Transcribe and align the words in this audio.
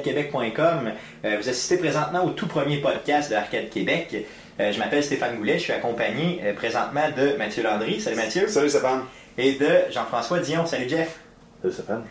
arcadequebec.com. 0.00 0.92
Euh, 1.24 1.36
vous 1.40 1.48
assistez 1.48 1.76
présentement 1.76 2.24
au 2.24 2.30
tout 2.30 2.46
premier 2.46 2.78
podcast 2.78 3.30
de 3.30 3.36
Arcade 3.36 3.68
Québec. 3.70 4.26
Euh, 4.58 4.72
je 4.72 4.78
m'appelle 4.78 5.02
Stéphane 5.02 5.36
Goulet, 5.36 5.54
je 5.54 5.64
suis 5.64 5.72
accompagné 5.72 6.40
euh, 6.42 6.54
présentement 6.54 7.08
de 7.16 7.36
Mathieu 7.36 7.62
Landry. 7.62 8.00
Salut 8.00 8.16
Mathieu. 8.16 8.48
Salut 8.48 8.68
Stéphane. 8.68 9.02
Et 9.38 9.52
de 9.52 9.90
Jean-François 9.90 10.40
Dion. 10.40 10.66
Salut 10.66 10.88
Jeff. 10.88 11.18
Salut 11.62 11.74
Stéphane. 11.74 12.04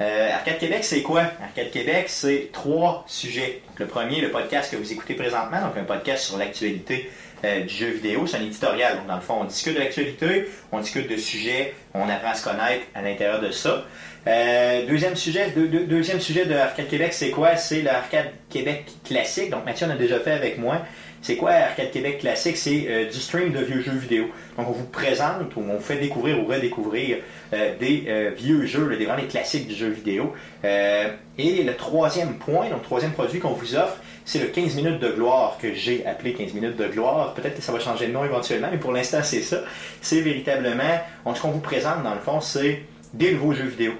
Euh, 0.00 0.34
Arcade 0.34 0.58
Québec, 0.58 0.84
c'est 0.84 1.02
quoi? 1.02 1.22
Arcade 1.42 1.70
Québec, 1.70 2.06
c'est 2.08 2.50
trois 2.52 3.04
sujets. 3.06 3.62
Donc, 3.68 3.80
le 3.80 3.86
premier, 3.86 4.20
le 4.20 4.30
podcast 4.30 4.70
que 4.70 4.76
vous 4.76 4.92
écoutez 4.92 5.14
présentement, 5.14 5.60
donc 5.62 5.76
un 5.78 5.84
podcast 5.84 6.24
sur 6.24 6.36
l'actualité 6.36 7.10
euh, 7.44 7.62
du 7.62 7.72
jeu 7.72 7.88
vidéo. 7.88 8.26
C'est 8.26 8.36
un 8.36 8.42
éditorial. 8.42 8.98
Donc, 8.98 9.06
dans 9.06 9.14
le 9.14 9.22
fond, 9.22 9.38
on 9.40 9.44
discute 9.44 9.74
de 9.74 9.78
l'actualité, 9.78 10.48
on 10.70 10.80
discute 10.80 11.08
de 11.08 11.16
sujets, 11.16 11.74
on 11.94 12.08
apprend 12.08 12.30
à 12.30 12.34
se 12.34 12.44
connaître 12.44 12.84
à 12.94 13.00
l'intérieur 13.00 13.40
de 13.40 13.50
ça. 13.50 13.84
Euh, 14.26 14.86
deuxième 14.86 15.14
sujet, 15.14 15.50
deux- 15.54 15.68
deux- 15.68 15.84
deuxième 15.86 16.20
sujet 16.20 16.46
de 16.46 16.54
Arcade 16.54 16.88
Québec, 16.88 17.12
c'est 17.12 17.30
quoi? 17.30 17.56
C'est 17.56 17.82
l'Arcade 17.82 18.30
Québec 18.50 18.84
classique. 19.04 19.50
Donc 19.50 19.64
Mathieu 19.64 19.86
en 19.86 19.90
a 19.90 19.96
déjà 19.96 20.18
fait 20.18 20.32
avec 20.32 20.58
moi. 20.58 20.78
C'est 21.22 21.36
quoi 21.36 21.52
Arcade 21.52 21.90
Québec 21.92 22.18
classique? 22.18 22.56
C'est 22.56 22.86
euh, 22.88 23.04
du 23.06 23.18
stream 23.18 23.52
de 23.52 23.60
vieux 23.60 23.80
jeux 23.82 23.92
vidéo. 23.96 24.24
Donc 24.58 24.68
on 24.68 24.72
vous 24.72 24.86
présente 24.86 25.54
ou 25.56 25.60
on 25.60 25.78
fait 25.78 25.96
découvrir 25.96 26.40
ou 26.40 26.46
redécouvrir 26.46 27.18
euh, 27.52 27.76
des 27.78 28.04
euh, 28.08 28.30
vieux 28.36 28.66
jeux, 28.66 28.96
des 28.96 29.04
vraiment 29.04 29.20
des 29.22 29.28
classiques 29.28 29.68
du 29.68 29.74
jeu 29.74 29.88
vidéo. 29.90 30.34
Euh, 30.64 31.08
et 31.38 31.62
le 31.62 31.74
troisième 31.74 32.34
point, 32.34 32.68
donc 32.68 32.82
troisième 32.82 33.12
produit 33.12 33.38
qu'on 33.38 33.50
vous 33.52 33.76
offre, 33.76 33.96
c'est 34.24 34.40
le 34.40 34.46
15 34.46 34.74
minutes 34.74 34.98
de 34.98 35.10
gloire 35.10 35.56
que 35.62 35.72
j'ai 35.72 36.04
appelé 36.04 36.32
15 36.32 36.52
minutes 36.52 36.76
de 36.76 36.86
gloire. 36.88 37.32
Peut-être 37.34 37.54
que 37.56 37.62
ça 37.62 37.70
va 37.70 37.78
changer 37.78 38.08
de 38.08 38.12
nom 38.12 38.24
éventuellement, 38.24 38.68
mais 38.72 38.78
pour 38.78 38.90
l'instant 38.92 39.20
c'est 39.22 39.42
ça. 39.42 39.58
C'est 40.00 40.20
véritablement, 40.20 41.00
ce 41.32 41.40
qu'on 41.40 41.50
vous 41.50 41.60
présente 41.60 42.02
dans 42.02 42.14
le 42.14 42.20
fond, 42.20 42.40
c'est 42.40 42.80
des 43.14 43.32
nouveaux 43.32 43.52
jeux 43.52 43.66
vidéo. 43.68 43.92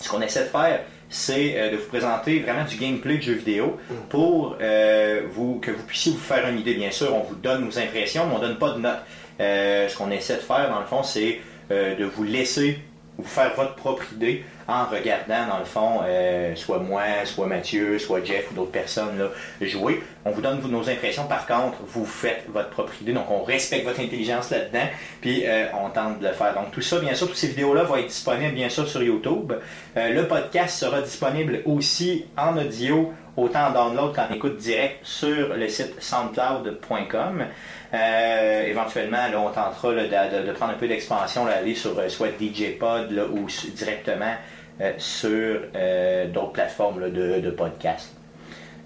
Ce 0.00 0.08
qu'on 0.08 0.20
essaie 0.20 0.44
de 0.44 0.48
faire, 0.48 0.80
c'est 1.08 1.56
euh, 1.56 1.70
de 1.70 1.76
vous 1.76 1.86
présenter 1.86 2.40
vraiment 2.40 2.64
du 2.64 2.76
gameplay 2.76 3.18
de 3.18 3.22
jeux 3.22 3.34
vidéo 3.34 3.78
pour 4.08 4.56
euh, 4.60 5.22
vous, 5.30 5.60
que 5.60 5.70
vous 5.70 5.82
puissiez 5.84 6.12
vous 6.12 6.18
faire 6.18 6.48
une 6.48 6.58
idée. 6.58 6.74
Bien 6.74 6.90
sûr, 6.90 7.14
on 7.14 7.20
vous 7.20 7.36
donne 7.36 7.64
nos 7.64 7.78
impressions, 7.78 8.26
mais 8.26 8.34
on 8.34 8.38
ne 8.38 8.46
donne 8.48 8.58
pas 8.58 8.72
de 8.72 8.80
notes. 8.80 9.02
Euh, 9.40 9.88
ce 9.88 9.96
qu'on 9.96 10.10
essaie 10.10 10.36
de 10.36 10.40
faire, 10.40 10.70
dans 10.70 10.80
le 10.80 10.86
fond, 10.86 11.02
c'est 11.02 11.40
euh, 11.70 11.96
de 11.96 12.04
vous 12.04 12.24
laisser 12.24 12.78
vous 13.18 13.28
faire 13.28 13.54
votre 13.54 13.74
propre 13.74 14.04
idée 14.12 14.44
en 14.66 14.84
regardant, 14.86 15.46
dans 15.48 15.58
le 15.58 15.64
fond, 15.64 16.00
euh, 16.04 16.54
soit 16.56 16.78
moi, 16.78 17.02
soit 17.24 17.46
Mathieu, 17.46 17.98
soit 17.98 18.24
Jeff 18.24 18.50
ou 18.50 18.54
d'autres 18.54 18.70
personnes 18.70 19.18
là, 19.18 19.28
jouer. 19.60 20.02
On 20.24 20.30
vous 20.30 20.40
donne 20.40 20.60
nos 20.70 20.88
impressions, 20.88 21.24
par 21.24 21.46
contre, 21.46 21.76
vous 21.86 22.06
faites 22.06 22.44
votre 22.48 22.70
propre 22.70 22.92
idée, 23.02 23.12
donc 23.12 23.30
on 23.30 23.42
respecte 23.42 23.84
votre 23.84 24.00
intelligence 24.00 24.50
là-dedans, 24.50 24.86
puis 25.20 25.42
euh, 25.44 25.66
on 25.74 25.90
tente 25.90 26.20
de 26.20 26.26
le 26.26 26.32
faire. 26.32 26.54
Donc 26.54 26.70
tout 26.72 26.80
ça, 26.80 26.98
bien 26.98 27.14
sûr, 27.14 27.26
toutes 27.26 27.36
ces 27.36 27.48
vidéos-là 27.48 27.84
vont 27.84 27.96
être 27.96 28.06
disponibles, 28.06 28.54
bien 28.54 28.70
sûr, 28.70 28.88
sur 28.88 29.02
YouTube. 29.02 29.52
Euh, 29.96 30.08
le 30.10 30.26
podcast 30.26 30.78
sera 30.78 31.02
disponible 31.02 31.60
aussi 31.66 32.24
en 32.38 32.56
audio, 32.56 33.12
autant 33.36 33.66
en 33.66 33.72
download 33.72 34.14
qu'en 34.14 34.32
écoute 34.34 34.56
direct 34.56 35.00
sur 35.02 35.54
le 35.54 35.68
site 35.68 36.00
soundcloud.com. 36.00 37.44
Euh, 37.94 38.66
éventuellement, 38.66 39.18
on 39.36 39.50
tentera 39.50 39.92
de, 39.92 40.52
prendre 40.52 40.72
un 40.72 40.76
peu 40.76 40.88
d'expansion, 40.88 41.46
aller 41.46 41.74
sur 41.74 41.96
euh, 41.96 42.08
soit 42.08 42.28
DJ 42.40 42.76
Pod 42.78 43.12
ou 43.32 43.46
directement 43.74 44.34
euh, 44.80 44.92
sur 44.98 45.60
d'autres 46.32 46.52
plateformes 46.52 47.10
de, 47.10 47.40
de 47.40 47.50
podcast. 47.50 48.10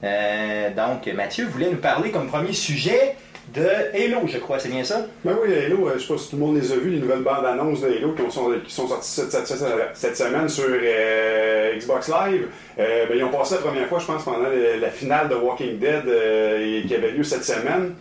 Donc, 0.03 1.07
Mathieu 1.15 1.47
voulait 1.47 1.71
nous 1.71 1.79
parler 1.79 2.11
comme 2.11 2.29
premier 2.29 2.53
sujet 2.53 3.17
de 3.55 3.67
Halo, 3.95 4.27
je 4.27 4.37
crois, 4.37 4.59
c'est 4.59 4.69
bien 4.69 4.85
ça? 4.85 5.07
Ben 5.25 5.35
oui, 5.43 5.55
Halo, 5.57 5.89
je 5.95 6.01
sais 6.01 6.13
pas 6.13 6.19
si 6.19 6.29
tout 6.29 6.37
le 6.37 6.45
monde 6.45 6.57
les 6.57 6.71
a 6.71 6.77
vus, 6.77 6.91
les 6.91 6.99
nouvelles 6.99 7.23
bandes 7.23 7.47
annonces 7.47 7.81
de 7.81 7.87
Halo 7.87 8.13
qui 8.13 8.31
sont, 8.31 8.87
sorties 8.87 9.23
cette, 9.95 10.17
semaine 10.17 10.49
sur 10.51 10.69
Xbox 11.75 12.09
Live. 12.09 12.49
Euh, 12.79 13.07
ben, 13.09 13.17
ils 13.17 13.25
ont 13.25 13.31
passé 13.31 13.55
la 13.55 13.63
première 13.63 13.89
fois, 13.89 13.99
je 14.01 14.07
pense, 14.07 14.23
pendant 14.23 14.51
la 14.81 14.91
finale 14.91 15.31
de 15.31 15.35
Walking 15.35 15.79
Dead 15.79 16.05
qui 16.87 16.95
avait 16.95 17.13
lieu 17.13 17.23
cette 17.23 17.45
semaine. 17.45 17.95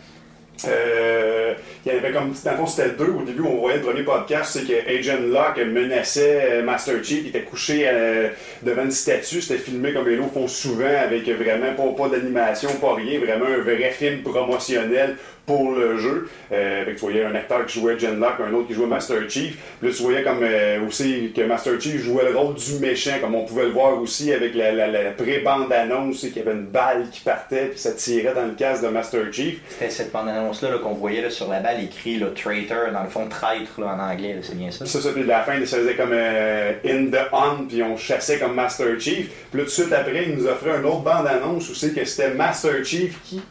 Euh, 0.66 1.53
il 1.85 1.91
y 1.91 1.95
avait 1.95 2.12
comme, 2.12 2.34
dans 2.44 2.51
le 2.51 2.57
fond, 2.57 2.66
c'était 2.66 2.90
deux. 2.90 3.12
Au 3.12 3.23
début, 3.23 3.41
on 3.41 3.57
voyait 3.57 3.78
le 3.78 3.84
premier 3.84 4.03
podcast, 4.03 4.51
c'est 4.53 4.66
que 4.66 4.90
Agent 4.90 5.22
Locke 5.22 5.66
menaçait 5.66 6.50
euh, 6.51 6.63
Master 6.63 7.03
Chief, 7.03 7.22
il 7.23 7.28
était 7.28 7.44
couché 7.44 7.88
euh, 7.88 8.29
devant 8.63 8.84
une 8.84 8.91
statue. 8.91 9.41
C'était 9.41 9.59
filmé 9.59 9.94
comme 9.94 10.07
Halo 10.07 10.25
font 10.34 10.47
souvent, 10.47 10.85
avec 10.85 11.28
vraiment 11.29 11.73
pas, 11.75 12.03
pas 12.03 12.09
d'animation, 12.09 12.69
pas 12.81 12.96
rien, 12.96 13.19
vraiment 13.19 13.46
un 13.46 13.62
vrai 13.62 13.91
film 13.91 14.23
promotionnel 14.23 15.16
pour 15.47 15.72
le 15.72 15.97
jeu. 15.97 16.30
Euh, 16.52 16.85
que 16.85 16.91
tu 16.91 17.00
voyais 17.00 17.24
un 17.24 17.34
acteur 17.34 17.66
qui 17.66 17.80
jouait 17.80 17.94
Agent 17.94 18.16
Locke, 18.18 18.41
un 18.46 18.53
autre 18.53 18.68
qui 18.68 18.74
jouait 18.74 18.85
Master 18.85 19.30
Chief. 19.30 19.58
Puis 19.80 19.90
là, 19.90 19.96
tu 19.96 20.03
voyais 20.03 20.24
comme 20.24 20.44
euh, 20.44 20.85
aussi 20.85 21.31
que 21.34 21.41
Master 21.41 21.80
Chief 21.80 22.03
jouait 22.03 22.30
le 22.30 22.38
rôle 22.38 22.56
du 22.56 22.80
méchant, 22.80 23.13
comme 23.22 23.34
on 23.34 23.46
pouvait 23.46 23.63
le 23.63 23.72
voir 23.72 24.00
aussi 24.00 24.34
avec 24.34 24.53
la, 24.56 24.74
la, 24.74 24.88
la 24.88 25.12
pré-bande-annonce, 25.12 26.19
c'est 26.19 26.28
qu'il 26.30 26.44
y 26.44 26.47
avait 26.47 26.58
une 26.58 26.66
balle 26.66 27.08
qui 27.12 27.22
partait, 27.22 27.68
puis 27.68 27.80
ça 27.80 27.94
tirait 27.94 28.34
dans 28.34 28.46
le 28.46 28.53
casque 28.53 28.84
de 28.84 28.90
Master 28.90 29.22
Chief. 29.31 29.59
C'était 29.69 29.90
cette 29.90 30.12
bande-annonce-là 30.12 30.72
là, 30.72 30.78
qu'on 30.80 30.94
voyait 30.94 31.22
là, 31.22 31.30
sur 31.30 31.47
la 31.50 31.62
balle 31.62 31.81
écrit 31.81 32.19
là, 32.19 32.28
traitor, 32.35 32.91
dans 32.91 33.03
le 33.03 33.09
fond 33.09 33.28
traître 33.29 33.79
là, 33.79 33.96
en 33.97 34.12
anglais, 34.12 34.35
c'est 34.41 34.58
bien 34.58 34.69
ça? 34.69 34.85
Ça, 34.85 35.00
ça, 35.00 35.09
puis 35.14 35.24
la 35.24 35.44
fin, 35.44 35.53
ça 35.66 35.78
faisait 35.78 35.96
comme 35.96 36.12
euh, 36.12 36.74
In 36.85 37.06
the 37.06 37.34
Hunt, 37.34 37.68
puis 37.69 37.81
on 37.84 37.96
chassait 37.96 38.38
comme 38.38 38.53
Master 38.53 39.00
Chief. 39.00 39.29
Puis 39.50 39.59
là, 39.59 39.64
tout 39.64 39.64
de 39.64 39.69
suite 39.69 39.94
après, 39.94 40.25
il 40.28 40.35
nous 40.35 40.46
offrait 40.46 40.78
une 40.78 40.85
autre 40.85 41.03
bande-annonce 41.03 41.69
où 41.69 41.74
c'est 41.74 41.94
que 41.94 42.03
c'était 42.03 42.31
Master 42.31 42.84
Chief 42.84 43.18
qui, 43.24 43.41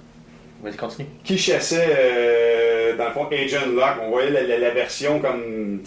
Vas-y, 0.67 0.77
continue. 0.77 1.09
qui 1.23 1.39
chassait, 1.39 1.87
euh, 1.97 2.97
dans 2.97 3.05
le 3.05 3.11
fond, 3.13 3.29
Agent 3.31 3.71
Locke? 3.73 3.99
On 4.03 4.11
voyait 4.11 4.31
la, 4.33 4.71
version 4.71 5.21
comme, 5.21 5.81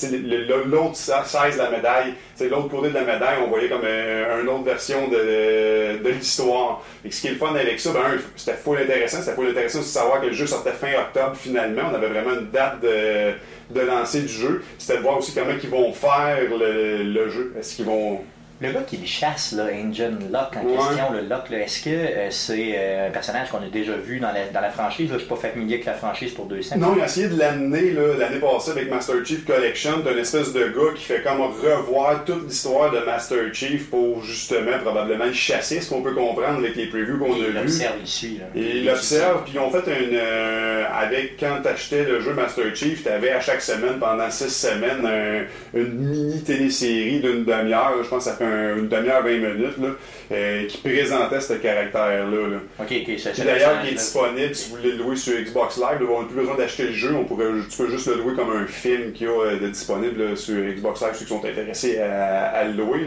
l'autre 0.67 0.95
size 0.95 1.55
de 1.55 1.57
la 1.57 1.69
médaille. 1.69 2.13
L'autre 2.49 2.69
côté 2.69 2.87
de 2.87 2.93
la 2.93 3.01
médaille, 3.01 3.39
on 3.45 3.49
voyait 3.49 3.67
comme 3.67 3.81
euh, 3.83 4.41
une 4.41 4.47
autre 4.47 4.63
version 4.63 5.09
de, 5.09 6.07
l'histoire. 6.07 6.81
Et 7.03 7.11
ce 7.11 7.19
qui 7.19 7.27
est 7.27 7.31
le 7.31 7.35
fun 7.35 7.53
avec 7.53 7.77
ça, 7.77 7.91
ben, 7.91 8.21
c'était 8.37 8.55
full 8.55 8.77
intéressant. 8.77 9.17
C'était 9.19 9.35
full 9.35 9.49
intéressant 9.49 9.79
de 9.79 9.83
savoir 9.83 10.21
que 10.21 10.27
le 10.27 10.33
jeu 10.33 10.47
sortait 10.47 10.71
fin 10.71 10.93
octobre 10.97 11.35
finalement. 11.35 11.81
On 11.91 11.95
avait 11.95 12.07
vraiment 12.07 12.39
une 12.39 12.49
date 12.49 12.79
de, 12.79 13.33
de 13.77 13.85
lancer 13.85 14.21
du 14.21 14.29
jeu. 14.29 14.63
C'était 14.77 14.99
de 14.99 15.03
voir 15.03 15.17
aussi 15.17 15.33
comment 15.33 15.51
ils 15.61 15.69
vont 15.69 15.91
faire 15.91 16.37
le 16.49 17.29
jeu. 17.29 17.53
Est-ce 17.59 17.75
qu'ils 17.75 17.85
vont... 17.85 18.21
Le 18.61 18.73
gars 18.73 18.81
qui 18.81 18.97
le 18.97 19.05
chasse, 19.05 19.53
là, 19.53 19.67
Angel 19.73 20.17
Locke 20.33 20.57
en 20.57 20.65
Ouais. 20.67 20.75
question, 20.75 21.13
le 21.13 21.21
Locke, 21.29 21.49
est-ce 21.53 21.81
que 21.81 21.89
euh, 21.89 22.27
c'est 22.29 22.73
euh, 22.77 23.07
un 23.07 23.09
personnage 23.11 23.49
qu'on 23.51 23.59
a 23.59 23.69
déjà 23.71 23.93
vu 23.93 24.19
dans 24.19 24.33
la, 24.33 24.47
dans 24.53 24.59
la 24.59 24.69
franchise? 24.69 25.09
Là, 25.09 25.13
je 25.15 25.19
suis 25.21 25.29
pas 25.29 25.37
familier 25.37 25.75
avec 25.75 25.85
la 25.85 25.93
franchise 25.93 26.33
pour 26.33 26.45
200. 26.45 26.75
Non, 26.77 26.93
il 26.97 27.01
a 27.01 27.05
essayé 27.05 27.29
de 27.29 27.39
l'amener 27.39 27.93
l'année 28.17 28.39
passée 28.39 28.71
avec 28.71 28.89
Master 28.89 29.15
Chief 29.25 29.45
Collection, 29.45 29.99
d'un 29.99 30.17
espèce 30.17 30.51
de 30.51 30.65
gars 30.67 30.93
qui 30.93 31.03
fait 31.05 31.21
comme 31.23 31.39
revoir 31.39 32.25
toute 32.25 32.49
l'histoire 32.49 32.91
de 32.91 32.99
Master 32.99 33.37
Chief 33.53 33.89
pour 33.89 34.21
justement 34.25 34.77
probablement 34.83 35.23
le 35.25 35.31
chasser, 35.31 35.79
ce 35.79 35.89
qu'on 35.89 36.01
peut 36.01 36.13
comprendre 36.13 36.57
avec 36.59 36.75
les 36.75 36.87
previews 36.87 37.17
qu'on 37.17 37.35
a 37.41 37.47
l'observe, 37.61 37.93
il. 38.23 38.39
Là. 38.39 38.45
Et 38.55 38.77
il 38.79 38.85
l'observe, 38.85 39.43
puis 39.45 39.53
ils 39.55 39.59
ont 39.59 39.71
fait 39.71 39.87
une. 39.87 40.09
euh, 40.15 40.83
avec 40.93 41.37
quand 41.39 41.61
t'achetais 41.63 42.03
le 42.03 42.19
jeu 42.19 42.33
Master 42.33 42.75
Chief, 42.75 43.05
t'avais 43.05 43.31
à 43.31 43.39
chaque 43.39 43.61
semaine, 43.61 43.99
pendant 44.01 44.29
six 44.29 44.49
semaines, 44.53 45.05
un- 45.05 45.79
une 45.79 45.93
mini 45.93 46.43
télésérie 46.43 47.21
d'une 47.21 47.45
demi-heure, 47.45 47.93
je 48.03 48.09
pense 48.09 48.25
que 48.25 48.29
ça 48.31 48.35
fait 48.35 48.43
un- 48.43 48.48
une 48.77 48.87
demi-heure, 48.87 49.23
20 49.23 49.29
minutes, 49.37 49.77
là, 49.81 49.87
euh, 50.31 50.65
qui 50.67 50.77
présentait 50.77 51.41
ce 51.41 51.53
caractère-là. 51.53 52.47
là. 52.47 52.57
Ok, 52.79 52.85
ok, 52.91 53.19
ça, 53.19 53.29
Puis 53.31 53.41
c'est 53.41 53.45
d'ailleurs, 53.45 53.81
qui 53.81 53.89
est 53.89 53.95
disponible 53.95 54.55
si 54.55 54.69
vous 54.69 54.77
voulez 54.77 54.91
le 54.91 54.97
louer 54.97 55.15
sur 55.15 55.33
Xbox 55.39 55.77
Live. 55.77 56.01
là, 56.01 56.07
on 56.09 56.21
n'a 56.21 56.27
plus 56.27 56.35
besoin 56.35 56.55
d'acheter 56.55 56.83
le 56.83 56.93
jeu. 56.93 57.13
On 57.15 57.25
pourrait, 57.25 57.45
tu 57.69 57.77
peux 57.77 57.89
juste 57.89 58.07
le 58.07 58.15
louer 58.15 58.33
comme 58.35 58.51
un 58.51 58.65
film 58.67 59.11
qui 59.13 59.25
a 59.25 59.29
euh, 59.29 59.59
de 59.59 59.67
disponible 59.67 60.37
sur 60.37 60.55
Xbox 60.55 61.01
Live, 61.01 61.11
ceux 61.13 61.25
qui 61.25 61.29
sont 61.29 61.43
intéressés 61.45 61.99
à, 61.99 62.45
à 62.49 62.63
le 62.65 62.73
louer, 62.73 63.01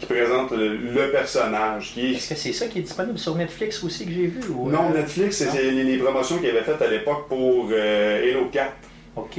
qui 0.00 0.06
présente 0.06 0.50
le, 0.52 0.76
le 0.76 1.10
personnage. 1.10 1.92
Qui 1.94 2.06
est... 2.06 2.16
Est-ce 2.16 2.28
que 2.30 2.34
c'est 2.34 2.52
ça 2.52 2.66
qui 2.66 2.78
est 2.80 2.82
disponible 2.82 3.18
sur 3.18 3.34
Netflix 3.34 3.82
aussi 3.84 4.06
que 4.06 4.12
j'ai 4.12 4.26
vu? 4.26 4.40
Ou, 4.50 4.70
Non, 4.70 4.90
euh, 4.94 4.98
Netflix, 4.98 5.36
c'était 5.38 5.70
les, 5.70 5.84
les 5.84 5.98
promotions 5.98 6.38
qu'il 6.38 6.50
avait 6.50 6.62
faites 6.62 6.82
à 6.82 6.88
l'époque 6.88 7.28
pour 7.28 7.70
Halo 7.70 8.46
4. 8.52 8.72
Ok, 9.18 9.36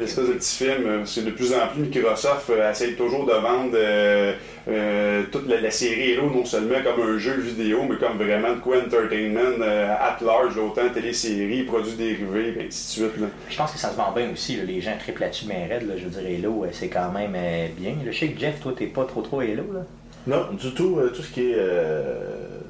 L'espèce 0.00 0.28
de 0.28 0.32
petit 0.34 0.64
film, 0.64 0.86
euh, 0.86 1.04
c'est 1.06 1.24
de 1.24 1.30
plus 1.30 1.52
en 1.54 1.66
plus 1.72 1.82
Microsoft 1.82 2.50
euh, 2.50 2.70
essaye 2.70 2.94
toujours 2.94 3.24
de 3.26 3.32
vendre 3.32 3.72
euh, 3.74 4.34
euh, 4.68 5.22
toute 5.32 5.48
la, 5.48 5.60
la 5.60 5.70
série 5.70 6.12
Halo 6.14 6.30
non 6.30 6.44
seulement 6.44 6.76
comme 6.84 7.08
un 7.08 7.18
jeu 7.18 7.32
vidéo, 7.34 7.80
mais 7.88 7.96
comme 7.96 8.18
vraiment 8.18 8.54
de 8.54 8.60
quoi 8.60 8.78
entertainment 8.78 9.60
euh, 9.62 9.94
at 9.98 10.18
large, 10.24 10.58
autant 10.58 10.88
téléséries, 10.92 11.62
produits 11.62 11.94
dérivés, 11.94 12.54
et 12.60 12.66
ainsi 12.66 13.00
de 13.00 13.06
suite. 13.08 13.20
Là. 13.20 13.26
Je 13.48 13.56
pense 13.56 13.72
que 13.72 13.78
ça 13.78 13.90
se 13.90 13.96
vend 13.96 14.12
bien 14.14 14.30
aussi. 14.32 14.56
là, 14.56 14.64
Les 14.64 14.80
gens 14.80 14.92
triplent 14.98 15.20
là-dessus, 15.22 15.46
mais 15.48 15.66
raide, 15.66 15.88
là, 15.88 15.94
je 15.96 16.04
veux 16.04 16.10
dire, 16.22 16.38
Halo, 16.38 16.66
c'est 16.72 16.88
quand 16.88 17.10
même 17.12 17.32
euh, 17.36 17.66
bien. 17.76 17.94
Je 18.06 18.12
sais 18.12 18.28
que 18.28 18.38
Jeff, 18.38 18.60
toi, 18.60 18.72
t'es 18.76 18.86
pas 18.86 19.04
trop 19.04 19.22
trop 19.22 19.40
Halo. 19.40 19.64
Là. 19.72 19.80
Non, 20.26 20.52
du 20.52 20.72
tout, 20.74 20.98
euh, 20.98 21.08
tout 21.14 21.22
ce 21.22 21.30
qui 21.32 21.50
est 21.50 21.54
euh, 21.56 22.14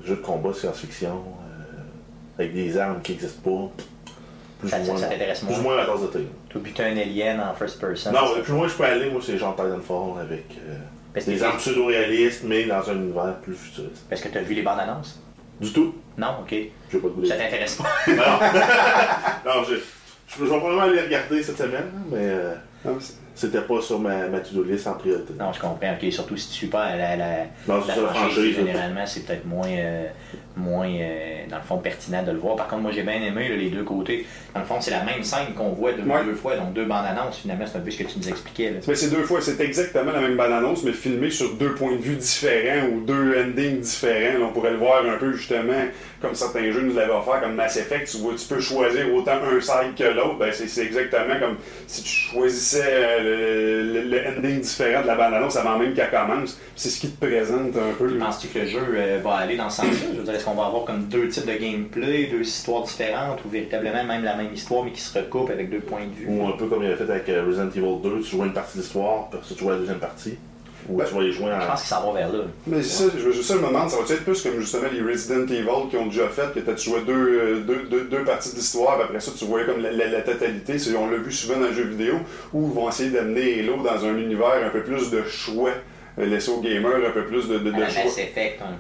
jeu 0.04 0.16
de 0.16 0.20
combat, 0.20 0.52
science-fiction, 0.52 1.08
euh, 1.10 2.38
avec 2.38 2.52
des 2.54 2.76
armes 2.76 3.00
qui 3.02 3.12
n'existent 3.12 3.42
pas, 3.42 3.70
plus 4.60 4.68
Ça- 4.68 4.78
ou 4.80 4.84
ça- 4.84 4.90
moins, 4.92 5.00
ça 5.00 5.06
t'intéresse 5.08 5.40
plus 5.40 5.48
moins? 5.50 5.58
ou 5.58 5.62
moins 5.62 5.76
la 5.76 5.84
tasse 5.86 6.02
de 6.02 6.06
thé. 6.08 6.18
Toi, 6.54 6.62
buter 6.62 6.84
un 6.84 6.96
alien 6.96 7.40
en 7.40 7.52
first 7.54 7.80
person. 7.80 8.12
Non, 8.12 8.36
le 8.36 8.42
plus 8.42 8.52
loin 8.52 8.68
je 8.68 8.74
peux 8.74 8.84
aller, 8.84 9.10
moi, 9.10 9.20
c'est 9.20 9.36
genre 9.36 9.56
Titanfall 9.56 10.20
avec 10.22 10.44
euh, 10.68 11.20
des 11.20 11.42
armes 11.42 11.58
pseudo-réalistes, 11.58 12.42
mais 12.44 12.64
dans 12.64 12.88
un 12.88 12.94
univers 12.94 13.34
plus 13.42 13.54
futuriste. 13.56 14.04
Parce 14.08 14.20
que 14.22 14.28
t'as 14.28 14.40
vu 14.40 14.54
les 14.54 14.62
bandes 14.62 14.78
annonces? 14.78 15.20
Du 15.60 15.72
tout, 15.72 15.96
Non, 16.16 16.36
ok. 16.42 16.50
j'ai 16.50 16.98
pas 16.98 17.08
de 17.08 17.12
goût 17.12 17.24
Ça 17.26 17.34
t'intéresse 17.36 17.74
pas? 17.74 17.88
Non, 18.06 18.14
non 19.46 19.64
je, 19.68 19.74
je, 19.74 19.80
je 20.38 20.42
vais 20.44 20.46
probablement 20.46 20.82
aller 20.82 21.00
regarder 21.02 21.42
cette 21.42 21.58
semaine, 21.58 21.90
mais 22.08 22.18
euh, 22.20 22.54
Non, 22.84 22.94
mais 22.94 23.00
c'est- 23.00 23.14
c'était 23.34 23.60
pas 23.62 23.80
sur 23.80 23.98
ma, 23.98 24.28
ma 24.28 24.40
to-do 24.40 24.62
list 24.62 24.86
en 24.86 24.94
priorité. 24.94 25.34
Non, 25.38 25.52
je 25.52 25.60
comprends. 25.60 25.92
Ok, 26.00 26.12
surtout 26.12 26.36
si 26.36 26.48
tu 26.48 26.54
suis 26.54 26.66
pas 26.68 26.94
la, 26.96 27.16
la, 27.16 27.36
Non, 27.68 27.80
la 27.80 27.86
la 27.86 27.94
franchise, 27.94 28.32
franchise, 28.34 28.56
généralement, 28.56 29.06
c'est 29.06 29.26
peut-être 29.26 29.44
moins, 29.44 29.68
euh, 29.68 30.06
moins 30.56 30.88
euh, 30.88 31.44
dans 31.50 31.56
le 31.56 31.62
fond, 31.62 31.78
pertinent 31.78 32.22
de 32.22 32.30
le 32.30 32.38
voir. 32.38 32.56
Par 32.56 32.68
contre, 32.68 32.82
moi, 32.82 32.92
j'ai 32.92 33.02
bien 33.02 33.20
aimé 33.22 33.48
là, 33.48 33.56
les 33.56 33.70
deux 33.70 33.82
côtés. 33.82 34.24
Dans 34.54 34.60
le 34.60 34.66
fond, 34.66 34.76
c'est 34.80 34.92
la 34.92 35.02
même 35.02 35.22
scène 35.24 35.52
qu'on 35.56 35.70
voit 35.70 35.92
deux, 35.92 36.02
Ouais. 36.08 36.24
deux 36.24 36.34
fois, 36.34 36.56
donc 36.56 36.72
deux 36.74 36.84
bandes 36.84 37.06
annonces. 37.06 37.38
Finalement, 37.38 37.64
c'est 37.66 37.78
un 37.78 37.80
peu 37.80 37.90
ce 37.90 37.98
que 37.98 38.04
tu 38.04 38.18
nous 38.18 38.28
expliquais. 38.28 38.70
Là. 38.70 38.78
Mais 38.86 38.94
c'est 38.94 39.10
deux 39.10 39.24
fois, 39.24 39.40
c'est 39.40 39.60
exactement 39.60 40.12
la 40.12 40.20
même 40.20 40.36
bande-annonce, 40.36 40.84
mais 40.84 40.92
filmé 40.92 41.30
sur 41.30 41.54
deux 41.56 41.74
points 41.74 41.92
de 41.92 42.00
vue 42.00 42.16
différents 42.16 42.86
ou 42.88 43.00
deux 43.00 43.36
endings 43.42 43.80
différents. 43.80 44.38
Là, 44.38 44.46
on 44.48 44.52
pourrait 44.52 44.70
le 44.72 44.78
voir 44.78 45.04
un 45.04 45.18
peu 45.18 45.32
justement 45.32 45.72
comme 46.24 46.34
certains 46.34 46.70
jeux 46.72 46.80
nous 46.82 46.94
l'avaient 46.94 47.12
offert, 47.12 47.40
comme 47.42 47.54
Mass 47.54 47.76
Effect. 47.76 48.08
Tu, 48.10 48.16
vois, 48.18 48.34
tu 48.34 48.46
peux 48.46 48.60
choisir 48.60 49.12
autant 49.14 49.32
un 49.44 49.60
side 49.60 49.94
que 49.96 50.04
l'autre. 50.04 50.38
Ben, 50.38 50.50
c'est, 50.52 50.66
c'est 50.66 50.84
exactement 50.84 51.38
comme 51.38 51.56
si 51.86 52.02
tu 52.02 52.08
choisissais 52.08 52.82
euh, 52.84 53.82
le, 53.82 54.02
le- 54.02 54.08
le 54.08 54.28
ending 54.38 54.60
différent 54.60 55.02
de 55.02 55.06
la 55.06 55.14
bande-annonce 55.14 55.56
avant 55.56 55.78
même 55.78 55.94
qu'elle 55.94 56.10
commence. 56.10 56.58
C'est 56.76 56.88
ce 56.88 57.00
qui 57.00 57.10
te 57.10 57.24
présente 57.24 57.76
un 57.76 57.92
peu. 57.98 58.16
Penses-tu 58.18 58.48
que 58.48 58.58
le 58.60 58.66
jeu 58.66 58.80
euh, 58.96 59.20
va 59.22 59.34
aller 59.34 59.56
dans 59.56 59.70
ce 59.70 59.82
sens-là? 59.82 59.92
Je 60.12 60.18
veux 60.18 60.24
dire, 60.24 60.34
est-ce 60.34 60.44
qu'on 60.44 60.54
va 60.54 60.66
avoir 60.66 60.84
comme 60.84 61.04
deux 61.04 61.28
types 61.28 61.46
de 61.46 61.54
gameplay, 61.54 62.24
deux 62.26 62.40
histoires 62.42 62.82
différentes, 62.82 63.44
ou 63.44 63.48
véritablement 63.48 64.04
même 64.04 64.24
la 64.24 64.34
même 64.36 64.52
histoire, 64.52 64.84
mais 64.84 64.90
qui 64.92 65.00
se 65.00 65.16
recoupent 65.18 65.50
avec 65.50 65.70
deux 65.70 65.80
points 65.80 66.06
de 66.06 66.14
vue? 66.14 66.26
Ou 66.28 66.46
un 66.48 66.52
peu 66.52 66.66
comme 66.66 66.82
il 66.82 66.86
avait 66.86 66.96
fait 66.96 67.10
avec 67.10 67.28
euh, 67.28 67.44
Resident 67.46 67.68
Evil 67.68 68.00
2, 68.02 68.20
tu 68.22 68.30
jouais 68.36 68.46
une 68.46 68.52
partie 68.52 68.78
de 68.78 68.82
l'histoire, 68.82 69.28
puis 69.30 69.38
tu 69.54 69.62
jouais 69.62 69.72
la 69.74 69.78
deuxième 69.78 69.98
partie. 69.98 70.36
Ou 70.88 70.98
Ben, 70.98 71.04
tu 71.08 71.14
vas 71.14 71.22
les 71.22 71.32
jouer 71.32 71.46
Je 71.58 71.64
en. 71.64 71.66
pense 71.66 71.82
que 71.82 71.88
ça 71.88 72.02
va 72.04 72.12
vers 72.12 72.32
là. 72.32 72.44
Mais 72.66 72.82
c'est 72.82 73.04
ça, 73.08 73.12
je, 73.16 73.30
je, 73.32 73.40
ça, 73.42 73.54
je 73.54 73.60
me 73.60 73.66
demande, 73.68 73.88
ça 73.88 73.96
va 73.96 74.02
être 74.02 74.24
plus 74.24 74.42
comme 74.42 74.60
justement 74.60 74.84
les 74.92 75.00
Resident 75.02 75.44
Evil 75.46 75.88
qui 75.90 75.96
ont 75.96 76.06
déjà 76.06 76.28
fait, 76.28 76.52
que 76.54 76.70
tu 76.72 76.90
jouais 76.90 77.00
deux, 77.06 77.12
euh, 77.12 77.60
deux, 77.66 77.82
deux, 77.90 78.02
deux 78.04 78.24
parties 78.24 78.50
de 78.50 78.56
l'histoire, 78.56 78.94
puis 78.96 79.04
après 79.04 79.20
ça, 79.20 79.30
tu 79.36 79.44
voyais 79.46 79.64
comme 79.66 79.80
la, 79.80 79.90
la- 79.92 80.08
la 80.08 80.20
totalité. 80.20 80.78
C'est- 80.78 80.94
On 80.96 81.08
l'a 81.10 81.16
vu 81.16 81.32
souvent 81.32 81.58
dans 81.58 81.66
le 81.68 81.72
jeu 81.72 81.84
vidéo, 81.84 82.16
où 82.52 82.68
ils 82.68 82.74
vont 82.74 82.88
essayer 82.88 83.10
d'amener 83.10 83.60
Halo 83.60 83.76
dans 83.82 84.04
un 84.04 84.16
univers 84.16 84.62
un 84.64 84.68
peu 84.70 84.82
plus 84.82 85.10
de 85.10 85.22
choix, 85.24 85.70
laisser 86.16 86.50
aux 86.50 86.60
gamers 86.60 87.06
un 87.06 87.10
peu 87.10 87.24
plus 87.24 87.48
de, 87.48 87.58
de, 87.58 87.70
de 87.70 87.80
la 87.80 87.88
choix. 87.88 88.02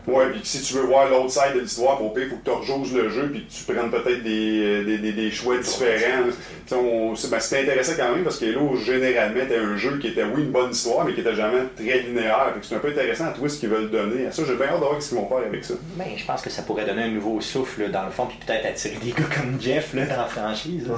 Ouais, 0.06 0.30
puis 0.30 0.40
si 0.44 0.62
tu 0.62 0.74
veux 0.74 0.82
voir 0.82 1.08
l'autre 1.10 1.30
side 1.30 1.54
de 1.54 1.60
l'histoire, 1.60 1.98
pour 1.98 2.16
il 2.18 2.28
faut 2.28 2.36
que 2.36 2.44
tu 2.44 2.50
rejoues 2.50 2.94
le 2.96 3.08
jeu, 3.08 3.28
puis 3.30 3.44
que 3.46 3.52
tu 3.52 3.64
prennes 3.72 3.90
peut-être 3.90 4.22
des, 4.22 4.62
euh, 4.64 4.84
des, 4.84 4.98
des, 4.98 5.12
des 5.12 5.30
choix 5.30 5.58
différents. 5.58 6.28
On- 6.72 7.14
c'est- 7.16 7.28
ben, 7.30 7.40
C'était 7.40 7.62
intéressant 7.62 7.92
quand 7.96 8.14
même 8.14 8.24
parce 8.24 8.38
que 8.38 8.46
Halo, 8.46 8.76
généralement, 8.76 9.42
était 9.42 9.58
un 9.58 9.76
jeu 9.76 9.98
qui 9.98 10.08
était, 10.08 10.22
oui, 10.24 10.42
une 10.42 10.50
bonne 10.50 10.70
histoire, 10.70 11.04
mais 11.04 11.12
qui 11.12 11.20
était 11.20 11.34
jamais 11.34 11.58
très 11.76 12.00
linéaire. 12.00 12.52
Fait 12.54 12.60
que 12.60 12.66
C'est 12.66 12.74
un 12.76 12.78
peu 12.78 12.88
intéressant 12.88 13.26
à 13.26 13.30
toi 13.32 13.48
ce 13.48 13.58
qu'ils 13.58 13.68
veulent 13.68 13.90
donner. 13.90 14.26
À 14.26 14.32
ça, 14.32 14.42
j'ai 14.46 14.54
bien 14.56 14.66
hâte 14.66 14.74
de 14.80 14.84
voir 14.84 15.02
ce 15.02 15.08
qu'ils 15.08 15.18
vont 15.18 15.28
faire 15.28 15.46
avec 15.46 15.64
ça. 15.64 15.74
Ben, 15.96 16.04
je 16.16 16.24
pense 16.24 16.40
que 16.40 16.50
ça 16.50 16.62
pourrait 16.62 16.86
donner 16.86 17.02
un 17.02 17.08
nouveau 17.10 17.40
souffle 17.40 17.82
là, 17.82 17.88
dans 17.88 18.04
le 18.04 18.10
fond, 18.10 18.26
puis 18.26 18.38
peut-être 18.46 18.64
attirer 18.66 18.96
des 19.02 19.10
gars 19.10 19.24
comme 19.34 19.60
Jeff 19.60 19.92
là, 19.94 20.06
dans 20.06 20.16
la 20.16 20.26
franchise. 20.26 20.86
là. 20.88 20.94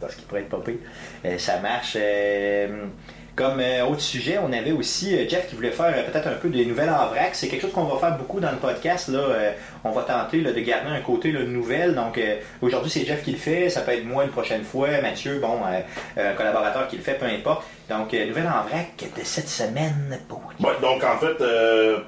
Parce 0.00 0.14
qu'il 0.16 0.24
pourrait 0.24 0.40
être 0.40 0.62
pire. 0.62 0.74
Euh, 1.24 1.38
ça 1.38 1.58
marche. 1.60 1.96
euh, 2.00 2.84
comme 3.36 3.60
euh, 3.60 3.84
autre 3.84 4.00
sujet, 4.00 4.38
on 4.42 4.50
avait 4.50 4.72
aussi 4.72 5.14
euh, 5.14 5.28
Jeff 5.28 5.46
qui 5.48 5.54
voulait 5.56 5.70
faire 5.70 5.92
euh, 5.94 6.10
peut-être 6.10 6.26
un 6.26 6.32
peu 6.36 6.48
des 6.48 6.64
nouvelles 6.64 6.88
en 6.88 7.06
vrac. 7.08 7.34
C'est 7.34 7.48
quelque 7.48 7.60
chose 7.62 7.72
qu'on 7.72 7.84
va 7.84 7.98
faire 7.98 8.16
beaucoup 8.16 8.40
dans 8.40 8.50
le 8.50 8.56
podcast. 8.56 9.08
Là. 9.08 9.20
On 9.84 9.90
va 9.90 10.02
tenter 10.02 10.40
là, 10.40 10.52
de 10.52 10.60
garder 10.60 10.88
un 10.90 11.00
côté 11.02 11.30
là, 11.32 11.40
nouvelle. 11.44 11.94
Donc 11.94 12.18
aujourd'hui, 12.62 12.90
c'est 12.90 13.04
Jeff 13.04 13.22
qui 13.22 13.32
le 13.32 13.36
fait. 13.36 13.68
Ça 13.68 13.82
peut 13.82 13.92
être 13.92 14.06
moi 14.06 14.24
une 14.24 14.30
prochaine 14.30 14.64
fois. 14.64 14.88
Mathieu, 15.02 15.38
bon, 15.38 15.58
un 16.16 16.32
collaborateur 16.32 16.88
qui 16.88 16.96
le 16.96 17.02
fait, 17.02 17.14
peu 17.18 17.26
importe. 17.26 17.64
Donc, 17.90 18.12
nouvelle 18.14 18.46
en 18.48 18.66
vrac 18.66 18.96
de 18.98 19.22
cette 19.22 19.48
semaine 19.48 20.18
pour 20.28 20.40
donc 20.80 21.04
en 21.04 21.18
fait, 21.18 21.36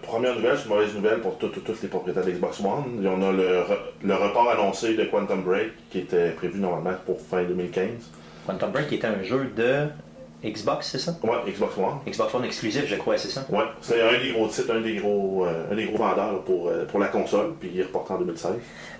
première 0.02 0.34
nouvelle, 0.34 0.56
c'est 0.56 0.64
une 0.64 0.70
mauvaise 0.70 0.94
nouvelle 0.94 1.20
pour 1.20 1.36
tous 1.38 1.52
les 1.82 1.88
propriétaires 1.88 2.24
de 2.24 2.30
Xbox 2.30 2.58
One. 2.60 3.06
On 3.06 3.22
a 3.28 3.32
le, 3.32 3.60
re- 3.60 3.78
le 4.02 4.14
report 4.14 4.50
annoncé 4.50 4.94
de 4.94 5.04
Quantum 5.04 5.42
Break 5.42 5.68
qui 5.90 5.98
était 6.00 6.30
prévu 6.30 6.58
normalement 6.58 6.96
pour 7.06 7.20
fin 7.20 7.42
2015. 7.42 7.88
Quantum 8.46 8.70
Break 8.72 8.92
était 8.92 9.06
un 9.06 9.22
jeu 9.22 9.52
de 9.54 9.86
Xbox, 10.44 10.88
c'est 10.92 10.98
ça? 10.98 11.16
Ouais, 11.22 11.50
Xbox 11.52 11.76
One. 11.76 11.98
Xbox 12.06 12.34
One 12.34 12.44
exclusif, 12.44 12.86
je 12.86 12.94
crois, 12.94 13.18
c'est 13.18 13.28
ça? 13.28 13.44
Ouais, 13.50 13.64
c'est 13.80 14.00
un 14.00 14.18
des 14.22 14.32
gros 14.32 14.46
titres, 14.46 14.72
un 14.72 14.80
des 14.80 14.96
gros, 14.96 15.44
euh, 15.46 15.72
un 15.72 15.74
des 15.74 15.86
gros 15.86 15.98
vendeurs 15.98 16.42
pour, 16.44 16.68
euh, 16.68 16.84
pour 16.84 17.00
la 17.00 17.08
console, 17.08 17.54
puis 17.58 17.70
il 17.74 17.80
est 17.80 17.84
reporté 17.84 18.12
en 18.12 18.18
2016. 18.18 18.52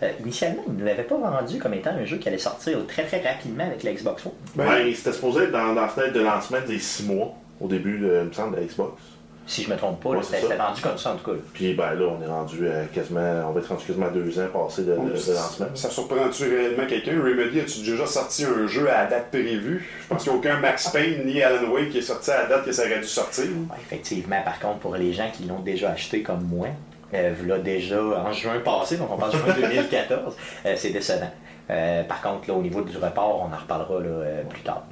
Euh, 0.03 0.11
initialement, 0.21 0.63
ils 0.67 0.77
ne 0.77 0.85
l'avaient 0.85 1.05
pas 1.05 1.17
vendu 1.17 1.59
comme 1.59 1.75
étant 1.75 1.91
un 1.91 2.05
jeu 2.05 2.17
qui 2.19 2.29
allait 2.29 2.39
sortir 2.39 2.79
très 2.89 3.05
très 3.05 3.21
rapidement 3.21 3.65
avec 3.65 3.83
la 3.85 3.93
Xbox 3.93 4.27
One. 4.27 4.33
Ben, 4.57 4.67
Ben, 4.67 4.95
c'était 4.95 5.13
supposé 5.13 5.45
être 5.45 5.53
dans, 5.53 5.75
dans 5.75 5.83
la 5.83 5.89
fenêtre 5.89 6.13
de 6.15 6.21
lancement 6.21 6.59
des 6.67 6.79
6 6.79 7.05
mois, 7.07 7.35
au 7.61 7.69
début, 7.69 7.99
de, 7.99 8.21
il 8.23 8.29
me 8.29 8.33
semble, 8.33 8.57
de 8.57 8.61
la 8.61 8.67
Xbox. 8.67 9.01
Si 9.51 9.63
je 9.63 9.71
me 9.71 9.77
trompe 9.77 10.03
pas, 10.03 10.11
Ouais, 10.11 10.19
c'est 10.23 10.41
c'était 10.43 10.57
vendu 10.57 10.83
comme 10.83 10.99
ça 10.99 11.13
en 11.13 11.17
tout 11.17 11.25
cas. 11.25 11.33
là. 11.33 11.39
Puis 11.55 11.73
ben 11.73 11.95
là, 11.95 12.05
on 12.07 12.23
est 12.23 12.27
rendu 12.29 12.69
à 12.69 12.85
quasiment, 12.93 13.47
on 13.49 13.53
va 13.53 13.61
être 13.61 13.69
rendu 13.71 13.85
quasiment 13.87 14.07
à 14.07 14.11
deux 14.11 14.39
ans 14.39 14.47
passés 14.53 14.83
de, 14.83 14.93
de- 14.93 14.97
de 14.99 15.33
lancement. 15.33 15.67
Ça 15.75 15.89
surprend-tu 15.89 16.45
réellement 16.55 16.87
quelqu'un? 16.87 17.13
Remedy, 17.13 17.61
as-tu 17.61 17.81
déjà 17.81 18.05
sorti 18.07 18.45
un 18.45 18.67
jeu 18.67 18.91
à 18.91 19.05
la 19.05 19.07
date 19.11 19.31
prévue? 19.31 19.89
Je 20.03 20.07
pense 20.07 20.23
qu'il 20.23 20.33
n'y 20.33 20.37
a 20.37 20.41
aucun 20.41 20.61
Max 20.61 20.89
Payne 20.91 21.25
ni 21.25 21.43
Alan 21.43 21.67
Wake 21.73 21.89
qui 21.89 21.99
est 21.99 22.03
sorti 22.03 22.31
à 22.31 22.43
la 22.43 22.47
date 22.49 22.67
que 22.67 22.73
ça 22.73 22.83
aurait 22.85 22.99
dû 23.01 23.07
sortir. 23.09 23.45
Ouais, 23.47 23.77
effectivement, 23.81 24.43
par 24.45 24.61
contre, 24.61 24.81
pour 24.81 24.95
les 24.97 25.15
gens 25.15 25.31
qui 25.33 25.45
l'ont 25.45 25.61
déjà 25.61 25.93
acheté 25.93 26.23
comme 26.23 26.43
moi, 26.43 26.69
euh, 27.15 27.33
là 27.47 27.57
déjà 27.59 28.03
en 28.03 28.31
juin 28.33 28.61
passé, 28.63 28.99
donc 28.99 29.09
on 29.11 29.17
parle 29.17 29.33
de 29.33 29.39
juin 29.39 29.55
2014, 29.61 30.37
euh, 30.67 30.75
c'est 30.77 30.91
décevant. 30.91 31.31
Euh, 31.71 32.03
par 32.05 32.21
contre, 32.21 32.49
là, 32.49 32.55
au 32.55 32.61
niveau 32.63 32.83
du 32.83 32.97
report, 32.99 33.49
on 33.51 33.55
en 33.55 33.59
reparlera 33.59 34.01
là, 34.01 34.07
euh, 34.09 34.43
plus 34.45 34.61
tard. 34.63 34.85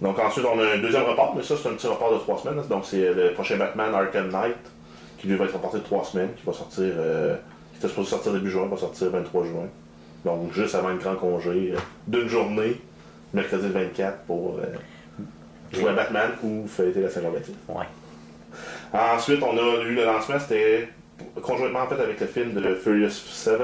Donc 0.00 0.18
ensuite, 0.18 0.46
on 0.46 0.58
a 0.58 0.74
un 0.74 0.78
deuxième 0.78 1.02
report, 1.04 1.34
mais 1.36 1.42
ça, 1.42 1.54
c'est 1.60 1.68
un 1.68 1.74
petit 1.74 1.86
report 1.86 2.14
de 2.14 2.18
trois 2.18 2.38
semaines. 2.38 2.62
Donc 2.68 2.84
c'est 2.86 3.12
le 3.12 3.32
prochain 3.32 3.56
Batman 3.56 3.94
Arkham 3.94 4.30
Knight, 4.30 4.56
qui 5.18 5.28
lui 5.28 5.36
va 5.36 5.44
être 5.44 5.54
reporté 5.54 5.78
de 5.78 5.84
trois 5.84 6.04
semaines, 6.04 6.30
qui 6.36 6.46
va 6.46 6.52
sortir, 6.52 6.92
euh, 6.96 7.36
qui 7.72 7.78
était 7.78 7.88
supposé 7.88 8.10
sortir 8.10 8.32
début 8.32 8.50
juin, 8.50 8.66
va 8.66 8.76
sortir 8.76 9.10
23 9.10 9.44
juin. 9.44 9.68
Donc 10.24 10.52
juste 10.52 10.74
avant 10.74 10.88
le 10.88 10.96
grand 10.96 11.16
congé 11.16 11.72
euh, 11.74 11.78
d'une 12.06 12.28
journée, 12.28 12.80
mercredi 13.34 13.66
le 13.66 13.72
24, 13.72 14.18
pour 14.26 14.58
euh, 14.58 15.76
jouer 15.76 15.90
à 15.90 15.92
Batman 15.92 16.30
ou 16.42 16.66
fêter 16.66 17.00
la 17.00 17.10
Saint-Jean-Baptiste. 17.10 17.58
Ouais. 17.68 17.84
Ensuite, 18.92 19.42
on 19.42 19.56
a 19.56 19.82
eu 19.84 19.94
le 19.94 20.04
lancement, 20.04 20.38
c'était 20.40 20.88
conjointement 21.42 21.80
en 21.80 21.86
fait 21.86 22.00
avec 22.00 22.18
le 22.18 22.26
film 22.26 22.54
de 22.54 22.74
Furious 22.74 23.10
7. 23.10 23.58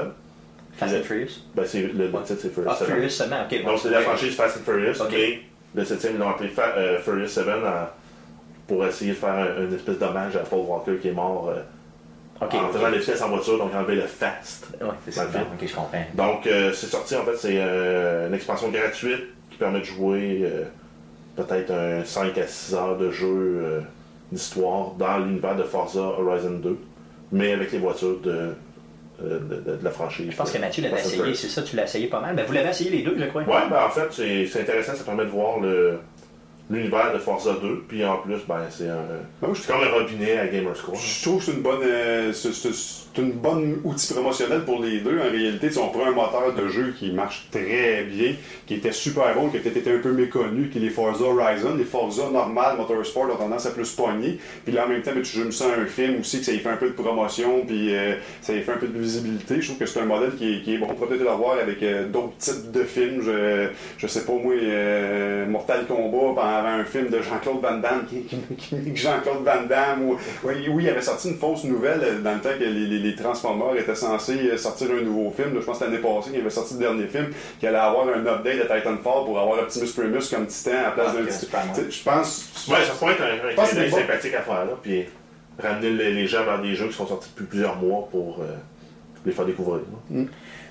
Fast 0.73 0.93
and 0.95 1.03
Furious? 1.03 1.41
Ben, 1.55 1.65
c'est, 1.65 1.81
le, 1.81 2.11
titre, 2.23 2.39
c'est 2.39 2.53
Furious 2.53 2.69
Ah, 2.71 2.75
7. 2.75 2.87
Furious 2.87 3.09
seulement, 3.09 3.41
ok. 3.51 3.63
Donc, 3.65 3.79
c'est 3.79 3.89
la 3.89 4.01
franchise 4.01 4.35
Fast 4.35 4.57
and 4.57 4.63
Furious. 4.63 5.01
Ok. 5.01 5.15
Le 5.77 5.85
septième, 5.85 6.13
ils 6.15 6.19
l'ont 6.19 6.29
appelé 6.29 6.49
Fa- 6.49 6.73
euh, 6.77 6.99
Furious 6.99 7.27
7 7.27 7.47
euh, 7.47 7.83
pour 8.67 8.85
essayer 8.85 9.11
de 9.11 9.15
faire 9.17 9.33
un- 9.33 9.63
une 9.63 9.73
espèce 9.73 9.97
d'hommage 9.99 10.35
à 10.35 10.39
Paul 10.39 10.59
Walker 10.67 10.97
qui 11.01 11.07
est 11.09 11.13
mort 11.13 11.49
euh, 11.49 11.61
en 12.41 12.67
faisant 12.73 12.91
des 12.91 12.97
vitesses 12.99 13.21
en 13.21 13.29
voiture, 13.29 13.57
donc 13.57 13.73
enlever 13.73 13.95
le 13.95 14.01
fast. 14.01 14.67
Ouais, 14.81 14.87
c'est 15.05 15.11
ça. 15.11 15.23
Ok, 15.25 15.67
je 15.67 15.73
comprends. 15.75 16.05
Donc, 16.13 16.45
euh, 16.47 16.71
c'est 16.73 16.87
sorti, 16.87 17.15
en 17.15 17.23
fait, 17.23 17.35
c'est 17.37 17.57
une 18.27 18.33
expansion 18.33 18.69
gratuite 18.69 19.23
qui 19.49 19.57
permet 19.57 19.79
de 19.79 19.85
jouer 19.85 20.45
peut-être 21.35 21.71
un 21.71 22.03
5 22.03 22.37
à 22.37 22.45
6 22.47 22.75
heures 22.75 22.97
de 22.97 23.09
jeu 23.11 23.81
d'histoire 24.31 24.91
dans 24.99 25.17
l'univers 25.19 25.55
de 25.55 25.63
Forza 25.63 25.99
Horizon 26.01 26.59
2, 26.61 26.77
mais 27.31 27.53
avec 27.53 27.71
les 27.71 27.79
voitures 27.79 28.19
de, 28.21 28.53
de, 29.21 29.39
de- 29.39 29.77
de 29.77 29.83
la 29.83 29.91
franchise. 29.91 30.27
Je 30.31 30.35
pense 30.35 30.51
que 30.51 30.57
Mathieu 30.59 30.83
l'avait 30.83 30.99
essayé, 30.99 31.33
c'est 31.35 31.47
ça, 31.47 31.61
tu 31.63 31.75
l'as 31.75 31.83
essayé 31.85 32.07
pas 32.07 32.19
mal. 32.21 32.35
Ben, 32.35 32.45
vous 32.45 32.53
l'avez 32.53 32.69
essayé 32.69 32.89
les 32.89 33.01
deux, 33.01 33.15
je 33.17 33.25
crois. 33.25 33.41
Ouais, 33.43 33.69
ben 33.69 33.83
en 33.85 33.89
fait, 33.89 34.07
c'est 34.11 34.45
c'est 34.47 34.61
intéressant, 34.61 34.93
ça 34.95 35.03
permet 35.03 35.25
de 35.25 35.29
voir 35.29 35.59
le 35.59 35.99
l'univers 36.69 37.13
de 37.13 37.19
Forza 37.19 37.53
2, 37.61 37.83
puis 37.87 38.03
en 38.05 38.17
plus, 38.17 38.39
ben 38.47 38.59
c'est 38.69 38.89
un. 38.89 38.99
Je 39.53 39.61
C'est 39.61 39.71
comme 39.71 39.81
un 39.83 39.89
robinet 39.89 40.37
à 40.37 40.47
Gamerscore. 40.47 40.95
Je 40.95 41.21
trouve 41.23 41.39
que 41.39 41.45
c'est 41.45 41.53
une 41.53 41.61
bonne, 41.61 41.79
euh, 41.83 42.33
c'est- 42.33 42.51
c'est- 42.51 42.73
c'est 42.73 43.06
une 43.17 43.31
bonne 43.31 43.79
outil 43.83 44.13
promotionnel 44.13 44.61
pour 44.65 44.81
les 44.81 44.99
deux. 44.99 45.19
En 45.19 45.31
réalité, 45.31 45.71
sais, 45.71 45.79
on 45.79 45.89
prend 45.89 46.07
un 46.07 46.11
moteur 46.11 46.53
de 46.55 46.67
jeu 46.67 46.93
qui 46.97 47.11
marche 47.11 47.47
très 47.51 48.03
bien, 48.03 48.33
qui 48.65 48.75
était 48.75 48.91
super 48.91 49.33
bon, 49.35 49.49
qui 49.49 49.57
été 49.57 49.91
un 49.91 49.99
peu 49.99 50.11
méconnu, 50.11 50.69
qui 50.69 50.77
est 50.77 50.81
les 50.81 50.89
Forza 50.89 51.25
Horizon. 51.25 51.75
Les 51.75 51.83
Forza 51.83 52.29
normal, 52.31 52.77
Motorsport 52.77 53.29
ont 53.31 53.35
tendance 53.35 53.65
à 53.65 53.71
plus 53.71 53.91
pogner. 53.91 54.39
Puis 54.65 54.73
là, 54.73 54.85
en 54.85 54.89
même 54.89 55.01
temps, 55.01 55.11
ben, 55.13 55.21
tu 55.21 55.37
joues 55.37 55.51
ça 55.51 55.65
un 55.65 55.85
film 55.85 56.19
aussi, 56.19 56.39
que 56.39 56.45
ça 56.45 56.51
y 56.51 56.59
fait 56.59 56.69
un 56.69 56.77
peu 56.77 56.89
de 56.89 56.93
promotion, 56.93 57.65
puis 57.65 57.95
euh, 57.95 58.15
ça 58.41 58.53
y 58.53 58.61
fait 58.61 58.71
un 58.71 58.77
peu 58.77 58.87
de 58.87 58.99
visibilité. 58.99 59.61
Je 59.61 59.67
trouve 59.67 59.77
que 59.77 59.85
c'est 59.85 59.99
un 59.99 60.05
modèle 60.05 60.35
qui 60.35 60.55
est, 60.55 60.61
qui 60.61 60.75
est 60.75 60.77
bon. 60.77 60.87
Peut-être 60.87 61.19
le 61.19 61.31
voir 61.31 61.57
avec 61.61 61.81
euh, 61.83 62.07
d'autres 62.07 62.37
types 62.37 62.71
de 62.71 62.83
films. 62.83 63.21
Je, 63.21 63.67
je 63.97 64.07
sais 64.07 64.25
pas, 64.25 64.33
moi, 64.33 64.53
euh, 64.53 65.45
Mortal 65.47 65.85
Kombat, 65.87 66.41
avant 66.41 66.67
un 66.67 66.85
film 66.85 67.09
de 67.09 67.21
Jean-Claude 67.21 67.61
Van 67.61 67.77
Damme, 67.77 68.05
qui, 68.09 68.23
qui, 68.55 68.95
Jean-Claude 68.95 69.43
Van 69.43 69.65
Damme, 69.67 70.03
ou, 70.03 70.17
oui, 70.43 70.55
il 70.79 70.89
avait 70.89 71.01
sorti 71.01 71.29
une 71.29 71.37
fausse 71.37 71.63
nouvelle 71.63 72.21
dans 72.23 72.33
le 72.33 72.39
temps 72.39 72.57
que 72.57 72.63
les, 72.63 73.06
les 73.07 73.15
Transformers 73.15 73.75
étaient 73.77 73.95
censés 73.95 74.49
euh, 74.51 74.57
sortir 74.57 74.89
un 74.91 75.01
nouveau 75.01 75.31
film. 75.31 75.53
là. 75.53 75.61
je 75.61 75.65
pense 75.65 75.79
que 75.79 75.83
l'année 75.85 75.97
passée, 75.97 76.31
il 76.33 76.39
avait 76.41 76.49
sorti 76.49 76.73
le 76.75 76.79
dernier 76.79 77.07
film, 77.07 77.27
qui 77.59 77.67
allait 77.67 77.77
avoir 77.77 78.07
un 78.07 78.25
update 78.25 78.57
de 78.57 78.61
Titanfall 78.63 79.25
pour 79.25 79.39
avoir 79.39 79.59
Optimus 79.59 79.87
Primus 79.95 80.29
comme 80.29 80.47
titan 80.47 80.71
à 80.71 80.81
la 80.83 80.91
place 80.91 81.07
Ah, 81.11 81.21
d'un 81.21 81.73
sais, 81.73 81.91
Je 81.91 82.03
pense. 82.03 82.67
Ouais, 82.69 82.83
ça 82.85 82.93
pourrait 82.93 83.13
être 83.13 83.23
un, 83.23 83.65
c'est 83.65 83.89
sympathique 83.89 84.33
à 84.33 84.41
faire 84.41 84.65
là, 84.65 84.77
puis 84.81 85.05
ramener 85.61 85.91
les, 85.91 86.27
gens 86.27 86.43
vers 86.43 86.61
des 86.61 86.75
jeux 86.75 86.87
qui 86.87 86.93
sont 86.93 87.07
sortis 87.07 87.29
depuis 87.33 87.47
plusieurs 87.47 87.75
mois 87.77 88.07
pour 88.11 88.39
euh, 88.41 88.55
les 89.25 89.31
faire 89.31 89.45
découvrir. 89.45 89.81
là. 90.11 90.23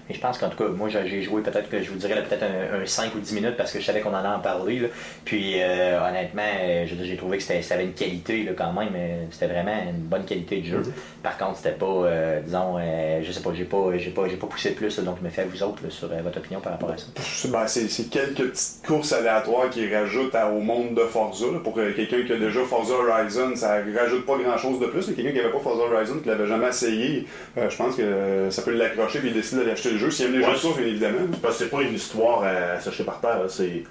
Mais 0.08 0.14
je 0.14 0.20
pense 0.20 0.38
qu'en 0.38 0.48
tout 0.48 0.56
cas, 0.56 0.68
moi 0.70 0.88
j'ai 0.88 1.22
joué 1.22 1.42
peut-être 1.42 1.68
que 1.68 1.82
je 1.82 1.90
vous 1.90 1.96
dirais 1.96 2.22
peut-être 2.22 2.44
un, 2.44 2.86
5 2.86 3.14
ou 3.14 3.18
10 3.18 3.34
minutes 3.34 3.56
parce 3.56 3.72
que 3.72 3.80
je 3.80 3.84
savais 3.84 4.00
qu'on 4.00 4.10
en 4.10 4.18
allait 4.18 4.28
en 4.28 4.40
parler. 4.40 4.90
Puis 5.24 5.54
euh, 5.56 5.98
honnêtement, 6.08 6.42
euh, 6.60 6.86
j'ai 6.86 7.16
trouvé 7.16 7.38
que 7.38 7.42
ça 7.42 7.74
avait 7.74 7.84
une 7.84 7.92
qualité 7.92 8.44
là, 8.44 8.52
quand 8.56 8.72
même. 8.72 8.92
C'était 9.30 9.48
vraiment 9.48 9.76
une 9.88 10.02
bonne 10.02 10.24
qualité 10.24 10.60
de 10.60 10.66
jeu. 10.66 10.82
Par 11.22 11.36
contre, 11.36 11.56
c'était 11.56 11.72
pas, 11.72 11.86
euh, 11.86 12.40
disons, 12.40 12.78
je 13.22 13.32
sais 13.32 13.40
pas, 13.40 13.50
j'ai 13.52 13.64
pas, 13.64 13.90
j'ai 13.96 14.10
pas, 14.10 14.28
j'ai 14.28 14.36
pas 14.36 14.46
poussé 14.46 14.70
plus, 14.70 14.98
donc 15.00 15.16
je 15.20 15.24
me 15.24 15.30
fais 15.30 15.44
vous 15.44 15.62
autres 15.62 15.82
sur 15.90 16.08
votre 16.08 16.38
opinion 16.38 16.60
par 16.60 16.72
rapport 16.72 16.90
à 16.90 16.96
ça. 16.96 17.06
Ben, 17.48 17.66
c'est 17.66 18.10
quelques 18.10 18.50
petites 18.50 18.86
courses 18.86 19.12
aléatoires 19.12 19.70
qui 19.70 19.92
rajoutent 19.92 20.36
au 20.54 20.60
monde 20.60 20.94
de 20.94 21.02
Forza. 21.02 21.46
Pour 21.64 21.74
quelqu'un 21.74 22.22
qui 22.24 22.32
a 22.32 22.36
déjà 22.36 22.60
Forza 22.64 22.94
Horizon, 22.94 23.56
ça 23.56 23.78
rajoute 23.98 24.24
pas 24.24 24.36
grand 24.38 24.56
chose 24.56 24.78
de 24.78 24.86
plus. 24.86 25.06
Quelqu'un 25.06 25.30
qui 25.30 25.36
n'avait 25.36 25.50
pas 25.50 25.58
Forza 25.58 25.82
Horizon, 25.82 26.20
qui 26.22 26.28
l'avait 26.28 26.46
jamais 26.46 26.68
essayé, 26.68 27.26
je 27.56 27.76
pense 27.76 27.96
que 27.96 28.48
ça 28.50 28.62
peut 28.62 28.72
l'accrocher 28.72 29.20
et 29.24 29.30
décider 29.30 29.62
d'aller 29.62 29.72
acheter 29.72 29.95
le 29.96 30.00
jeu. 30.00 30.10
S'il 30.10 30.26
aime 30.26 30.32
les 30.32 30.44
jeux 30.44 30.52
de 30.52 30.58
course, 30.58 30.76
bien 30.76 30.86
évidemment. 30.86 31.18
Parce 31.42 31.58
que 31.58 31.64
c'est 31.64 31.70
pas 31.70 31.82
une 31.82 31.94
histoire 31.94 32.42
à 32.44 32.80
s'acheter 32.80 33.04
par 33.04 33.20
terre, 33.20 33.40
c'est 33.48 33.82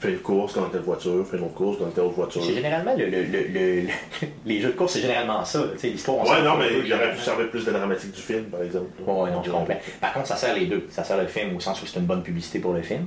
fais 0.00 0.10
une 0.10 0.18
course 0.18 0.52
quand 0.52 0.62
telle 0.70 0.82
voiture, 0.82 1.26
fais 1.26 1.38
une 1.38 1.44
autre 1.44 1.54
course 1.54 1.78
quand 1.78 1.86
telle 1.86 2.04
autre 2.04 2.14
voiture. 2.16 2.42
C'est 2.44 2.54
généralement 2.54 2.94
le, 2.96 3.06
le, 3.06 3.22
le, 3.22 3.82
les 4.46 4.60
jeux 4.60 4.68
de 4.68 4.74
course, 4.76 4.92
c'est 4.94 5.00
généralement 5.00 5.44
ça. 5.44 5.64
L'histoire. 5.82 6.26
Ouais, 6.28 6.42
non, 6.42 6.56
mais 6.58 6.66
il 6.84 6.92
aurait 6.92 7.12
pu 7.12 7.20
servir 7.20 7.48
plus 7.50 7.64
de 7.64 7.70
la 7.70 7.78
dramatique 7.78 8.12
du 8.12 8.20
film, 8.20 8.44
par 8.44 8.62
exemple. 8.62 8.86
Ouais, 9.06 9.30
non, 9.30 9.42
je 9.42 9.50
comprends. 9.50 9.76
Par 10.00 10.12
contre, 10.12 10.26
ça 10.26 10.36
sert 10.36 10.54
les 10.54 10.66
deux. 10.66 10.86
Ça 10.90 11.04
sert 11.04 11.16
le 11.16 11.26
film 11.26 11.56
au 11.56 11.60
sens 11.60 11.80
où 11.82 11.86
c'est 11.86 11.98
une 11.98 12.06
bonne 12.06 12.22
publicité 12.22 12.58
pour 12.58 12.72
le 12.74 12.82
film. 12.82 13.06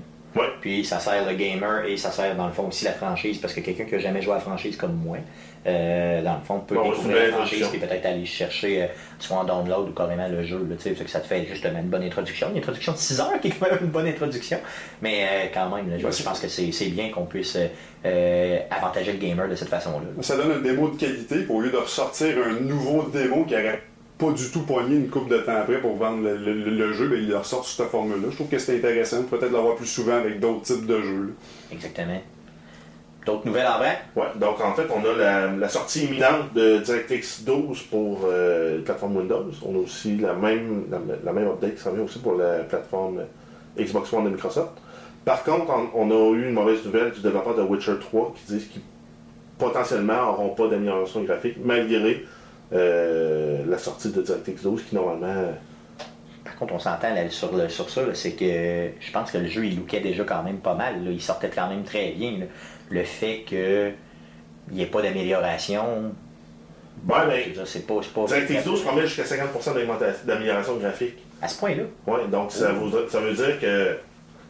Puis 0.61 0.85
ça 0.85 0.99
sert 0.99 1.25
le 1.27 1.33
gamer 1.35 1.85
et 1.85 1.97
ça 1.97 2.11
sert 2.11 2.35
dans 2.35 2.45
le 2.47 2.53
fond 2.53 2.67
aussi 2.67 2.85
la 2.85 2.91
franchise 2.93 3.39
parce 3.39 3.53
que 3.53 3.61
quelqu'un 3.61 3.85
qui 3.85 3.93
n'a 3.93 3.99
jamais 3.99 4.21
joué 4.21 4.33
à 4.33 4.35
la 4.35 4.41
franchise 4.41 4.75
comme 4.77 4.93
moi, 4.93 5.17
euh, 5.65 6.21
dans 6.21 6.35
le 6.35 6.41
fond, 6.41 6.59
peut 6.59 6.75
découvrir 6.75 7.17
la 7.17 7.31
franchise 7.31 7.67
et 7.73 7.77
peut-être 7.77 8.05
aller 8.05 8.25
chercher 8.25 8.83
euh, 8.83 8.87
soit 9.19 9.37
en 9.37 9.43
download 9.43 9.89
ou 9.89 9.91
carrément 9.91 10.27
le 10.27 10.43
jeu. 10.43 10.65
Là, 10.69 10.75
que 10.75 11.09
ça 11.09 11.19
te 11.19 11.27
fait 11.27 11.45
justement 11.45 11.79
une 11.79 11.89
bonne 11.89 12.03
introduction. 12.03 12.49
Une 12.51 12.57
introduction 12.57 12.93
de 12.93 12.97
6 12.97 13.19
heures 13.19 13.41
qui 13.41 13.49
est 13.49 13.51
quand 13.51 13.69
même 13.69 13.79
une 13.81 13.89
bonne 13.89 14.07
introduction. 14.07 14.59
Mais 15.01 15.23
euh, 15.23 15.47
quand 15.53 15.75
même, 15.75 15.97
je 15.97 16.23
pense 16.23 16.39
que 16.39 16.47
c'est 16.47 16.89
bien 16.89 17.09
qu'on 17.09 17.25
puisse 17.25 17.57
avantager 18.71 19.11
le 19.11 19.17
gamer 19.17 19.49
de 19.49 19.55
cette 19.55 19.69
façon-là. 19.69 20.07
Ça 20.21 20.37
donne 20.37 20.51
un 20.51 20.61
démo 20.61 20.89
de 20.89 20.97
qualité 20.97 21.45
au 21.49 21.61
lieu 21.61 21.71
de 21.71 21.77
ressortir 21.77 22.35
un 22.45 22.59
nouveau 22.61 23.03
démo 23.03 23.43
qui 23.43 23.55
aurait 23.55 23.81
pas 24.17 24.31
du 24.31 24.49
tout 24.49 24.61
poigné 24.61 24.95
une 24.95 25.09
coupe 25.09 25.29
de 25.29 25.37
temps 25.39 25.57
après 25.57 25.79
pour 25.79 25.95
vendre 25.95 26.23
le, 26.23 26.93
jeu, 26.93 27.07
mais 27.09 27.21
il 27.21 27.35
ressort 27.35 27.65
sous 27.65 27.75
cette 27.75 27.91
formule-là. 27.91 28.29
Je 28.31 28.35
trouve 28.35 28.47
que 28.47 28.57
c'est 28.57 28.77
intéressant, 28.77 29.23
peut-être 29.23 29.51
l'avoir 29.51 29.75
plus 29.75 29.85
souvent 29.85 30.15
avec 30.15 30.39
d'autres 30.39 30.61
types 30.61 30.85
de 30.85 31.01
jeux. 31.01 31.35
Exactement. 31.71 32.21
D'autres 33.27 33.45
nouvelles 33.45 33.67
en 33.67 33.77
vrai? 33.77 33.99
Ouais, 34.15 34.27
donc 34.35 34.61
en 34.61 34.73
fait, 34.73 34.87
on 34.89 35.03
a 35.05 35.57
la, 35.57 35.67
sortie 35.67 36.05
imminente 36.05 36.53
de 36.55 36.77
DirectX 36.77 37.43
12 37.43 37.81
pour 37.83 38.21
euh, 38.23 38.77
la 38.77 38.83
plateforme 38.83 39.17
Windows. 39.17 39.51
On 39.65 39.75
a 39.75 39.79
aussi 39.79 40.15
la 40.15 40.31
même, 40.31 40.85
la, 41.25 41.33
même 41.33 41.47
update 41.49 41.75
qui 41.75 41.81
s'en 41.81 41.91
vient 41.91 42.05
aussi 42.05 42.19
pour 42.19 42.35
la 42.35 42.59
plateforme 42.59 43.23
Xbox 43.77 44.13
One 44.13 44.23
de 44.23 44.29
Microsoft. 44.29 44.71
Par 45.25 45.43
contre, 45.43 45.65
on, 45.93 46.09
a 46.09 46.35
eu 46.37 46.47
une 46.47 46.53
mauvaise 46.53 46.85
nouvelle 46.85 47.11
du 47.11 47.19
développeur 47.19 47.53
de 47.53 47.63
Witcher 47.63 47.99
3 47.99 48.33
qui 48.37 48.53
disent 48.53 48.67
qu'ils 48.69 48.81
potentiellement 49.57 50.27
n'auront 50.27 50.49
pas 50.55 50.69
d'amélioration 50.69 51.21
graphique 51.23 51.57
malgré 51.61 52.25
euh, 52.71 53.65
la 53.67 53.77
sortie 53.77 54.09
de 54.09 54.21
DirectX 54.21 54.63
12 54.63 54.83
qui 54.83 54.95
normalement. 54.95 55.53
Par 56.47 56.55
contre, 56.55 56.73
on 56.75 56.79
s'entend 56.79 57.13
sur, 57.29 57.69
sur 57.69 57.89
ça, 57.89 58.01
c'est 58.13 58.31
que 58.31 58.91
je 58.99 59.11
pense 59.11 59.31
que 59.31 59.37
le 59.37 59.47
jeu 59.47 59.65
il 59.65 59.75
lookait 59.75 59.99
déjà 59.99 60.23
quand 60.23 60.43
même 60.43 60.59
pas 60.59 60.75
mal. 60.75 61.05
Il 61.05 61.21
sortait 61.21 61.49
quand 61.53 61.67
même 61.67 61.83
très 61.83 62.11
bien. 62.11 62.39
Le 62.89 63.03
fait 63.03 63.43
qu'il 63.45 63.93
n'y 64.71 64.81
ait 64.81 64.85
pas 64.85 65.01
d'amélioration. 65.01 66.13
Ouais, 67.05 67.27
mais. 67.27 67.53
C'est 67.65 67.85
pas, 67.85 67.95
pas 68.15 68.25
DirectX 68.27 68.63
12 68.63 68.81
promet 68.81 69.01
jusqu'à 69.05 69.23
50% 69.23 70.25
d'amélioration 70.25 70.77
graphique. 70.77 71.17
À 71.41 71.49
ce 71.49 71.59
point-là. 71.59 71.83
Oui, 72.07 72.19
donc 72.31 72.53
ça, 72.53 72.71
ça 73.09 73.19
veut 73.19 73.33
dire 73.33 73.59
que 73.59 73.97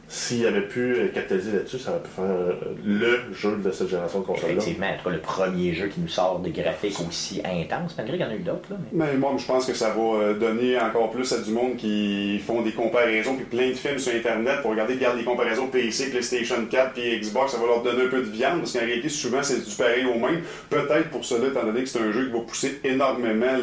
s'il 0.09 0.45
avait 0.47 0.61
pu 0.61 1.11
capitaliser 1.13 1.51
là-dessus, 1.51 1.79
ça 1.79 1.91
aurait 1.91 2.01
pu 2.01 2.09
faire 2.09 2.25
euh, 2.25 2.53
le 2.85 3.33
jeu 3.33 3.57
de 3.57 3.71
cette 3.71 3.89
génération 3.89 4.21
de 4.21 4.25
consoles-là. 4.25 4.53
Effectivement, 4.53 4.87
en 5.05 5.09
le 5.09 5.19
premier 5.19 5.73
jeu 5.73 5.87
qui 5.87 5.99
nous 5.99 6.07
sort 6.07 6.39
des 6.39 6.51
graphiques 6.51 6.97
aussi 7.05 7.41
intenses, 7.43 7.93
malgré 7.97 8.17
qu'il 8.17 8.25
y 8.25 8.29
en 8.29 8.31
a 8.31 8.35
eu 8.35 8.39
d'autres. 8.39 8.69
Mais... 8.93 9.17
moi, 9.17 9.35
je 9.37 9.45
pense 9.45 9.65
que 9.65 9.73
ça 9.73 9.89
va 9.89 10.01
euh, 10.01 10.33
donner 10.33 10.79
encore 10.79 11.11
plus 11.11 11.29
à 11.33 11.39
du 11.39 11.51
monde 11.51 11.75
qui 11.75 12.39
font 12.39 12.61
des 12.61 12.71
comparaisons, 12.71 13.35
puis 13.35 13.45
plein 13.45 13.69
de 13.69 13.73
films 13.73 13.99
sur 13.99 14.13
Internet 14.15 14.61
pour 14.61 14.71
regarder, 14.71 14.93
regarder 14.93 15.19
des 15.19 15.25
comparaisons 15.25 15.67
PC, 15.67 16.09
PlayStation 16.09 16.65
4, 16.69 16.93
puis 16.93 17.19
Xbox, 17.19 17.51
ça 17.51 17.57
va 17.57 17.65
leur 17.65 17.83
donner 17.83 18.03
un 18.03 18.09
peu 18.09 18.21
de 18.21 18.29
viande, 18.29 18.59
parce 18.59 18.71
qu'en 18.71 18.85
réalité, 18.85 19.09
souvent, 19.09 19.43
c'est 19.43 19.67
du 19.67 19.75
pareil 19.75 20.05
au 20.05 20.17
même. 20.17 20.41
Peut-être 20.69 21.09
pour 21.09 21.25
cela, 21.25 21.49
étant 21.49 21.65
donné 21.65 21.83
que 21.83 21.89
c'est 21.89 21.99
un 21.99 22.13
jeu 22.13 22.27
qui 22.27 22.31
va 22.31 22.39
pousser 22.39 22.79
énormément 22.85 23.57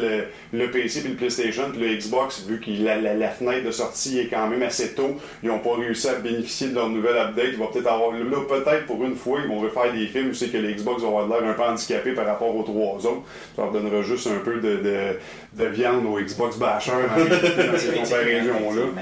le, 0.53 0.67
PC 0.67 1.01
puis 1.01 1.09
le 1.09 1.15
PlayStation, 1.15 1.71
puis 1.71 1.81
le 1.81 1.95
Xbox, 1.95 2.45
vu 2.47 2.59
que 2.59 2.69
la, 2.83 2.97
la, 3.15 3.29
fenêtre 3.29 3.65
de 3.65 3.71
sortie 3.71 4.19
est 4.19 4.27
quand 4.27 4.47
même 4.47 4.61
assez 4.61 4.93
tôt, 4.93 5.15
ils 5.41 5.49
n'ont 5.49 5.59
pas 5.59 5.75
réussi 5.75 6.07
à 6.07 6.13
bénéficier 6.13 6.34
de 6.41 6.75
leur 6.75 6.89
nouvelle 6.89 7.17
update. 7.17 7.49
Ils 7.53 7.57
vont 7.57 7.67
peut-être 7.67 7.87
avoir. 7.87 8.11
Là, 8.11 8.37
peut-être 8.47 8.85
pour 8.85 9.03
une 9.03 9.15
fois, 9.15 9.39
ils 9.43 9.49
vont 9.49 9.59
refaire 9.59 9.91
des 9.93 10.07
films 10.07 10.29
où 10.29 10.33
c'est 10.33 10.49
que 10.49 10.57
les 10.57 10.73
Xbox 10.73 11.01
vont 11.01 11.17
avoir 11.17 11.27
l'air 11.41 11.49
un 11.49 11.53
peu 11.53 11.63
handicapés 11.63 12.13
par 12.13 12.25
rapport 12.25 12.55
aux 12.55 12.63
trois 12.63 12.95
autres. 12.97 13.23
Ça 13.55 13.61
leur 13.63 13.71
donnera 13.71 14.01
juste 14.01 14.27
un 14.27 14.39
peu 14.43 14.55
de, 14.55 14.77
de, 14.77 15.63
de 15.63 15.65
viande 15.69 16.05
aux 16.05 16.19
Xbox 16.19 16.57
bashers 16.57 16.91
dans 17.17 17.77
ces 17.77 17.93
comparaisons-là. 17.93 19.01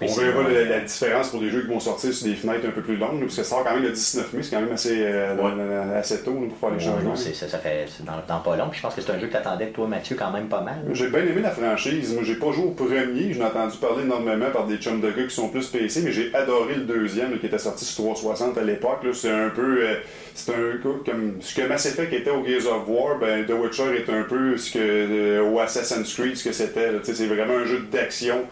On 0.00 0.06
verra 0.06 0.42
la, 0.42 0.64
la, 0.64 0.80
différence 0.80 1.28
pour 1.28 1.40
des 1.40 1.50
jeux 1.50 1.62
qui 1.62 1.68
vont 1.68 1.78
sortir 1.78 2.12
sur 2.12 2.26
des 2.26 2.34
fenêtres 2.34 2.66
un 2.66 2.72
peu 2.72 2.82
plus 2.82 2.96
longues, 2.96 3.20
parce 3.20 3.36
que 3.36 3.42
ça 3.42 3.44
sort 3.44 3.64
quand 3.64 3.74
même 3.74 3.84
le 3.84 3.92
19 3.92 4.32
mai, 4.32 4.42
c'est 4.42 4.50
quand 4.50 4.60
même 4.60 4.72
assez, 4.72 4.96
euh, 4.98 5.98
assez 5.98 6.22
tôt 6.22 6.32
pour 6.32 6.58
faire 6.58 6.76
les 6.76 6.84
changements. 6.84 7.14
ça, 7.14 7.48
ça, 7.48 7.58
fait 7.58 7.86
dans, 8.04 8.40
pas 8.40 8.56
long, 8.56 8.68
puis 8.68 8.78
je 8.78 8.82
pense 8.82 8.94
que 8.94 9.00
c'est 9.00 9.12
un 9.12 9.20
jeu 9.20 9.28
que 9.28 9.32
tu 9.32 9.36
attendais 9.36 9.68
toi, 9.68 9.86
Mathieu, 9.86 10.16
quand 10.18 10.32
même 10.32 10.48
pas 10.48 10.62
mal. 10.62 10.82
J'ai 10.92 11.08
bien 11.08 11.20
aimé 11.20 11.40
la 11.42 11.52
franchise. 11.52 12.12
Moi, 12.12 12.24
j'ai 12.24 12.34
pas 12.34 12.50
joué 12.50 12.64
au 12.64 12.70
premier, 12.70 13.32
je 13.32 13.38
l'ai 13.38 13.44
entendu 13.44 13.76
parler 13.76 14.02
énormément 14.02 14.50
par 14.52 14.66
des 14.66 14.78
chums 14.78 15.00
de 15.00 15.10
gars 15.10 15.24
qui 15.24 15.34
sont 15.34 15.48
plus 15.48 15.68
PC, 15.68 16.02
mais 16.02 16.10
j'ai 16.10 16.34
adoré 16.34 16.74
le 16.74 16.82
deuxième 16.82 17.38
qui 17.38 17.46
était 17.46 17.58
sorti 17.58 17.84
sur 17.84 18.04
360 18.04 18.58
à 18.58 18.62
l'époque. 18.62 19.06
C'est 19.12 19.30
un 19.30 19.50
peu. 19.50 19.84
Euh, 19.84 19.94
c'est 20.34 20.52
un 20.52 20.78
comme 20.82 21.36
ce 21.40 21.54
que 21.54 21.66
Mass 21.66 21.86
Effect 21.86 22.12
était 22.12 22.30
au 22.30 22.44
Gears 22.44 22.66
of 22.66 22.88
War, 22.88 23.18
ben 23.20 23.46
The 23.46 23.52
Witcher 23.52 23.96
est 23.96 24.12
un 24.12 24.24
peu 24.24 24.56
ce 24.56 24.72
que 24.72 24.78
euh, 24.80 25.48
au 25.48 25.60
Assassin's 25.60 26.12
Creed 26.12 26.36
ce 26.36 26.44
que 26.44 26.52
c'était. 26.52 26.90
C'est 27.04 27.26
vraiment 27.26 27.58
un 27.58 27.64
jeu 27.64 27.86
d'action 27.92 28.42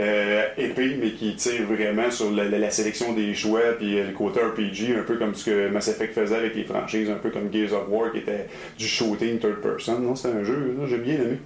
euh, 0.00 0.46
épée, 0.56 0.96
mais 1.00 1.10
qui 1.12 1.34
tire 1.36 1.66
vraiment 1.66 2.10
sur 2.10 2.30
la, 2.30 2.70
sélection 2.70 3.12
des 3.12 3.34
choix 3.34 3.60
puis 3.78 3.98
euh, 3.98 4.06
le 4.06 4.12
côté 4.12 4.40
RPG, 4.40 4.98
un 4.98 5.02
peu 5.02 5.16
comme 5.16 5.34
ce 5.34 5.44
que 5.44 5.68
Mass 5.68 5.88
Effect 5.88 6.14
faisait 6.14 6.36
avec 6.36 6.54
les 6.54 6.64
franchises, 6.64 7.10
un 7.10 7.16
peu 7.16 7.30
comme 7.30 7.52
Gears 7.52 7.72
of 7.74 7.88
War 7.88 8.10
qui 8.12 8.18
était 8.18 8.46
du 8.78 8.86
shooting 8.86 9.38
third 9.38 9.60
person. 9.60 9.98
Non, 9.98 10.14
c'est 10.14 10.28
un 10.28 10.42
jeu, 10.42 10.76
j'ai 10.88 10.98
bien 10.98 11.14
aimé. 11.14 11.38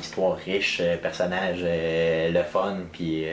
Histoire 0.00 0.36
riche, 0.36 0.78
euh, 0.80 0.96
personnage, 0.96 1.60
le 1.62 2.42
fun, 2.42 2.76
puis 2.92 3.24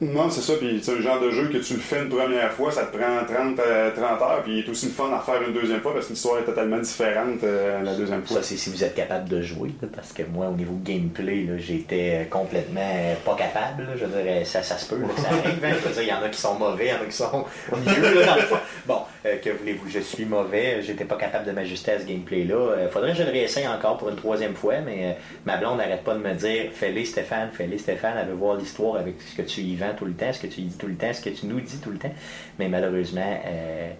non, 0.00 0.28
c'est 0.28 0.42
ça. 0.42 0.52
Puis 0.58 0.80
c'est 0.82 0.94
le 0.94 1.00
genre 1.00 1.20
de 1.20 1.30
jeu 1.30 1.48
que 1.48 1.56
tu 1.56 1.74
le 1.74 1.80
fais 1.80 2.02
une 2.02 2.10
première 2.10 2.52
fois, 2.52 2.70
ça 2.70 2.84
te 2.84 2.96
prend 2.96 3.24
30, 3.24 3.56
30 3.56 3.58
euh, 3.60 4.00
heures, 4.00 4.42
puis 4.42 4.58
il 4.58 4.58
est 4.58 4.68
aussi 4.68 4.86
le 4.86 4.92
fun 4.92 5.10
à 5.10 5.20
faire 5.20 5.40
une 5.40 5.54
deuxième 5.54 5.80
fois 5.80 5.94
parce 5.94 6.06
que 6.06 6.12
l'histoire 6.12 6.38
est 6.38 6.44
totalement 6.44 6.78
différente 6.78 7.42
euh, 7.44 7.82
la 7.82 7.94
deuxième 7.94 8.22
fois. 8.22 8.36
Ça, 8.36 8.42
c'est 8.42 8.56
si 8.56 8.68
vous 8.68 8.84
êtes 8.84 8.94
capable 8.94 9.26
de 9.28 9.40
jouer, 9.40 9.70
parce 9.94 10.12
que 10.12 10.22
moi, 10.24 10.48
au 10.48 10.52
niveau 10.54 10.78
gameplay, 10.84 11.48
j'étais 11.58 12.12
euh, 12.12 12.24
complètement 12.28 12.80
pas 13.24 13.36
capable. 13.36 13.88
je 13.96 14.04
dirais, 14.04 14.44
ça, 14.44 14.62
ça 14.62 14.76
se 14.76 14.86
peut, 14.86 15.00
ça 15.16 15.28
arrive. 15.28 15.64
Hein. 15.64 15.90
il 15.98 16.08
y 16.08 16.12
en 16.12 16.22
a 16.22 16.28
qui 16.28 16.40
sont 16.40 16.58
mauvais, 16.58 16.88
il 16.88 16.90
y 16.90 16.92
en 16.92 17.02
a 17.02 17.06
qui 17.06 17.16
sont 17.16 17.44
mieux. 17.72 18.24
dans. 18.26 18.56
Bon, 18.86 19.00
que 19.24 19.50
voulez-vous, 19.50 19.88
je 19.88 20.00
suis 20.00 20.26
mauvais, 20.26 20.82
j'étais 20.82 21.06
pas 21.06 21.16
capable 21.16 21.46
de 21.46 21.52
m'ajuster 21.52 21.92
à 21.92 22.00
ce 22.00 22.04
gameplay-là. 22.04 22.88
faudrait 22.90 23.12
que 23.12 23.18
je 23.18 23.22
le 23.22 23.30
réessaye 23.30 23.66
encore 23.66 23.96
pour 23.96 24.10
une 24.10 24.16
troisième 24.16 24.54
fois, 24.54 24.80
mais 24.84 25.16
ma 25.46 25.56
blonde 25.56 25.78
n'arrête 25.78 26.04
pas 26.04 26.14
de 26.14 26.20
me 26.20 26.34
dire 26.34 26.70
fais-les 26.72 27.06
Stéphane, 27.06 27.48
fais-les 27.52 27.78
Stéphane, 27.78 28.14
elle 28.20 28.28
veut 28.28 28.34
voir 28.34 28.56
l'histoire 28.56 28.96
avec 28.96 29.14
ce 29.22 29.34
que 29.34 29.42
tu 29.42 29.62
y 29.62 29.74
vends 29.74 29.85
tout 29.94 30.04
le 30.04 30.14
temps, 30.14 30.32
ce 30.32 30.40
que 30.40 30.46
tu 30.46 30.60
dis 30.62 30.76
tout 30.76 30.86
le 30.86 30.94
temps, 30.96 31.12
ce 31.12 31.20
que 31.20 31.30
tu 31.30 31.46
nous 31.46 31.60
dis 31.60 31.78
tout 31.78 31.90
le 31.90 31.98
temps? 31.98 32.12
Mais 32.58 32.68
malheureusement. 32.68 33.40
Euh, 33.46 33.90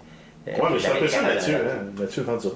euh 0.48 0.50
ouais, 0.52 0.68
mais 0.72 0.78
c'est 0.78 0.90
un 0.90 0.96
peu 0.96 1.08
ça, 1.08 1.22
Mathieu. 1.22 1.56
Hein? 1.56 1.92
Mathieu 1.98 2.22
Vendura. 2.22 2.54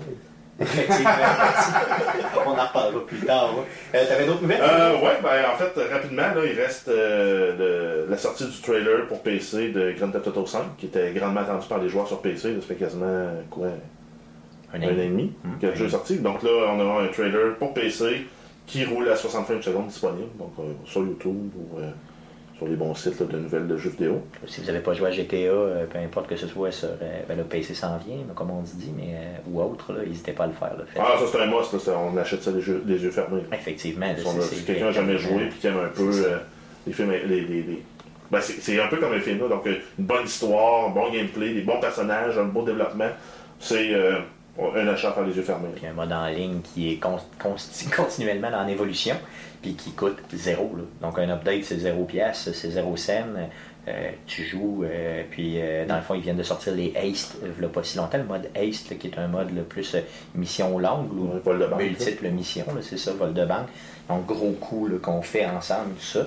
Effectivement. 0.61 1.11
On 2.47 2.51
en 2.51 2.67
reparlera 2.67 3.07
plus 3.07 3.21
tard. 3.21 3.55
Euh, 3.95 4.05
T'avais 4.07 4.27
d'autres 4.27 4.43
nouvelles? 4.43 4.61
Euh, 4.61 4.95
ouais, 4.97 5.19
ben 5.23 5.43
en 5.53 5.57
fait, 5.57 5.73
rapidement, 5.91 6.23
là, 6.23 6.45
il 6.45 6.61
reste 6.61 6.89
euh, 6.89 8.07
la 8.09 8.19
sortie 8.19 8.45
du 8.45 8.61
trailer 8.61 9.07
pour 9.07 9.23
PC 9.23 9.71
de 9.71 9.93
Grand 9.93 10.11
Theft 10.11 10.29
Auto 10.29 10.47
5, 10.47 10.77
qui 10.77 10.87
était 10.87 11.13
grandement 11.13 11.41
attendu 11.41 11.67
par 11.67 11.79
les 11.79 11.89
joueurs 11.89 12.07
sur 12.07 12.21
PC. 12.21 12.55
ça 12.61 12.67
fait 12.67 12.75
quasiment 12.75 13.31
quoi? 13.51 13.69
Un, 14.73 14.83
an 14.83 14.89
et 14.89 15.09
demi 15.09 15.33
hum, 15.45 15.59
que 15.61 15.67
le 15.67 15.75
jeu 15.75 15.87
est 15.87 15.91
sorti. 15.91 16.19
Donc 16.19 16.43
là, 16.43 16.51
on 16.73 16.81
aura 16.81 17.03
un 17.03 17.09
trailer 17.09 17.57
pour 17.57 17.75
PC 17.75 18.27
qui 18.67 18.85
roule 18.85 19.09
à 19.09 19.17
60 19.17 19.47
frames 19.47 19.63
secondes 19.63 19.89
disponible, 19.89 20.29
donc 20.39 20.53
sur 20.85 21.01
YouTube 21.01 21.51
ou 21.57 21.81
sur 22.61 22.69
les 22.69 22.77
bons 22.77 22.95
sites 22.95 23.23
de 23.23 23.39
nouvelles 23.39 23.67
de 23.67 23.77
jeux 23.79 23.89
vidéo. 23.89 24.23
Si 24.47 24.61
vous 24.61 24.67
n'avez 24.67 24.81
pas 24.81 24.93
joué 24.93 25.09
à 25.09 25.11
GTA, 25.11 25.35
euh, 25.37 25.87
peu 25.87 25.99
importe 25.99 26.29
que 26.29 26.37
ce 26.37 26.47
soit 26.47 26.71
sur 26.71 26.89
euh, 26.89 27.21
ben, 27.27 27.39
le 27.39 27.45
PC 27.45 27.73
s'en 27.73 27.97
vient, 27.97 28.19
comme 28.35 28.51
on 28.51 28.61
dit, 28.61 28.93
mais, 28.95 29.15
euh, 29.15 29.37
ou 29.51 29.63
autre, 29.63 29.95
n'hésitez 30.07 30.33
pas 30.33 30.45
à 30.45 30.49
le 30.49 30.53
faire. 30.53 30.73
ah, 30.99 31.15
ça 31.19 31.25
c'est 31.33 31.41
un 31.41 31.47
must, 31.47 31.89
on 31.89 32.17
achète 32.19 32.43
ça 32.43 32.51
les 32.51 32.61
yeux, 33.03 33.11
fermés. 33.11 33.41
Effectivement. 33.51 34.07
Si 34.43 34.63
quelqu'un 34.65 34.87
n'a 34.87 34.93
jamais 34.93 35.17
joué 35.17 35.45
et 35.45 35.49
qui 35.49 35.67
aime 35.69 35.79
un 35.79 35.89
peu 35.89 36.11
les 36.87 36.93
films, 36.93 37.13
les, 37.27 37.83
ben, 38.31 38.41
c'est 38.43 38.79
un 38.79 38.89
peu 38.89 38.99
comme 38.99 39.15
un 39.15 39.21
film, 39.21 39.39
donc 39.39 39.65
une 39.65 40.05
bonne 40.05 40.27
histoire, 40.27 40.89
un 40.89 40.91
bon 40.91 41.11
gameplay, 41.11 41.55
des 41.55 41.63
bons 41.63 41.81
personnages, 41.81 42.37
un 42.37 42.45
beau 42.45 42.63
développement. 42.63 43.09
C'est 43.59 43.95
Un 43.95 44.89
achat 44.89 45.09
à 45.09 45.13
faire 45.13 45.25
les 45.27 45.35
yeux 45.35 45.43
fermés. 45.43 45.71
Puis 45.75 45.87
un 45.87 45.95
mode 45.95 46.13
en 46.13 46.27
ligne 46.27 46.61
qui 46.61 46.93
est 46.93 46.97
con- 46.97 47.17
continuellement 47.97 48.49
en 48.49 48.69
évolution, 48.69 49.17
puis 49.63 49.75
qui 49.75 49.93
coûte 49.93 50.19
zéro. 50.33 50.75
là. 50.77 50.83
Donc 51.03 51.19
un 51.19 51.29
update, 51.31 51.65
c'est 51.65 51.79
zéro 51.79 52.05
pièce, 52.05 52.51
c'est 52.53 52.71
zéro 52.71 52.97
scène. 52.97 53.49
Euh, 53.89 54.11
tu 54.27 54.45
joues, 54.45 54.85
euh, 54.85 55.23
puis 55.31 55.55
euh, 55.57 55.87
dans 55.87 55.97
le 55.97 56.03
fond, 56.03 56.15
ils 56.15 56.21
viennent 56.21 56.37
de 56.37 56.43
sortir 56.43 56.75
les 56.75 56.93
Haste, 56.95 57.39
euh, 57.43 57.65
a 57.65 57.69
pas 57.69 57.83
si 57.83 57.97
longtemps, 57.97 58.19
le 58.19 58.25
mode 58.25 58.51
Haste, 58.55 58.91
là, 58.91 58.97
qui 58.97 59.09
est 59.09 59.19
un 59.19 59.27
mode 59.27 59.55
là, 59.57 59.63
plus 59.63 59.95
euh, 59.95 60.01
mission 60.35 60.79
longue, 60.79 61.11
ou 61.15 61.31
vol 61.43 61.59
de 61.59 61.67
banque, 61.67 62.31
missions, 62.31 62.67
là, 62.75 62.83
c'est 62.83 62.99
ça, 62.99 63.13
vol 63.13 63.33
de 63.33 63.45
banque. 63.47 63.69
Donc 64.09 64.27
gros 64.27 64.53
coup 64.53 64.87
là, 64.87 64.99
qu'on 65.01 65.23
fait 65.23 65.47
ensemble, 65.47 65.95
tout 65.95 66.05
ça. 66.05 66.27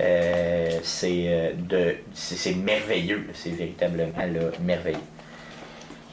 Euh, 0.00 0.78
c'est 0.82 1.24
euh, 1.26 1.52
de 1.54 1.94
c'est 2.14 2.36
c'est 2.36 2.54
merveilleux, 2.54 3.18
là. 3.18 3.32
c'est 3.34 3.50
véritablement 3.50 4.16
là, 4.16 4.50
merveilleux. 4.64 4.98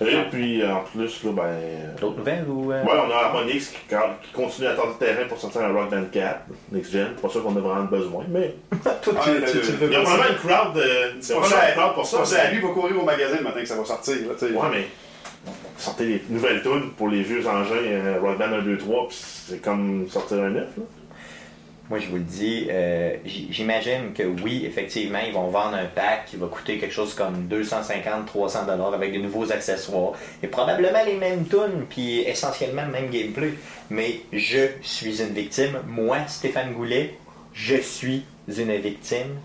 Et 0.02 0.16
puis, 0.32 0.66
en 0.66 0.82
plus, 0.82 1.24
là, 1.26 1.32
ben. 1.34 1.44
euh, 1.44 1.96
D'autres 2.00 2.18
nouvelles 2.20 2.46
ou 2.48 2.72
euh, 2.72 2.84
Ouais, 2.84 2.92
on 3.08 3.12
a 3.12 3.16
Harmonix 3.16 3.68
qui, 3.70 3.78
qui 3.88 4.32
continue 4.34 4.68
à 4.68 4.74
tendre 4.74 4.96
le 5.00 5.06
terrain 5.06 5.28
pour 5.28 5.38
sortir 5.38 5.62
un 5.62 5.74
Rock 5.74 5.90
Band 5.90 6.06
4 6.12 6.40
Next 6.72 6.92
Gen. 6.94 7.08
Pas 7.22 7.28
sûr 7.30 7.44
qu'on 7.44 7.56
a 7.56 7.60
vraiment 7.60 7.84
besoin, 7.86 8.24
mais. 8.30 8.56
Toi, 8.84 8.92
tu, 9.04 9.10
Ah, 9.18 9.22
tu- 9.26 9.32
le- 9.58 9.62
tu 9.62 9.72
le 9.72 9.78
veux 9.78 9.88
Il 9.88 9.94
y 9.94 9.96
a 9.96 10.02
vraiment 10.02 10.24
une 10.30 10.36
crowd 10.38 10.74
de. 10.76 10.84
C'est 11.20 11.34
pas 11.36 11.42
crowd 11.42 11.94
pour 11.96 12.06
ça. 12.06 12.24
ça, 12.24 12.26
c'est 12.26 12.52
lui, 12.52 12.62
il 12.62 12.68
va 12.68 12.74
courir 12.74 13.00
au 13.02 13.04
magasin 13.06 13.38
le 13.38 13.44
matin 13.44 13.60
que 13.60 13.68
ça 13.68 13.76
va 13.76 13.84
sortir. 13.86 14.16
Là, 14.16 14.34
tu 14.40 14.48
sais. 14.48 14.54
Ouais, 14.54 14.68
mais. 14.72 14.88
Sortez 15.78 16.06
les 16.06 16.24
nouvelles 16.30 16.62
tunes 16.62 16.92
pour 16.98 17.08
les 17.08 17.22
vieux 17.24 17.46
engins 17.48 17.74
euh, 17.76 18.20
Rock 18.22 18.38
Band 18.38 18.52
1, 18.60 18.62
2, 18.64 18.78
3, 18.78 19.08
puis 19.08 19.18
c'est 19.22 19.62
comme 19.62 20.08
sortir 20.10 20.38
un 20.44 20.50
neuf, 20.50 20.68
là. 20.78 20.84
Moi, 21.90 21.98
je 21.98 22.08
vous 22.08 22.18
le 22.18 22.22
dis, 22.22 22.68
euh, 22.70 23.16
j'imagine 23.26 24.14
que 24.14 24.22
oui, 24.22 24.64
effectivement, 24.64 25.18
ils 25.26 25.34
vont 25.34 25.50
vendre 25.50 25.74
un 25.74 25.86
pack 25.86 26.28
qui 26.28 26.36
va 26.36 26.46
coûter 26.46 26.78
quelque 26.78 26.94
chose 26.94 27.16
comme 27.16 27.48
250-300 27.48 28.68
dollars 28.68 28.94
avec 28.94 29.12
de 29.12 29.18
nouveaux 29.18 29.52
accessoires 29.52 30.14
et 30.44 30.48
probablement 30.48 31.04
les 31.04 31.16
mêmes 31.16 31.48
tunes, 31.48 31.88
puis 31.90 32.20
essentiellement 32.20 32.84
le 32.84 32.92
même 32.92 33.10
gameplay. 33.10 33.56
Mais 33.90 34.22
je 34.32 34.68
suis 34.84 35.20
une 35.20 35.34
victime. 35.34 35.80
Moi, 35.88 36.20
Stéphane 36.28 36.74
Goulet, 36.74 37.18
je 37.54 37.78
suis 37.78 38.24
une 38.48 38.76
victime 38.76 39.40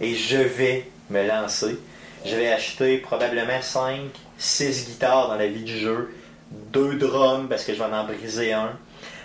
et 0.00 0.14
je 0.14 0.38
vais 0.38 0.86
me 1.10 1.26
lancer. 1.26 1.76
Je 2.24 2.34
vais 2.34 2.50
acheter 2.50 2.96
probablement 2.96 3.60
5, 3.60 3.98
6 4.38 4.86
guitares 4.86 5.28
dans 5.28 5.36
la 5.36 5.48
vie 5.48 5.64
du 5.64 5.76
jeu, 5.76 6.14
deux 6.50 6.94
drums 6.94 7.46
parce 7.46 7.64
que 7.64 7.74
je 7.74 7.78
vais 7.78 7.84
en 7.84 8.04
briser 8.04 8.54
un. 8.54 8.72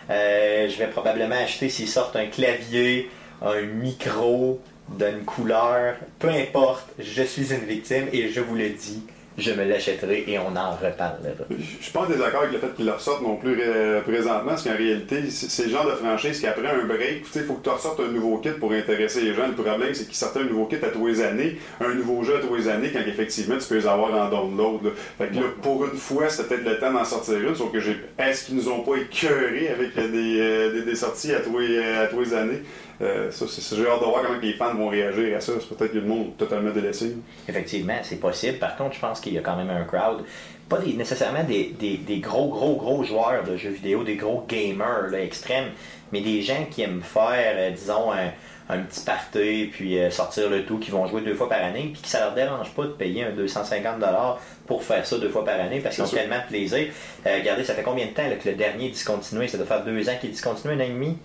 Euh, 0.10 0.70
je 0.70 0.78
vais 0.78 0.88
probablement 0.88 1.36
acheter 1.36 1.70
s'ils 1.70 1.88
sortent 1.88 2.16
un 2.16 2.28
clavier, 2.28 3.10
un 3.42 3.62
micro 3.62 4.60
d'une 4.90 5.26
couleur, 5.26 5.96
peu 6.20 6.30
importe, 6.30 6.88
je 7.00 7.24
suis 7.24 7.54
une 7.54 7.66
victime 7.66 8.08
et 8.14 8.30
je 8.30 8.40
vous 8.40 8.56
le 8.56 8.70
dis, 8.70 9.04
je 9.38 9.52
me 9.52 9.66
l'achèterai 9.66 10.24
et 10.28 10.40
on 10.40 10.56
en 10.56 10.72
reparlera. 10.72 11.46
Je 11.50 11.84
suis 11.84 11.92
pas 11.92 12.02
en 12.02 12.06
désaccord 12.06 12.42
avec 12.42 12.54
le 12.54 12.60
fait 12.60 12.74
qu'ils 12.76 12.86
le 12.86 12.94
ressortent 12.94 13.22
non 13.22 13.36
plus 13.36 13.58
euh, 13.60 14.02
présentement, 14.02 14.50
parce 14.50 14.64
qu'en 14.64 14.76
réalité, 14.76 15.30
c'est 15.30 15.64
le 15.66 15.70
genre 15.70 15.86
de 15.86 15.92
franchise 15.92 16.40
qui, 16.40 16.48
après 16.48 16.68
un 16.68 16.86
break, 16.86 17.26
il 17.36 17.42
faut 17.42 17.56
que 17.56 17.64
tu 17.64 17.70
ressortes 17.70 18.00
un 18.00 18.12
nouveau 18.12 18.38
kit 18.38 18.52
pour 18.52 18.72
intéresser 18.72 19.22
les 19.22 19.34
gens. 19.34 19.48
Le 19.48 19.54
problème, 19.54 19.94
c'est 19.94 20.06
qu'ils 20.06 20.16
sortaient 20.16 20.40
un 20.40 20.46
nouveau 20.46 20.66
kit 20.66 20.78
à 20.78 20.88
tous 20.88 21.08
les 21.08 21.22
années, 21.22 21.58
un 21.82 21.94
nouveau 21.94 22.24
jeu 22.24 22.38
à 22.38 22.40
tous 22.40 22.56
les 22.56 22.68
années, 22.68 22.92
quand 22.94 23.00
effectivement 23.06 23.58
tu 23.58 23.68
peux 23.68 23.76
les 23.76 23.88
avoir 23.88 24.14
en 24.14 24.30
download. 24.30 24.84
là. 24.86 24.90
Fait 25.18 25.28
que 25.28 25.36
là, 25.36 25.42
pour 25.62 25.86
une 25.86 25.98
fois, 25.98 26.30
c'était 26.30 26.56
peut-être 26.56 26.66
le 26.66 26.80
temps 26.80 26.94
d'en 26.94 27.04
sortir 27.06 27.38
une, 27.38 27.56
sauf 27.56 27.72
que 27.72 27.80
j'ai. 27.80 27.98
Est-ce 28.18 28.46
qu'ils 28.46 28.56
nous 28.56 28.70
ont 28.70 28.82
pas 28.82 28.96
écœurés 28.98 29.70
avec 29.70 29.96
des, 29.96 30.40
euh, 30.40 30.72
des, 30.74 30.82
des 30.84 30.96
sorties 30.96 31.34
à 31.34 31.40
tous 31.42 31.60
les, 31.60 31.78
euh, 31.78 32.04
à 32.06 32.08
tous 32.08 32.22
les 32.22 32.34
années? 32.34 32.62
Euh, 33.02 33.30
ça, 33.32 33.46
c'est 33.48 33.76
j'ai 33.76 33.88
hâte 33.88 34.00
de 34.00 34.06
voir 34.06 34.24
comment 34.24 34.40
les 34.40 34.54
fans 34.54 34.74
vont 34.74 34.88
réagir 34.88 35.36
à 35.36 35.42
ça. 35.42 35.54
C'est 35.60 35.76
peut-être 35.76 35.92
que 35.92 35.98
le 35.98 36.06
monde 36.06 36.38
totalement 36.38 36.72
délaissé. 36.72 37.18
Effectivement, 37.48 37.98
c'est 38.04 38.20
possible. 38.20 38.58
Par 38.58 38.76
contre, 38.78 38.96
je 38.96 39.00
pense 39.00 39.20
qu'il 39.20 39.34
y 39.34 39.38
a 39.38 39.42
quand 39.42 39.58
même 39.58 39.70
un 39.70 39.84
crowd, 39.84 40.24
pas 40.70 40.80
nécessairement 40.80 41.44
des, 41.44 42.20
gros, 42.22 42.48
gros, 42.50 42.76
gros 42.76 43.04
joueurs 43.04 43.44
de 43.44 43.58
jeux 43.58 43.72
vidéo, 43.72 44.04
des 44.04 44.16
gros 44.16 44.46
gamers 44.48 45.14
extrêmes, 45.14 45.72
mais 46.12 46.22
des 46.22 46.42
gens 46.42 46.66
qui 46.70 46.82
aiment 46.84 47.02
faire, 47.02 47.56
euh, 47.58 47.72
disons, 47.72 48.12
un, 48.12 48.32
un 48.68 48.80
petit 48.80 49.02
party, 49.02 49.70
puis 49.72 50.00
euh, 50.00 50.10
sortir 50.10 50.50
le 50.50 50.66
tout, 50.66 50.80
qui 50.80 50.90
vont 50.92 51.06
jouer 51.08 51.22
deux 51.22 51.36
fois 51.36 51.48
par 51.48 51.64
année, 51.64 51.92
puis 51.94 52.02
que 52.02 52.08
ça 52.08 52.20
leur 52.22 52.34
dérange 52.34 52.72
pas 52.72 52.84
de 52.84 52.90
payer 52.90 53.24
un 53.24 53.32
250$ 53.32 54.38
pour 54.66 54.84
faire 54.84 55.06
ça 55.06 55.18
deux 55.20 55.30
fois 55.30 55.46
par 55.46 55.60
année, 55.60 55.80
parce 55.82 55.96
qu'ils 55.96 56.04
ont 56.04 56.08
sûr. 56.08 56.18
tellement 56.18 56.40
de 56.40 56.48
plaisir. 56.48 56.88
Euh, 57.28 57.38
regardez, 57.40 57.64
ça 57.64 57.76
fait 57.76 57.84
combien 57.84 58.08
de 58.08 58.12
temps 58.12 58.28
là, 58.28 58.36
que 58.36 58.50
le 58.50 58.56
dernier 58.56 58.88
est 58.88 58.90
discontinué? 58.90 59.48
Ça 59.48 59.58
doit 59.58 59.68
faire 59.68 59.84
deux 59.84 60.10
ans 60.10 60.14
qu'il 60.20 60.30
est 60.30 60.34
discontinué, 60.34 60.74
un 60.74 60.80
an 60.80 60.84
et 60.84 60.90
demi, 60.90 61.18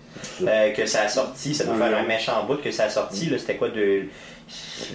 euh, 0.43 0.71
que 0.71 0.85
ça 0.85 1.01
a 1.01 1.07
sorti. 1.07 1.55
Ça 1.55 1.63
doit 1.63 1.75
faire 1.75 1.97
un 1.97 2.03
an. 2.03 2.07
méchant 2.07 2.45
bout 2.45 2.61
que 2.61 2.69
ça 2.71 2.83
a 2.83 2.89
sorti. 2.89 3.29
là. 3.29 3.37
C'était 3.39 3.55
quoi 3.55 3.69
de... 3.69 4.03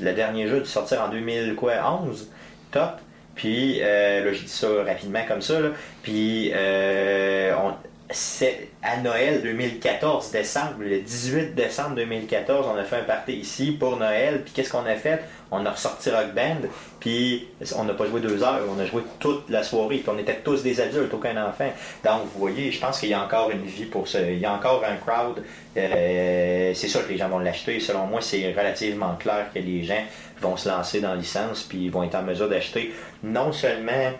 Le 0.02 0.12
dernier 0.12 0.46
jeu 0.48 0.60
de 0.60 0.64
sortir 0.66 1.00
en 1.02 1.08
2011, 1.08 2.30
top. 2.70 3.00
Puis, 3.34 3.78
euh, 3.82 4.24
là, 4.24 4.32
je 4.32 4.42
dis 4.42 4.48
ça 4.48 4.68
rapidement 4.86 5.22
comme 5.26 5.42
ça, 5.42 5.60
là. 5.60 5.70
Puis, 6.02 6.50
euh, 6.54 7.52
on- 7.56 7.74
c'est 8.10 8.68
à 8.82 8.98
Noël 8.98 9.42
2014, 9.42 10.30
décembre, 10.30 10.74
le 10.78 11.00
18 11.00 11.54
décembre 11.54 11.96
2014, 11.96 12.66
on 12.72 12.78
a 12.78 12.84
fait 12.84 12.96
un 12.96 13.02
party 13.02 13.32
ici 13.32 13.72
pour 13.72 13.96
Noël. 13.96 14.42
Puis, 14.44 14.52
qu'est-ce 14.54 14.70
qu'on 14.70 14.86
a 14.86 14.94
fait? 14.94 15.24
On 15.50 15.66
a 15.66 15.70
ressorti 15.70 16.10
Rock 16.10 16.32
Band. 16.34 16.68
Puis, 17.00 17.48
on 17.76 17.84
n'a 17.84 17.94
pas 17.94 18.06
joué 18.06 18.20
deux 18.20 18.42
heures, 18.44 18.62
on 18.68 18.78
a 18.78 18.86
joué 18.86 19.02
toute 19.18 19.50
la 19.50 19.64
soirée. 19.64 19.98
Puis, 19.98 20.08
on 20.08 20.18
était 20.18 20.36
tous 20.36 20.62
des 20.62 20.80
adultes, 20.80 21.12
aucun 21.12 21.36
enfant. 21.44 21.72
Donc, 22.04 22.22
vous 22.32 22.38
voyez, 22.38 22.70
je 22.70 22.80
pense 22.80 23.00
qu'il 23.00 23.08
y 23.08 23.14
a 23.14 23.22
encore 23.22 23.50
une 23.50 23.64
vie 23.64 23.86
pour 23.86 24.06
ça. 24.06 24.20
Il 24.20 24.38
y 24.38 24.46
a 24.46 24.52
encore 24.52 24.84
un 24.84 24.96
crowd. 24.96 25.42
Euh, 25.76 26.72
c'est 26.74 26.88
sûr 26.88 27.04
que 27.04 27.12
les 27.12 27.18
gens 27.18 27.28
vont 27.28 27.40
l'acheter. 27.40 27.80
Selon 27.80 28.06
moi, 28.06 28.20
c'est 28.20 28.52
relativement 28.52 29.16
clair 29.16 29.46
que 29.52 29.58
les 29.58 29.82
gens 29.82 30.02
vont 30.40 30.56
se 30.56 30.68
lancer 30.68 31.00
dans 31.00 31.14
licence 31.14 31.64
puis 31.64 31.88
vont 31.88 32.04
être 32.04 32.14
en 32.14 32.22
mesure 32.22 32.48
d'acheter 32.48 32.92
non 33.22 33.52
seulement 33.52 34.12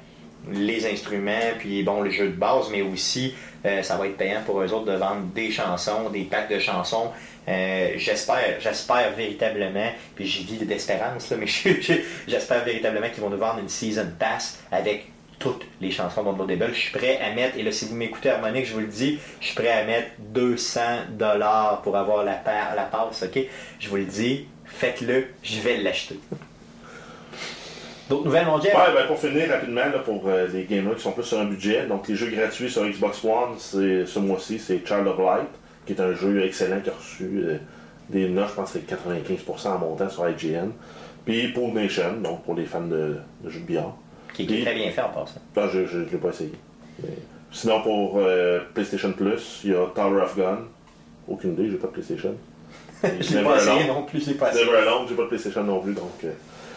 les 0.51 0.87
instruments 0.87 1.53
puis 1.59 1.83
bon 1.83 2.03
le 2.03 2.11
jeu 2.11 2.29
de 2.29 2.37
base 2.37 2.69
mais 2.71 2.83
aussi 2.83 3.35
euh, 3.67 3.83
ça 3.83 3.97
va 3.97 4.07
être 4.07 4.17
payant 4.17 4.43
pour 4.47 4.61
eux 4.63 4.73
autres 4.73 4.87
de 4.87 4.97
vendre 4.97 5.23
des 5.35 5.51
chansons 5.51 6.09
des 6.11 6.23
packs 6.25 6.49
de 6.51 6.59
chansons 6.59 7.11
Euh, 7.49 7.93
j'espère 7.97 8.59
j'espère 8.61 9.13
véritablement 9.17 9.91
puis 10.17 10.27
j'y 10.27 10.43
vis 10.45 10.65
d'espérance 10.67 11.31
là 11.31 11.37
mais 11.39 11.47
je- 11.57 11.81
je- 11.81 12.01
j'espère 12.27 12.65
véritablement 12.65 13.09
qu'ils 13.11 13.23
vont 13.23 13.31
nous 13.31 13.39
vendre 13.39 13.61
une 13.61 13.69
season 13.69 14.07
pass 14.19 14.59
avec 14.73 15.07
toutes 15.39 15.65
les 15.83 15.91
chansons 15.91 16.23
d'Audible. 16.33 16.71
Je 16.73 16.81
suis 16.81 16.93
prêt 16.93 17.21
à 17.21 17.31
mettre, 17.35 17.59
et 17.59 17.63
là, 17.63 17.71
si 17.71 17.85
vous 17.85 17.95
m'écoutez 17.95 18.31
Harmonique, 18.31 18.65
je 18.65 18.73
vous 18.73 18.81
le 18.81 18.87
dis, 18.87 19.19
je 19.39 19.47
suis 19.49 19.55
prêt 19.55 19.71
à 19.71 19.85
mettre 19.85 20.09
200 20.19 20.81
dollars 21.11 21.83
pour 21.83 21.95
avoir 21.99 22.25
la, 22.25 22.41
la 22.75 22.83
passe, 22.85 23.23
ok? 23.23 23.39
Je 23.79 23.89
vous 23.91 23.97
le 23.97 24.07
dis, 24.07 24.47
faites-le, 24.65 25.27
je 25.43 25.61
vais 25.61 25.77
l'acheter. 25.77 26.19
D'autres 28.09 28.25
nouvelles, 28.27 28.47
mon 28.47 28.61
Jeff? 28.61 28.75
Ouais, 28.75 28.95
ben 28.95 29.07
pour 29.07 29.19
finir 29.19 29.49
rapidement, 29.49 29.81
là, 29.81 29.99
pour 30.05 30.23
euh, 30.29 30.47
les 30.53 30.65
gamers 30.65 30.95
qui 30.95 31.03
sont 31.03 31.13
plus 31.13 31.25
sur 31.25 31.41
un 31.41 31.45
budget, 31.47 31.87
donc 31.87 32.07
les 32.09 32.15
jeux 32.15 32.31
gratuits 32.31 32.71
sur 32.71 32.85
Xbox 32.85 33.25
One, 33.25 33.59
ce 33.59 34.19
mois-ci, 34.19 34.59
c'est 34.59 34.87
Child 34.87 35.07
of 35.09 35.19
Light, 35.19 35.49
qui 35.87 35.93
est 35.95 36.01
un 36.01 36.13
jeu 36.15 36.45
excellent 36.45 36.81
qui 36.81 36.91
a 36.91 36.93
reçu 36.93 37.25
euh, 37.45 37.57
des 38.09 38.29
notes, 38.29 38.51
je 38.51 38.55
pense 38.55 38.73
que 38.73 38.79
c'est 38.79 38.95
95% 38.95 39.69
en 39.69 39.79
montant 39.79 40.09
sur 40.09 40.29
IGN. 40.29 40.71
Puis 41.25 41.49
Pool 41.49 41.73
Nation, 41.73 42.13
donc 42.23 42.45
pour 42.45 42.55
les 42.55 42.65
fans 42.67 42.81
de, 42.83 43.17
de 43.43 43.51
jeux 43.51 43.59
de 43.61 43.65
billard. 43.65 43.97
Qui, 44.33 44.47
qui 44.47 44.61
est 44.61 44.65
très 44.65 44.75
bien 44.75 44.91
fait 44.93 45.01
en 45.01 45.09
passant. 45.09 45.41
Ben, 45.55 45.69
je 45.73 45.79
ne 45.99 46.05
l'ai 46.05 46.19
pas 46.19 46.29
essayé. 46.29 46.53
Mais- 47.03 47.09
Sinon, 47.51 47.81
pour 47.83 48.19
euh, 48.19 48.61
PlayStation 48.75 49.13
Plus, 49.13 49.63
il 49.65 49.71
y 49.71 49.75
a 49.75 49.87
Tower 49.95 50.21
of 50.23 50.37
Gun. 50.37 50.59
Aucune 51.27 51.55
idée, 51.55 51.71
j'ai 51.71 51.77
pas 51.79 51.89
de 51.89 51.93
PlayStation. 51.93 52.35
Never 53.03 53.43
pas 53.43 53.57
essayé 53.57 53.89
non 53.89 54.03
plus, 54.05 54.21
je 54.25 54.31
l'ai 54.31 54.35
pas 54.37 54.51
essayé. 54.51 54.65
Never 54.67 54.79
Alone, 54.79 55.07
j'ai 55.09 55.15
pas 55.17 55.23
de 55.23 55.29
PlayStation 55.29 55.65
non 55.65 55.81
plus, 55.81 55.95
donc. 55.95 56.25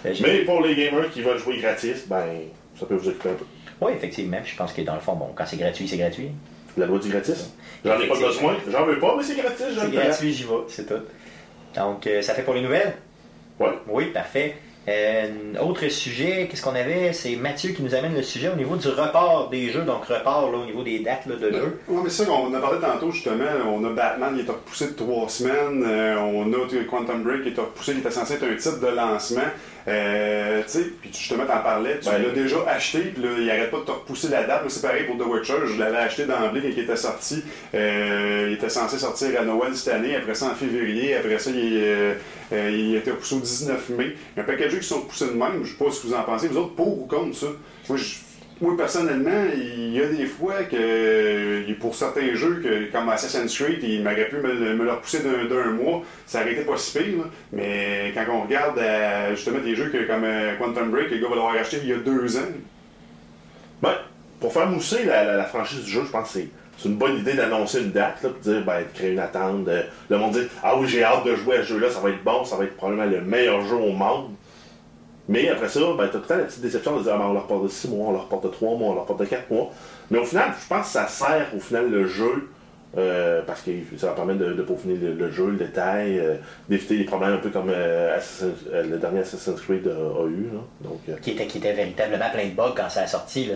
Euh, 0.05 0.13
Mais 0.21 0.39
pour 0.39 0.61
les 0.61 0.75
gamers 0.75 1.09
qui 1.11 1.21
veulent 1.21 1.37
jouer 1.37 1.57
gratis, 1.57 2.07
ben, 2.07 2.25
ça 2.79 2.85
peut 2.85 2.95
vous 2.95 3.09
occuper 3.09 3.29
un 3.29 3.33
peu. 3.33 3.45
Oui, 3.81 3.91
effectivement, 3.95 4.39
je 4.43 4.55
pense 4.55 4.73
que 4.73 4.81
dans 4.81 4.95
le 4.95 4.99
fond, 4.99 5.13
bon, 5.15 5.29
quand 5.35 5.45
c'est 5.45 5.57
gratuit, 5.57 5.87
c'est 5.87 5.97
gratuit. 5.97 6.31
La 6.77 6.85
loi 6.85 6.99
du 6.99 7.09
gratis? 7.09 7.51
J'en 7.83 7.99
ai 7.99 8.07
pas 8.07 8.19
besoin, 8.19 8.57
j'en 8.69 8.85
veux 8.85 8.99
pas, 8.99 9.15
mais 9.17 9.23
c'est 9.23 9.35
gratis, 9.35 9.65
j'en 9.73 9.81
C'est 9.81 9.91
gratuit, 9.91 10.33
j'y 10.33 10.43
vais, 10.43 10.49
c'est 10.67 10.87
tout. 10.87 11.01
Donc, 11.75 12.07
euh, 12.07 12.21
ça 12.21 12.33
fait 12.33 12.43
pour 12.43 12.53
les 12.53 12.61
nouvelles? 12.61 12.93
Ouais. 13.59 13.71
Oui, 13.87 14.05
parfait. 14.07 14.55
Euh, 14.87 15.27
autre 15.61 15.87
sujet, 15.89 16.47
qu'est-ce 16.49 16.63
qu'on 16.63 16.73
avait? 16.73 17.13
C'est 17.13 17.35
Mathieu 17.35 17.71
qui 17.71 17.83
nous 17.83 17.93
amène 17.93 18.15
le 18.15 18.23
sujet 18.23 18.49
au 18.49 18.55
niveau 18.55 18.75
du 18.75 18.87
report 18.87 19.49
des 19.49 19.69
jeux, 19.69 19.81
donc 19.81 20.05
report 20.05 20.51
là, 20.51 20.57
au 20.57 20.65
niveau 20.65 20.81
des 20.81 20.99
dates 20.99 21.27
là, 21.27 21.35
de 21.35 21.51
jeu. 21.51 21.79
Oui, 21.87 22.01
mais 22.03 22.09
c'est 22.09 22.23
ça 22.23 22.29
qu'on 22.29 22.47
en 22.47 22.53
a 22.53 22.59
parlé 22.59 22.79
tantôt, 22.79 23.11
justement. 23.11 23.45
On 23.67 23.83
a 23.85 23.89
Batman 23.89 24.35
qui 24.35 24.41
est 24.41 24.49
repoussé 24.49 24.87
de 24.87 24.93
trois 24.93 25.29
semaines. 25.29 25.83
Euh, 25.85 26.17
on 26.17 26.51
a 26.53 26.83
Quantum 26.89 27.23
Break 27.23 27.43
qui 27.43 27.49
est 27.49 27.59
repoussé, 27.59 27.93
qui 27.93 27.99
était 27.99 28.09
censé 28.11 28.35
être 28.35 28.45
un 28.45 28.55
titre 28.55 28.79
de 28.79 28.87
lancement. 28.87 29.41
Euh, 29.87 30.61
tu 30.63 30.69
sais, 30.69 30.83
puis 31.01 31.09
tu- 31.09 31.19
justement, 31.19 31.45
t'en 31.45 31.59
parlais. 31.61 31.99
Tu 31.99 32.09
Ben, 32.09 32.21
l'as 32.21 32.29
déjà 32.33 32.57
acheté, 32.67 32.99
puis 33.13 33.23
là, 33.23 33.29
il 33.39 33.49
arrête 33.49 33.71
pas 33.71 33.79
de 33.79 33.83
te 33.83 33.91
repousser 33.91 34.27
la 34.29 34.43
date. 34.43 34.63
C'est 34.67 34.81
pareil 34.81 35.05
pour 35.05 35.17
The 35.17 35.27
Witcher. 35.27 35.53
Je 35.73 35.79
l'avais 35.79 35.97
acheté 35.97 36.25
d'emblée 36.25 36.61
quand 36.61 36.67
il 36.69 36.79
était 36.79 36.95
sorti. 36.95 37.43
Euh, 37.73 38.47
il 38.49 38.53
était 38.55 38.69
censé 38.69 38.97
sortir 38.99 39.39
à 39.39 39.43
Noël 39.45 39.75
cette 39.75 39.93
année. 39.93 40.15
Après 40.15 40.35
ça, 40.35 40.47
en 40.47 40.55
février. 40.55 41.15
Après 41.15 41.39
ça, 41.39 41.49
il, 41.51 41.77
euh, 41.83 42.13
euh, 42.53 42.71
il 42.71 42.95
était 42.95 43.11
repoussé 43.11 43.35
au 43.35 43.39
19 43.39 43.89
mai. 43.89 44.15
Il 44.35 44.37
y 44.37 44.39
a 44.39 44.43
un 44.43 44.45
paquet 44.45 44.65
de 44.65 44.69
jeux 44.71 44.79
qui 44.79 44.87
sont 44.87 45.01
repoussés 45.01 45.27
de 45.27 45.31
même. 45.31 45.63
Je 45.63 45.69
sais 45.71 45.77
pas 45.83 45.91
ce 45.91 46.01
que 46.01 46.07
vous 46.07 46.13
en 46.13 46.23
pensez. 46.23 46.47
Vous 46.47 46.57
autres, 46.57 46.75
pour 46.75 47.01
ou 47.03 47.05
contre 47.05 47.35
ça? 47.35 47.47
Moi, 47.87 47.97
je- 47.97 48.15
moi, 48.61 48.75
personnellement, 48.75 49.45
il 49.55 49.93
y 49.93 50.01
a 50.01 50.07
des 50.07 50.25
fois 50.25 50.63
que, 50.63 51.71
pour 51.79 51.95
certains 51.95 52.33
jeux, 52.35 52.61
que, 52.61 52.91
comme 52.91 53.07
Assassin's 53.09 53.55
Creed, 53.55 53.81
il 53.83 54.03
m'aurait 54.03 54.27
pu 54.27 54.35
me, 54.37 54.75
me 54.75 54.83
le 54.83 54.91
repousser 54.91 55.19
d'un 55.19 55.71
mois. 55.71 56.03
Ça 56.25 56.41
aurait 56.41 56.53
été 56.53 56.63
pas 56.63 56.75
si 56.75 56.97
pire. 56.97 57.25
Mais 57.53 58.11
quand 58.13 58.25
on 58.33 58.41
regarde 58.41 58.77
euh, 58.77 59.35
justement 59.35 59.59
des 59.59 59.75
jeux 59.75 59.89
que, 59.89 60.05
comme 60.05 60.25
euh, 60.25 60.57
Quantum 60.57 60.91
Break, 60.91 61.09
le 61.09 61.19
gars 61.19 61.29
va 61.29 61.35
l'avoir 61.35 61.53
acheté 61.55 61.77
il 61.81 61.89
y 61.89 61.93
a 61.93 61.97
deux 61.97 62.37
ans. 62.37 62.51
Ben, 63.81 63.95
pour 64.41 64.51
faire 64.51 64.67
mousser 64.67 65.05
la, 65.05 65.45
franchise 65.45 65.85
du 65.85 65.91
jeu, 65.91 66.01
je 66.05 66.11
pense 66.11 66.33
que 66.33 66.39
c'est 66.77 66.89
une 66.89 66.95
bonne 66.95 67.17
idée 67.17 67.33
d'annoncer 67.33 67.79
une 67.79 67.91
date, 67.91 68.21
là, 68.23 68.29
dire, 68.41 68.63
ben, 68.65 68.79
de 68.79 68.97
créer 68.97 69.13
une 69.13 69.19
attente. 69.19 69.69
le 70.09 70.17
monde 70.17 70.33
dit, 70.33 70.47
ah 70.63 70.77
oui, 70.77 70.87
j'ai 70.87 71.03
hâte 71.03 71.25
de 71.25 71.35
jouer 71.35 71.57
à 71.57 71.61
ce 71.61 71.69
jeu-là, 71.69 71.89
ça 71.89 72.01
va 72.01 72.09
être 72.09 72.23
bon, 72.23 72.43
ça 72.43 72.57
va 72.57 72.65
être 72.65 72.75
probablement 72.75 73.09
le 73.09 73.21
meilleur 73.21 73.65
jeu 73.65 73.75
au 73.75 73.91
monde. 73.91 74.31
Mais 75.29 75.47
après 75.47 75.69
ça, 75.69 75.79
ben, 75.95 76.09
t'as 76.11 76.17
tout 76.17 76.25
le 76.27 76.37
la 76.37 76.43
petite 76.45 76.61
déception 76.61 76.97
de 76.97 77.03
dire, 77.03 77.11
ah, 77.13 77.19
ben, 77.19 77.25
on 77.25 77.33
leur 77.33 77.45
porte 77.45 77.63
de 77.63 77.67
6 77.67 77.87
mois, 77.89 78.07
on 78.07 78.13
leur 78.13 78.27
porte 78.27 78.45
de 78.45 78.49
3 78.49 78.75
mois, 78.75 78.89
on 78.89 78.95
leur 78.95 79.05
porte 79.05 79.19
de 79.19 79.25
4 79.25 79.51
mois. 79.51 79.71
Mais 80.09 80.17
au 80.17 80.25
final, 80.25 80.55
je 80.59 80.67
pense 80.67 80.87
que 80.87 80.91
ça 80.91 81.07
sert 81.07 81.51
au 81.55 81.59
final 81.59 81.87
le 81.91 82.07
jeu, 82.07 82.49
euh, 82.97 83.41
parce 83.45 83.61
que 83.61 83.71
ça 83.97 84.07
va 84.07 84.13
permettre 84.13 84.39
de, 84.39 84.53
de 84.53 84.61
peaufiner 84.63 84.95
le, 84.95 85.13
le 85.13 85.31
jeu, 85.31 85.51
le 85.51 85.57
détail, 85.57 86.17
euh, 86.19 86.35
d'éviter 86.69 86.97
des 86.97 87.03
problèmes 87.03 87.33
un 87.33 87.37
peu 87.37 87.49
comme 87.49 87.69
euh, 87.69 88.17
euh, 88.73 88.83
le 88.83 88.97
dernier 88.97 89.19
Assassin's 89.19 89.61
Creed 89.61 89.87
a, 89.87 89.91
a 89.91 90.25
eu. 90.27 90.49
Là. 90.53 90.59
Donc, 90.81 90.99
euh, 91.07 91.13
Qui 91.21 91.31
était, 91.31 91.45
qui 91.45 91.59
était 91.59 91.73
véritablement 91.73 92.29
plein 92.33 92.45
de 92.45 92.55
bugs 92.55 92.73
quand 92.75 92.89
ça 92.89 93.01
a 93.01 93.07
sorti. 93.07 93.45
Là. 93.45 93.55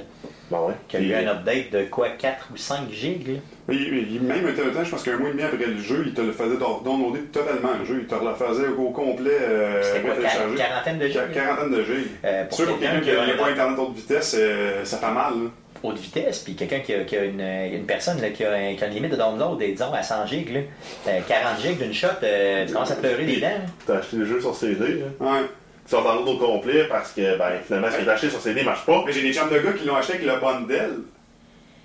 ben 0.52 0.60
ouais. 0.68 0.74
Qu'il 0.88 1.08
y 1.08 1.14
a 1.16 1.22
eu 1.22 1.26
un 1.26 1.32
update 1.32 1.72
de 1.72 1.84
quoi 1.86 2.10
4 2.10 2.50
ou 2.54 2.58
5 2.58 2.92
gigs. 2.92 3.28
là. 3.28 3.34
Mais 3.68 3.76
il- 3.76 4.22
même 4.22 4.46
un 4.46 4.52
temps, 4.52 4.84
je 4.84 4.92
pense 4.92 5.02
qu'un 5.04 5.18
mois 5.18 5.30
et 5.30 5.32
demi 5.32 5.44
après 5.44 5.66
le 5.66 5.78
jeu, 5.80 6.04
il 6.06 6.14
te 6.14 6.22
le 6.22 6.32
faisait 6.32 6.58
down- 6.58 6.84
downloader 6.84 7.22
totalement 7.32 7.72
le 7.80 7.86
jeu. 7.86 8.00
Il 8.02 8.08
te 8.08 8.14
le 8.16 8.34
faisait 8.36 8.68
au 8.68 8.90
complet 8.92 9.32
euh, 9.42 9.82
C'était 9.82 10.02
quoi, 10.02 10.14
quarantaine 10.58 11.00
de 11.00 11.08
gigs? 11.08 11.16
Quar- 11.16 11.32
Quarantaine 11.32 11.72
de 11.72 11.84
gigs. 11.84 12.08
Euh, 12.26 12.46
pour 12.46 12.58
Sûr, 12.58 12.68
pour 12.68 12.80
quelqu'un 12.80 13.00
qui 13.00 13.10
qui 13.10 13.16
n'a 13.16 13.34
pas 13.34 13.50
Internet 13.50 13.80
haute 13.80 13.96
vitesse, 13.96 14.36
euh, 14.38 14.84
ça 14.86 14.98
fait 14.98 15.12
mal. 15.12 15.34
là. 15.34 15.50
Haute 15.84 15.98
vitesse, 16.00 16.40
puis 16.40 16.56
quelqu'un 16.56 16.80
qui 16.80 16.94
a, 16.94 17.04
qui 17.04 17.16
a 17.18 17.24
une, 17.24 17.42
une 17.42 17.86
personne 17.86 18.20
là, 18.22 18.30
qui, 18.30 18.44
a, 18.44 18.74
qui 18.74 18.84
a 18.84 18.88
une 18.88 18.94
limite 18.94 19.12
de 19.12 19.18
download, 19.18 19.62
et, 19.62 19.74
disons, 19.74 19.94
à 19.94 20.02
100 20.02 20.26
gigs, 20.28 20.54
là, 20.54 20.60
euh, 21.08 21.20
40 21.28 21.62
gigs 21.62 21.78
d'une 21.78 21.94
shot, 21.94 22.08
euh, 22.24 22.66
tu 22.66 22.74
commences 22.74 22.92
à 22.92 22.96
pleurer 22.96 23.26
des 23.26 23.40
dents. 23.42 23.48
T'as 23.86 23.98
acheté 23.98 24.18
le 24.18 24.26
jeu 24.26 24.42
sur 24.42 24.56
CD, 24.56 24.80
là. 24.80 25.06
Ouais. 25.20 25.42
Tu 25.86 25.92
sors 25.92 26.04
dans 26.04 26.16
l'autre 26.16 26.32
au 26.32 26.38
complet 26.38 26.86
parce 26.88 27.12
que 27.12 27.38
ben, 27.38 27.60
finalement 27.66 27.90
ce 27.92 27.98
que 27.98 28.06
t'as 28.06 28.14
acheté 28.14 28.30
sur 28.30 28.40
CD 28.40 28.64
marche 28.64 28.86
pas. 28.86 29.04
Mais 29.06 29.12
j'ai 29.12 29.22
des 29.22 29.34
chums 29.34 29.50
de 29.50 29.60
gars 29.60 29.74
qui 29.74 29.86
l'ont 29.86 29.98
acheté 29.98 30.14
avec 30.14 30.26
le 30.26 30.40
bundle 30.40 31.02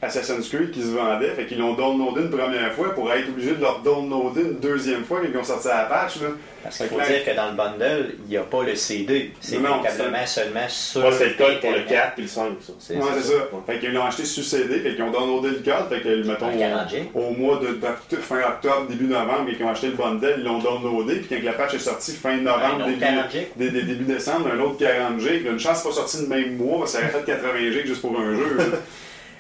Assassin's 0.01 0.49
Creed 0.49 0.71
qui 0.71 0.81
se 0.81 0.89
vendait, 0.91 1.31
fait 1.31 1.47
qu'ils 1.47 1.59
l'ont 1.59 1.75
downloadé 1.75 2.21
une 2.21 2.31
première 2.31 2.73
fois 2.73 2.95
pour 2.95 3.13
être 3.13 3.29
obligé 3.31 3.51
de 3.57 3.61
leur 3.61 3.81
downloader 3.81 4.43
une 4.43 4.61
deuxième 4.61 5.03
fois 5.03 5.19
quand 5.21 5.27
ils 5.29 5.37
ont 5.37 5.43
sorti 5.43 5.67
la 5.67 5.87
patch. 5.87 6.21
Là. 6.21 6.29
Parce 6.63 6.77
qu'il 6.79 6.87
faut 6.87 7.01
dire 7.01 7.25
que 7.25 7.35
dans 7.35 7.47
le 7.51 7.57
bundle, 7.57 8.15
il 8.25 8.31
n'y 8.31 8.37
a 8.37 8.43
pas 8.43 8.63
le 8.63 8.77
CD. 8.77 9.33
C'est 9.41 9.59
Non, 9.59 9.81
véritablement 9.83 10.25
seulement 10.27 10.69
sur. 10.69 11.13
C'est 11.13 11.31
le 11.31 11.35
code 11.35 11.61
pour 11.61 11.71
le 11.73 11.79
Internet. 11.79 11.89
4 11.89 12.13
puis 12.15 12.23
le 12.23 12.29
5, 12.29 12.45
ça. 12.65 12.73
C'est 12.79 12.95
Ouais, 12.97 13.03
c'est 13.21 13.29
ça. 13.33 13.35
Fait 13.67 13.79
qu'ils 13.81 13.93
l'ont 13.93 14.05
acheté 14.05 14.25
sur 14.25 14.45
CD, 14.45 14.79
fait 14.79 14.95
qu'ils 14.95 15.03
ont 15.03 15.11
downloadé 15.11 15.49
le 15.49 15.63
code, 15.65 15.89
fait 15.89 16.01
que, 16.01 16.25
mettons, 16.29 16.47
Un 16.47 16.57
40 16.59 16.91
gigs. 16.91 17.09
au 17.15 17.31
mois 17.31 17.59
de, 17.61 18.17
fin 18.19 18.39
octobre, 18.39 18.87
début 18.89 19.07
novembre, 19.07 19.49
et 19.51 19.57
qu'ils 19.57 19.65
ont 19.67 19.71
acheté 19.71 19.89
le 19.89 19.95
bundle, 19.95 20.35
ils 20.39 20.45
l'ont 20.45 20.59
downloadé, 20.61 21.17
puis 21.17 21.39
quand 21.41 21.45
la 21.45 21.53
patch 21.55 21.75
est 21.75 21.79
sortie 21.81 22.13
fin 22.13 22.37
novembre, 22.37 22.87
début, 22.87 23.01
40 23.01 23.33
gigs. 23.33 23.47
dé- 23.57 23.71
dé- 23.73 23.83
début 23.83 24.05
décembre, 24.05 24.49
un 24.55 24.61
autre 24.61 24.77
40 24.79 25.19
gigs. 25.19 25.45
Une 25.45 25.59
chance, 25.59 25.79
c'est 25.83 25.89
pas 25.89 25.95
sorti 25.95 26.19
le 26.23 26.29
même 26.29 26.57
mois, 26.57 26.87
ça 26.87 26.99
aurait 26.99 27.09
fait 27.09 27.25
80 27.27 27.73
gigs 27.73 27.87
juste 27.87 28.01
pour 28.01 28.17
un 28.17 28.33
jeu. 28.37 28.57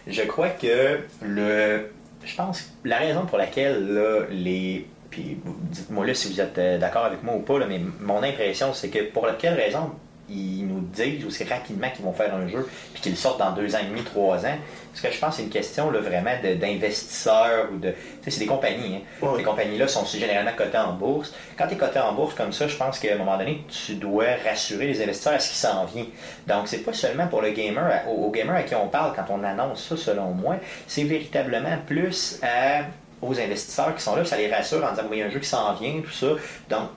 Je 0.08 0.22
crois 0.22 0.50
que 0.50 1.00
le. 1.22 1.90
Je 2.24 2.36
pense 2.36 2.70
la 2.84 2.98
raison 2.98 3.26
pour 3.26 3.38
laquelle 3.38 3.92
là, 3.92 4.22
les. 4.30 4.86
Puis 5.10 5.38
dites-moi 5.44 6.06
là 6.06 6.14
si 6.14 6.32
vous 6.32 6.40
êtes 6.40 6.58
euh, 6.58 6.78
d'accord 6.78 7.04
avec 7.04 7.22
moi 7.22 7.34
ou 7.34 7.40
pas, 7.40 7.58
là, 7.58 7.66
mais 7.66 7.80
mon 8.00 8.22
impression 8.22 8.74
c'est 8.74 8.90
que 8.90 9.10
pour 9.10 9.26
quelle 9.38 9.54
raison 9.54 9.90
ils 10.28 10.66
nous 10.66 10.80
disent 10.80 11.24
aussi 11.24 11.44
rapidement 11.44 11.88
qu'ils 11.90 12.04
vont 12.04 12.12
faire 12.12 12.34
un 12.34 12.48
jeu 12.48 12.68
puis 12.92 13.02
qu'ils 13.02 13.16
sortent 13.16 13.38
dans 13.38 13.52
deux 13.52 13.74
ans 13.74 13.80
et 13.82 13.88
demi, 13.88 14.02
trois 14.02 14.44
ans. 14.44 14.56
Ce 14.94 15.02
que 15.02 15.12
je 15.12 15.18
pense 15.18 15.36
c'est 15.36 15.42
une 15.42 15.50
question 15.50 15.90
là, 15.90 16.00
vraiment 16.00 16.32
d'investisseurs 16.42 17.68
ou 17.72 17.78
de. 17.78 17.90
Tu 17.90 17.96
sais, 18.24 18.30
c'est 18.30 18.40
des 18.40 18.46
compagnies. 18.46 18.96
Hein. 19.22 19.28
Ces 19.36 19.42
compagnies-là 19.42 19.88
sont 19.88 20.04
généralement 20.04 20.52
cotées 20.56 20.78
en 20.78 20.92
bourse. 20.92 21.32
Quand 21.56 21.66
tu 21.66 21.74
es 21.74 21.76
coté 21.76 21.98
en 21.98 22.12
bourse 22.12 22.34
comme 22.34 22.52
ça, 22.52 22.66
je 22.66 22.76
pense 22.76 22.98
qu'à 22.98 23.14
un 23.14 23.18
moment 23.18 23.38
donné, 23.38 23.64
tu 23.68 23.94
dois 23.94 24.26
rassurer 24.44 24.86
les 24.88 25.02
investisseurs 25.02 25.34
à 25.34 25.38
ce 25.38 25.50
qui 25.50 25.56
s'en 25.56 25.84
vient. 25.84 26.06
Donc, 26.46 26.68
c'est 26.68 26.78
pas 26.78 26.92
seulement 26.92 27.26
pour 27.28 27.42
le 27.42 27.50
gamer, 27.50 28.02
au, 28.08 28.26
au 28.26 28.30
gamer 28.30 28.56
à 28.56 28.62
qui 28.62 28.74
on 28.74 28.88
parle 28.88 29.14
quand 29.14 29.26
on 29.30 29.44
annonce 29.44 29.88
ça, 29.88 29.96
selon 29.96 30.32
moi, 30.32 30.56
c'est 30.86 31.04
véritablement 31.04 31.78
plus 31.86 32.40
à 32.42 32.82
aux 33.20 33.38
investisseurs 33.38 33.94
qui 33.94 34.02
sont 34.02 34.14
là, 34.14 34.22
puis 34.22 34.30
ça 34.30 34.36
les 34.36 34.52
rassure 34.52 34.84
en 34.84 34.90
disant 34.90 35.02
oui, 35.10 35.16
il 35.16 35.20
y 35.20 35.22
a 35.22 35.26
un 35.26 35.30
jeu 35.30 35.40
qui 35.40 35.48
s'en 35.48 35.74
vient, 35.74 36.00
tout 36.00 36.10
ça. 36.10 36.28
Donc, 36.70 36.90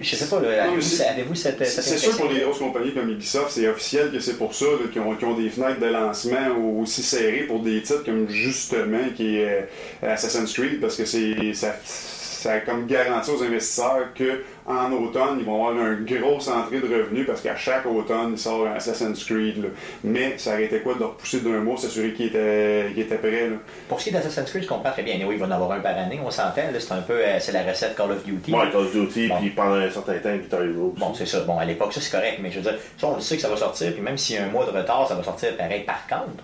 je 0.00 0.16
sais 0.16 0.26
pas, 0.26 0.36
avez-vous 0.38 1.34
cette, 1.34 1.58
C'est 1.58 1.64
cette 1.64 1.84
c'est 1.84 1.98
sûr 1.98 2.16
pour 2.16 2.30
les 2.30 2.40
grosses 2.40 2.58
compagnies 2.58 2.94
comme 2.94 3.10
Ubisoft, 3.10 3.50
c'est 3.50 3.68
officiel 3.68 4.12
que 4.12 4.20
c'est 4.20 4.38
pour 4.38 4.54
ça 4.54 4.66
qu'ils 4.92 5.02
ont, 5.02 5.10
ont 5.10 5.34
des 5.36 5.50
fenêtres 5.50 5.80
de 5.80 5.86
lancement 5.86 6.80
aussi 6.80 7.02
serrées 7.02 7.44
pour 7.48 7.60
des 7.60 7.82
titres 7.82 8.04
comme 8.04 8.28
justement 8.28 9.08
qui 9.16 9.38
est 9.38 9.68
euh, 10.02 10.14
Assassin's 10.14 10.52
Creed 10.52 10.80
parce 10.80 10.96
que 10.96 11.04
c'est 11.04 11.54
ça, 11.54 11.74
ça 12.42 12.52
a 12.54 12.60
comme 12.60 12.86
garanti 12.86 13.30
aux 13.30 13.42
investisseurs 13.42 14.12
que 14.14 14.42
en 14.66 14.92
automne 14.92 15.36
ils 15.40 15.44
vont 15.44 15.66
avoir 15.66 15.86
une 15.92 16.04
grosse 16.04 16.48
entrée 16.48 16.78
de 16.80 16.86
revenus 16.86 17.26
parce 17.26 17.40
qu'à 17.40 17.56
chaque 17.56 17.84
automne 17.86 18.30
il 18.32 18.38
sort 18.38 18.66
un 18.66 18.74
Assassin's 18.74 19.24
Creed. 19.24 19.62
là. 19.62 19.68
Mais 20.04 20.38
ça 20.38 20.52
arrêtait 20.52 20.80
quoi 20.80 20.94
de 20.94 21.00
leur 21.00 21.14
pousser 21.16 21.40
d'un 21.40 21.60
mois, 21.60 21.76
s'assurer 21.76 22.12
qu'ils 22.12 22.26
étaient, 22.26 22.86
qu'ils 22.94 23.02
étaient 23.04 23.16
prêts. 23.16 23.48
là? 23.50 23.56
Pour 23.88 23.98
ce 23.98 24.04
qui 24.04 24.10
est 24.10 24.12
d'Assassin's 24.12 24.50
Creed, 24.50 24.62
je 24.64 24.68
comprends 24.68 24.90
très 24.92 25.02
bien. 25.02 25.14
Oui, 25.26 25.34
il 25.34 25.38
va 25.38 25.46
en 25.46 25.50
avoir 25.50 25.72
un 25.72 25.80
par 25.80 25.96
année, 25.96 26.20
on 26.24 26.30
s'entend. 26.30 26.62
là, 26.72 26.78
C'est 26.80 26.92
un 26.92 27.02
peu, 27.02 27.14
euh, 27.14 27.38
c'est 27.40 27.52
la 27.52 27.62
recette 27.62 27.96
Call 27.96 28.10
of 28.12 28.24
Duty. 28.24 28.52
Ouais, 28.52 28.70
Call 28.70 28.82
of 28.82 28.92
Duty, 28.92 29.28
Bon. 29.28 29.36
puis 29.38 29.50
pendant 29.50 29.74
un 29.74 29.90
certain 29.90 30.18
temps, 30.18 30.36
Guitar 30.36 30.62
Hero. 30.62 30.94
Bon, 30.96 31.14
c'est 31.14 31.26
ça. 31.26 31.40
Bon, 31.40 31.58
à 31.58 31.64
l'époque, 31.64 31.92
ça 31.92 32.00
c'est 32.00 32.10
correct, 32.10 32.38
mais 32.42 32.50
je 32.50 32.56
veux 32.60 32.70
dire, 32.70 32.78
ça, 32.98 33.06
on 33.08 33.14
le 33.16 33.20
sait 33.20 33.36
que 33.36 33.42
ça 33.42 33.48
va 33.48 33.56
sortir, 33.56 33.92
puis 33.92 34.02
même 34.02 34.16
s'il 34.18 34.36
y 34.36 34.38
a 34.38 34.44
un 34.44 34.48
mois 34.48 34.64
de 34.66 34.70
retard, 34.70 35.06
ça 35.08 35.14
va 35.14 35.22
sortir 35.22 35.56
pareil. 35.56 35.84
Par 35.84 36.06
contre, 36.08 36.42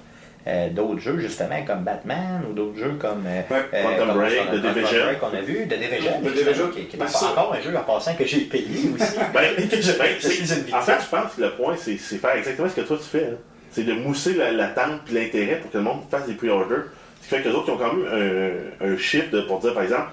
euh, 0.49 0.71
d'autres 0.71 0.99
jeux, 1.01 1.19
justement, 1.19 1.63
comme 1.67 1.81
Batman, 1.85 2.43
ou 2.49 2.53
d'autres 2.55 2.79
jeux 2.79 2.97
comme. 2.99 3.25
euh, 3.27 3.43
Ouais, 3.51 3.65
euh, 3.75 3.97
Quantum 3.99 4.17
Break, 4.17 4.51
The 4.51 4.55
Division. 4.75 5.05
Qu'on 5.21 5.37
a 5.37 5.41
vu, 5.41 5.67
The 5.69 5.75
Division, 5.79 6.13
The 6.25 6.33
Division. 6.35 6.69
qui, 6.69 6.85
qui 6.87 6.97
est 6.97 6.99
Ben, 6.99 7.07
c'est 7.07 7.25
encore 7.27 7.55
un 7.55 7.61
jeu 7.61 7.77
en 7.77 7.83
passant 7.83 8.15
que 8.15 8.25
j'ai 8.25 8.41
payé 8.43 8.65
aussi. 8.95 9.15
Ben, 9.35 9.55
que 9.57 9.99
ben, 9.99 10.75
en 10.77 10.81
fait, 10.83 10.99
je 11.01 11.09
pense 11.17 11.35
que 11.37 11.41
le 11.43 11.51
point, 11.53 11.75
c'est 11.77 11.97
faire 11.97 12.35
exactement 12.37 12.69
ce 12.69 12.75
que 12.77 12.81
toi 12.81 12.97
tu 12.97 13.05
fais. 13.19 13.27
hein. 13.27 13.37
C'est 13.71 13.85
de 13.85 13.93
mousser 13.93 14.35
la- 14.35 14.51
l'attente 14.53 15.03
et 15.11 15.15
l'intérêt 15.15 15.57
pour 15.57 15.71
que 15.71 15.77
le 15.79 15.85
monde 15.85 16.01
fasse 16.11 16.27
des 16.27 16.33
pre-orders. 16.35 16.85
Ce 17.21 17.29
qui 17.29 17.35
fait 17.35 17.43
que 17.43 17.49
les 17.51 17.55
autres, 17.55 17.67
ils 17.69 17.73
ont 17.73 17.77
quand 17.77 17.93
même 17.93 18.73
un, 18.81 18.87
un 18.95 18.97
chiffre 18.97 19.31
de- 19.31 19.43
pour 19.43 19.59
dire, 19.61 19.75
par 19.75 19.83
exemple, 19.83 20.09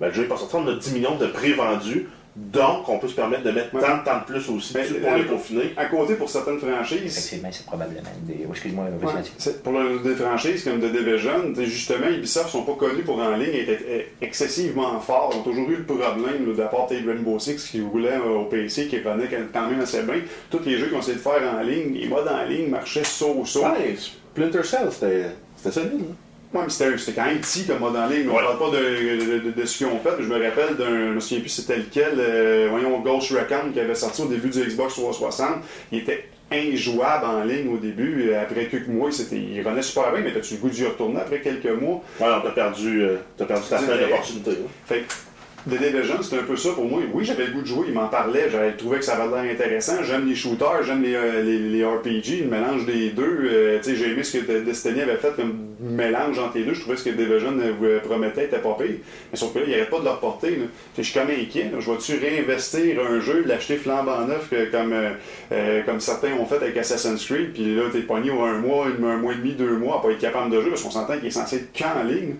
ben, 0.00 0.08
le 0.08 0.12
jeu 0.12 0.24
est 0.24 0.28
pas 0.28 0.36
sorti, 0.36 0.54
on 0.56 0.68
a 0.68 0.74
10 0.74 0.92
millions 0.92 1.16
de 1.16 1.26
pré-vendus, 1.26 2.06
donc 2.40 2.88
on 2.88 2.98
peut 2.98 3.08
se 3.08 3.14
permettre 3.14 3.42
de 3.42 3.50
mettre 3.50 3.74
Ouais. 3.74 3.80
tant 3.82 3.98
de 3.98 4.04
temps 4.04 4.18
de 4.20 4.24
plus 4.32 4.48
aussi 4.48 4.72
Ben, 4.72 4.82
dessus 4.82 4.94
pour 5.00 5.12
euh, 5.12 5.16
les 5.16 5.24
peaufiner. 5.24 5.74
À 5.76 5.86
côté, 5.86 6.14
pour 6.14 6.30
certaines 6.30 6.58
franchises, 6.60 7.02
Effectivement, 7.18 7.48
c'est 7.52 7.66
probablement 7.66 8.00
des. 8.22 8.44
oh, 8.46 8.50
excuse-moi, 8.52 8.84
Ouais, 9.02 9.52
pour 9.64 9.72
le- 9.72 9.98
des 9.98 10.14
franchises 10.14 10.64
comme 10.64 10.80
The 10.80 10.92
Division, 10.92 11.52
justement, 11.64 12.06
Ubisoft 12.08 12.50
sont 12.50 12.62
pas 12.62 12.74
connus 12.74 13.02
pour 13.02 13.18
en 13.18 13.36
ligne 13.36 13.54
être 13.54 13.82
être 13.88 14.06
excessivement 14.22 14.98
forts. 15.00 15.30
Ils 15.34 15.38
ont 15.38 15.42
toujours 15.42 15.68
eu 15.70 15.76
le 15.76 15.84
problème 15.84 16.46
là, 16.46 16.54
d'apporter 16.56 17.00
Rainbow 17.06 17.38
Six 17.38 17.64
qui 17.70 17.80
roulait 17.80 18.12
euh, 18.16 18.38
au 18.40 18.44
PC, 18.44 18.86
qui 18.86 18.98
revenait 19.00 19.28
quand 19.52 19.68
même 19.68 19.80
assez 19.80 20.02
bien. 20.02 20.14
Tous 20.50 20.60
les 20.64 20.78
jeux 20.78 20.86
qu'ils 20.86 20.96
ont 20.96 21.00
essayé 21.00 21.14
de 21.16 21.20
faire 21.22 21.42
en 21.54 21.60
ligne, 21.62 21.92
les 21.94 22.06
modes 22.06 22.28
en 22.28 22.44
ligne 22.48 22.68
marchaient 22.68 23.04
so-so. 23.04 23.62
Ouais, 23.64 23.96
Splinter 23.96 24.62
Cell, 24.62 24.88
c'était 24.92 25.26
c'était 25.56 25.72
solide. 25.72 26.00
hein. 26.08 26.14
Mais 26.54 26.60
c'était 26.68 27.12
quand 27.12 27.26
même 27.26 27.38
petit 27.38 27.66
comme 27.66 27.80
mode 27.80 27.96
en 27.96 28.06
ligne. 28.08 28.26
On 28.30 28.34
Ouais. 28.36 28.42
parle 28.42 28.58
pas 28.58 28.70
de, 28.78 28.80
de- 28.80 29.38
de- 29.50 29.60
de 29.60 29.66
ce 29.66 29.78
qu'ils 29.78 29.86
ont 29.86 29.98
fait. 29.98 30.10
mais 30.18 30.24
Je 30.24 30.28
me 30.28 30.34
rappelle 30.42 30.76
d'un. 30.76 31.08
Je 31.08 31.12
me 31.14 31.20
souviens 31.20 31.40
plus 31.40 31.50
c'était 31.50 31.76
lequel. 31.76 32.14
euh, 32.18 32.68
voyons, 32.70 32.98
Ghost 33.00 33.30
Recon 33.32 33.70
qui 33.72 33.80
avait 33.80 33.94
sorti 33.94 34.22
au 34.22 34.26
début 34.26 34.48
du 34.48 34.60
Xbox 34.60 34.94
360. 34.94 35.48
Il 35.92 35.98
était 35.98 36.24
injouable 36.50 37.26
en 37.26 37.44
ligne 37.44 37.68
au 37.72 37.76
début. 37.76 38.30
Euh, 38.30 38.40
Après 38.42 38.64
quelques 38.66 38.88
mois, 38.88 39.12
c'était, 39.12 39.36
il 39.36 39.60
revenait 39.62 39.82
super 39.82 40.10
bien, 40.12 40.22
mais 40.22 40.32
t'as-tu 40.32 40.54
le 40.54 40.60
goût 40.60 40.70
d'y 40.70 40.86
retourner 40.86 41.20
après 41.20 41.40
quelques 41.40 41.66
mois? 41.66 42.02
Ouais, 42.20 42.26
on 42.38 42.40
t'a 42.40 42.50
perdu, 42.50 43.02
euh, 43.02 43.16
t'as 43.36 43.44
perdu 43.44 43.68
ta 43.68 43.76
fenêtre 43.78 44.00
d'opportunité. 44.08 44.50
Fait 44.86 45.00
que 45.00 45.70
The 45.70 45.78
Division, 45.78 46.22
c'était 46.22 46.38
un 46.38 46.44
peu 46.44 46.56
ça 46.56 46.70
pour 46.70 46.86
moi. 46.86 47.02
Oui, 47.12 47.26
j'avais 47.26 47.44
le 47.46 47.52
goût 47.52 47.60
de 47.60 47.66
jouer, 47.66 47.86
il 47.88 47.92
m'en 47.94 48.08
parlait, 48.08 48.48
j'avais 48.50 48.72
trouvé 48.72 48.98
que 49.00 49.04
ça 49.04 49.16
avait 49.16 49.42
l'air 49.42 49.52
intéressant. 49.52 50.02
J'aime 50.02 50.26
les 50.26 50.34
shooters, 50.34 50.82
j'aime 50.84 51.02
les, 51.02 51.14
euh, 51.14 51.42
les, 51.42 51.58
les 51.58 51.84
RPG, 51.84 52.44
le 52.44 52.50
mélange 52.50 52.86
des 52.86 53.10
deux. 53.10 53.40
Euh, 53.44 53.78
tu 53.82 53.90
sais, 53.90 53.96
j'ai 53.96 54.12
aimé 54.12 54.22
ce 54.24 54.38
que 54.38 54.60
Destiny 54.60 55.02
avait 55.02 55.16
fait 55.16 55.34
comme 55.36 55.67
mélange 55.80 56.38
entre 56.38 56.56
les 56.58 56.64
deux. 56.64 56.74
Je 56.74 56.80
trouvais 56.80 56.96
que 56.96 57.02
ce 57.02 57.08
que 57.08 57.14
Division 57.14 57.54
euh, 57.58 58.00
promettait 58.00 58.44
était 58.44 58.58
pas 58.58 58.76
pire. 58.78 58.96
Mais 59.30 59.38
sauf 59.38 59.52
que 59.52 59.58
là, 59.60 59.64
il 59.66 59.68
n'y 59.70 59.74
avait 59.76 59.86
pas 59.86 59.98
de 60.00 60.04
leur 60.04 60.20
là. 60.20 60.28
Sais, 60.40 60.58
Je 60.98 61.02
suis 61.02 61.18
comme 61.18 61.30
inquiet. 61.30 61.70
là. 61.72 61.78
Je 61.80 61.90
vais-tu 61.90 62.18
réinvestir 62.18 63.00
un 63.04 63.20
jeu, 63.20 63.44
l'acheter 63.46 63.76
flambant 63.76 64.26
neuf 64.26 64.50
comme, 64.72 64.92
euh, 64.92 65.10
euh, 65.52 65.82
comme 65.84 66.00
certains 66.00 66.32
ont 66.34 66.46
fait 66.46 66.56
avec 66.56 66.76
Assassin's 66.76 67.24
Creed, 67.24 67.52
puis 67.52 67.74
là, 67.74 67.82
t'es 67.92 68.00
pogné 68.00 68.30
au 68.30 68.42
un 68.42 68.58
mois, 68.58 68.86
un 68.86 69.16
mois 69.16 69.32
et 69.32 69.36
demi, 69.36 69.52
deux 69.52 69.76
mois 69.76 69.98
à 69.98 70.02
pas 70.02 70.10
être 70.10 70.18
capable 70.18 70.50
de 70.50 70.60
jouer 70.60 70.70
parce 70.70 70.82
qu'on 70.82 70.90
s'entend 70.90 71.16
qu'il 71.16 71.26
est 71.26 71.30
censé 71.30 71.56
être 71.56 71.72
qu'en 71.78 72.02
ligne. 72.04 72.34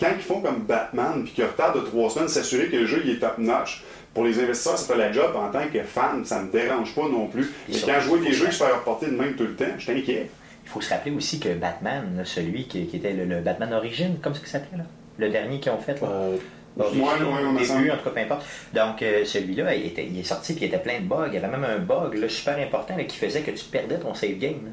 Quand 0.00 0.08
ils 0.16 0.22
font 0.22 0.40
comme 0.40 0.60
Batman, 0.60 1.22
puis 1.24 1.32
qu'ils 1.32 1.44
retardent 1.44 1.80
de 1.80 1.86
trois 1.86 2.08
semaines, 2.10 2.28
s'assurer 2.28 2.66
que 2.68 2.76
le 2.76 2.86
jeu 2.86 3.02
il 3.04 3.10
est 3.12 3.18
top-notch. 3.18 3.82
Pour 4.14 4.24
les 4.24 4.40
investisseurs, 4.40 4.78
ça 4.78 4.92
fait 4.92 4.98
la 4.98 5.12
job. 5.12 5.30
En 5.36 5.48
tant 5.50 5.66
que 5.72 5.80
fan, 5.82 6.24
ça 6.24 6.42
me 6.42 6.50
dérange 6.50 6.94
pas 6.94 7.02
non 7.02 7.26
plus. 7.26 7.52
Mais 7.68 7.74
quand 7.84 8.00
je 8.00 8.08
vois 8.08 8.18
des 8.18 8.32
jeux 8.32 8.46
sont- 8.46 8.50
qui 8.50 8.56
se 8.56 8.64
font 8.64 8.70
reporter 8.74 9.06
de 9.06 9.16
même 9.16 9.34
tout 9.34 9.44
le 9.44 9.54
temps, 9.54 9.66
je 9.76 9.82
suis 9.84 9.92
inquiet. 9.92 10.30
Il 10.68 10.72
faut 10.72 10.80
se 10.82 10.90
rappeler 10.90 11.12
aussi 11.12 11.40
que 11.40 11.54
Batman, 11.54 12.04
là, 12.18 12.24
celui 12.26 12.64
qui, 12.66 12.86
qui 12.86 12.96
était 12.96 13.14
le, 13.14 13.24
le 13.24 13.40
Batman 13.40 13.72
Origin, 13.72 14.16
comme 14.20 14.34
ça 14.34 14.40
qu'il 14.40 14.48
s'appelait, 14.50 14.76
là? 14.78 14.84
le 15.16 15.30
dernier 15.30 15.58
qu'ils 15.60 15.72
ont 15.72 15.78
fait. 15.78 15.98
Là? 16.00 16.08
Euh, 16.10 16.36
ouais, 16.76 16.84
ouais, 16.84 17.58
début, 17.58 17.90
en 17.90 17.96
tout 17.96 18.04
cas, 18.04 18.10
peu 18.10 18.20
importe. 18.20 18.46
Donc, 18.74 19.00
euh, 19.02 19.24
celui-là, 19.24 19.74
il, 19.74 19.86
était- 19.86 20.06
il 20.06 20.18
est 20.18 20.22
sorti 20.24 20.52
puis 20.52 20.64
il 20.66 20.68
était 20.68 20.78
plein 20.78 21.00
de 21.00 21.06
bugs. 21.06 21.24
Il 21.28 21.34
y 21.34 21.38
avait 21.38 21.48
même 21.48 21.64
un 21.64 21.78
bug 21.78 22.14
là, 22.14 22.28
super 22.28 22.58
important 22.58 22.96
là, 22.96 23.04
qui 23.04 23.16
faisait 23.16 23.40
que 23.40 23.50
tu 23.50 23.64
perdais 23.64 23.98
ton 23.98 24.12
save 24.14 24.34
game. 24.38 24.60
là. 24.64 24.70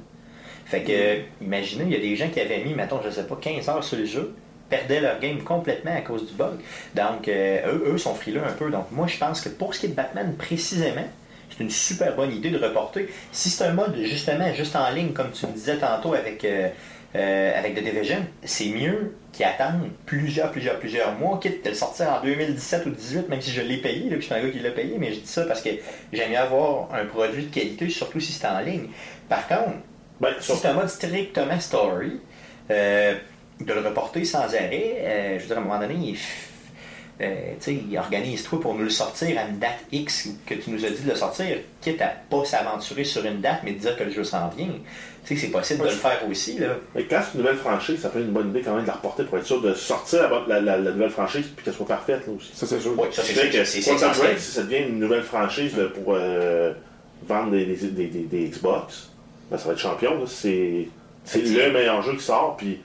Fait 0.66 0.82
que, 0.82 0.92
euh, 0.92 1.22
imaginez, 1.42 1.86
il 1.86 1.92
y 1.92 1.96
a 1.96 2.00
des 2.00 2.16
gens 2.18 2.28
qui 2.30 2.42
avaient 2.42 2.64
mis, 2.64 2.74
mettons, 2.74 3.00
je 3.04 3.10
sais 3.10 3.24
pas, 3.26 3.38
15 3.42 3.70
heures 3.70 3.84
sur 3.84 3.98
le 3.98 4.06
jeu, 4.06 4.36
perdaient 4.70 5.00
leur 5.00 5.20
game 5.20 5.42
complètement 5.44 5.96
à 5.96 6.02
cause 6.02 6.28
du 6.28 6.34
bug. 6.34 6.56
Donc, 6.94 7.28
euh, 7.28 7.60
eux, 7.72 7.94
eux 7.94 7.98
sont 7.98 8.16
frileux 8.16 8.44
un 8.44 8.52
peu. 8.52 8.70
Donc, 8.70 8.92
moi, 8.92 9.08
je 9.08 9.18
pense 9.18 9.42
que 9.42 9.50
pour 9.50 9.74
ce 9.74 9.80
qui 9.80 9.86
est 9.86 9.90
de 9.90 9.94
Batman 9.96 10.36
précisément, 10.38 11.08
c'est 11.50 11.64
une 11.64 11.70
super 11.70 12.16
bonne 12.16 12.32
idée 12.32 12.50
de 12.50 12.58
reporter. 12.58 13.08
Si 13.32 13.50
c'est 13.50 13.66
un 13.66 13.74
mode 13.74 13.96
justement 14.04 14.54
juste 14.54 14.76
en 14.76 14.90
ligne, 14.90 15.14
comme 15.14 15.32
tu 15.32 15.46
me 15.48 15.52
disais 15.54 15.78
tantôt 15.78 16.14
avec, 16.14 16.44
euh, 16.44 16.70
euh, 17.16 17.60
avec 17.60 17.76
The 17.76 17.84
Division, 17.84 18.26
c'est 18.44 18.70
mieux 18.70 19.16
qu'ils 19.32 19.46
attendent 19.46 19.90
plusieurs, 20.06 20.52
plusieurs, 20.52 20.80
plusieurs 20.80 21.14
mois, 21.14 21.40
quitte 21.42 21.64
de 21.64 21.70
le 21.70 21.76
sortir 21.76 22.10
en 22.10 22.22
2017 22.22 22.86
ou 22.86 22.90
2018, 22.90 23.30
même 23.30 23.42
si 23.42 23.52
je 23.52 23.62
l'ai 23.62 23.78
payé, 23.78 24.10
là, 24.10 24.18
puis 24.18 24.22
je 24.22 24.26
suis 24.26 24.34
un 24.34 24.42
gars 24.42 24.50
qui 24.50 24.60
l'a 24.60 24.72
payé, 24.72 24.98
mais 24.98 25.14
je 25.14 25.20
dis 25.20 25.28
ça 25.28 25.44
parce 25.46 25.62
que 25.62 25.70
j'aime 26.12 26.32
mieux 26.32 26.38
avoir 26.38 26.94
un 26.94 27.06
produit 27.06 27.44
de 27.46 27.54
qualité, 27.54 27.90
surtout 27.90 28.20
si 28.20 28.32
c'est 28.32 28.48
en 28.48 28.60
ligne. 28.60 28.88
Par 29.30 29.48
contre, 29.48 29.78
Ben, 30.20 30.34
si 30.40 30.54
c'est 30.56 30.68
un 30.70 30.74
mode 30.74 30.88
strictement 30.88 31.60
story, 31.60 32.22
euh, 32.72 33.16
de 33.60 33.74
le 33.74 33.82
reporter 33.82 34.26
sans 34.26 34.54
arrêt, 34.56 34.96
euh, 35.00 35.36
je 35.38 35.42
veux 35.44 35.48
dire, 35.48 35.58
à 35.58 35.60
un 35.60 35.64
moment 35.64 35.80
donné, 35.80 35.96
il, 35.96 36.18
euh, 37.22 37.54
tu 37.62 37.80
sais, 37.92 37.98
organise-toi 37.98 38.60
pour 38.60 38.74
nous 38.76 38.84
le 38.84 38.90
sortir 38.90 39.38
à 39.40 39.44
une 39.48 39.58
date 39.58 39.80
X 39.92 40.30
que 40.46 40.54
tu 40.56 40.70
nous 40.70 40.84
as 40.86 40.90
dit 40.90 41.02
de 41.04 41.10
le 41.10 41.16
sortir, 41.16 41.58
quitte 41.82 42.02
à 42.02 42.08
pas 42.30 42.44
s'aventurer 42.46 43.04
sur 43.06 43.26
une 43.26 43.40
date, 43.42 43.62
mais 43.64 43.72
de 43.72 43.80
dire 43.80 43.96
que 43.98 44.04
le 44.04 44.12
jeu 44.12 44.24
s'en 44.24 44.50
vient. 44.50 44.68
Tu 45.26 45.36
sais, 45.36 45.42
c'est 45.48 45.52
possible 45.52 45.80
de 45.80 45.86
le 45.86 45.92
faire 45.92 46.22
aussi, 46.30 46.60
là. 46.60 46.76
Mais 46.94 47.04
quand 47.06 47.20
c'est 47.24 47.38
une 47.38 47.44
nouvelle 47.44 47.58
franchise, 47.58 48.00
ça 48.02 48.10
peut 48.10 48.20
être 48.20 48.26
une 48.26 48.32
bonne 48.32 48.50
idée 48.50 48.62
quand 48.62 48.74
même 48.76 48.84
de 48.84 48.88
la 48.88 48.94
reporter 48.94 49.26
pour 49.26 49.38
être 49.40 49.46
sûr 49.46 49.60
de 49.62 49.74
sortir 49.74 50.22
la, 50.24 50.28
bonne- 50.28 50.48
la- 50.48 50.60
la- 50.62 50.78
la 50.78 50.92
nouvelle 50.92 51.10
franchise 51.10 51.46
puis 51.56 51.66
qu'elle 51.66 51.74
soit 51.74 51.88
parfaite 51.88 52.28
là 52.28 52.34
aussi. 52.38 52.52
Ça, 52.54 52.68
c'est 52.68 52.80
sûr. 52.80 52.92
Oui, 52.96 53.08
ça 53.12 53.24
Ça 53.24 53.28
c'est 53.34 53.50
que 53.50 53.64
c'est- 53.66 53.82
si 54.38 54.52
ça 54.52 54.62
devient 54.64 54.84
une 54.88 55.00
nouvelle 55.00 55.24
franchise 55.24 55.76
là, 55.78 55.86
pour 55.86 56.14
euh, 56.16 56.74
vendre 57.28 57.52
des, 57.52 57.66
des, 57.66 57.76
des- 57.88 58.08
des- 58.08 58.20
des 58.24 58.50
Xbox, 58.50 59.10
ben, 59.50 59.58
ça 59.58 59.66
va 59.68 59.74
être 59.74 59.80
champion. 59.80 60.12
là. 60.20 60.26
C'est 60.28 60.88
c'est 61.24 61.42
le 61.42 61.72
meilleur 61.72 62.04
jeu 62.04 62.14
qui 62.14 62.24
sort, 62.24 62.56
puis 62.56 62.80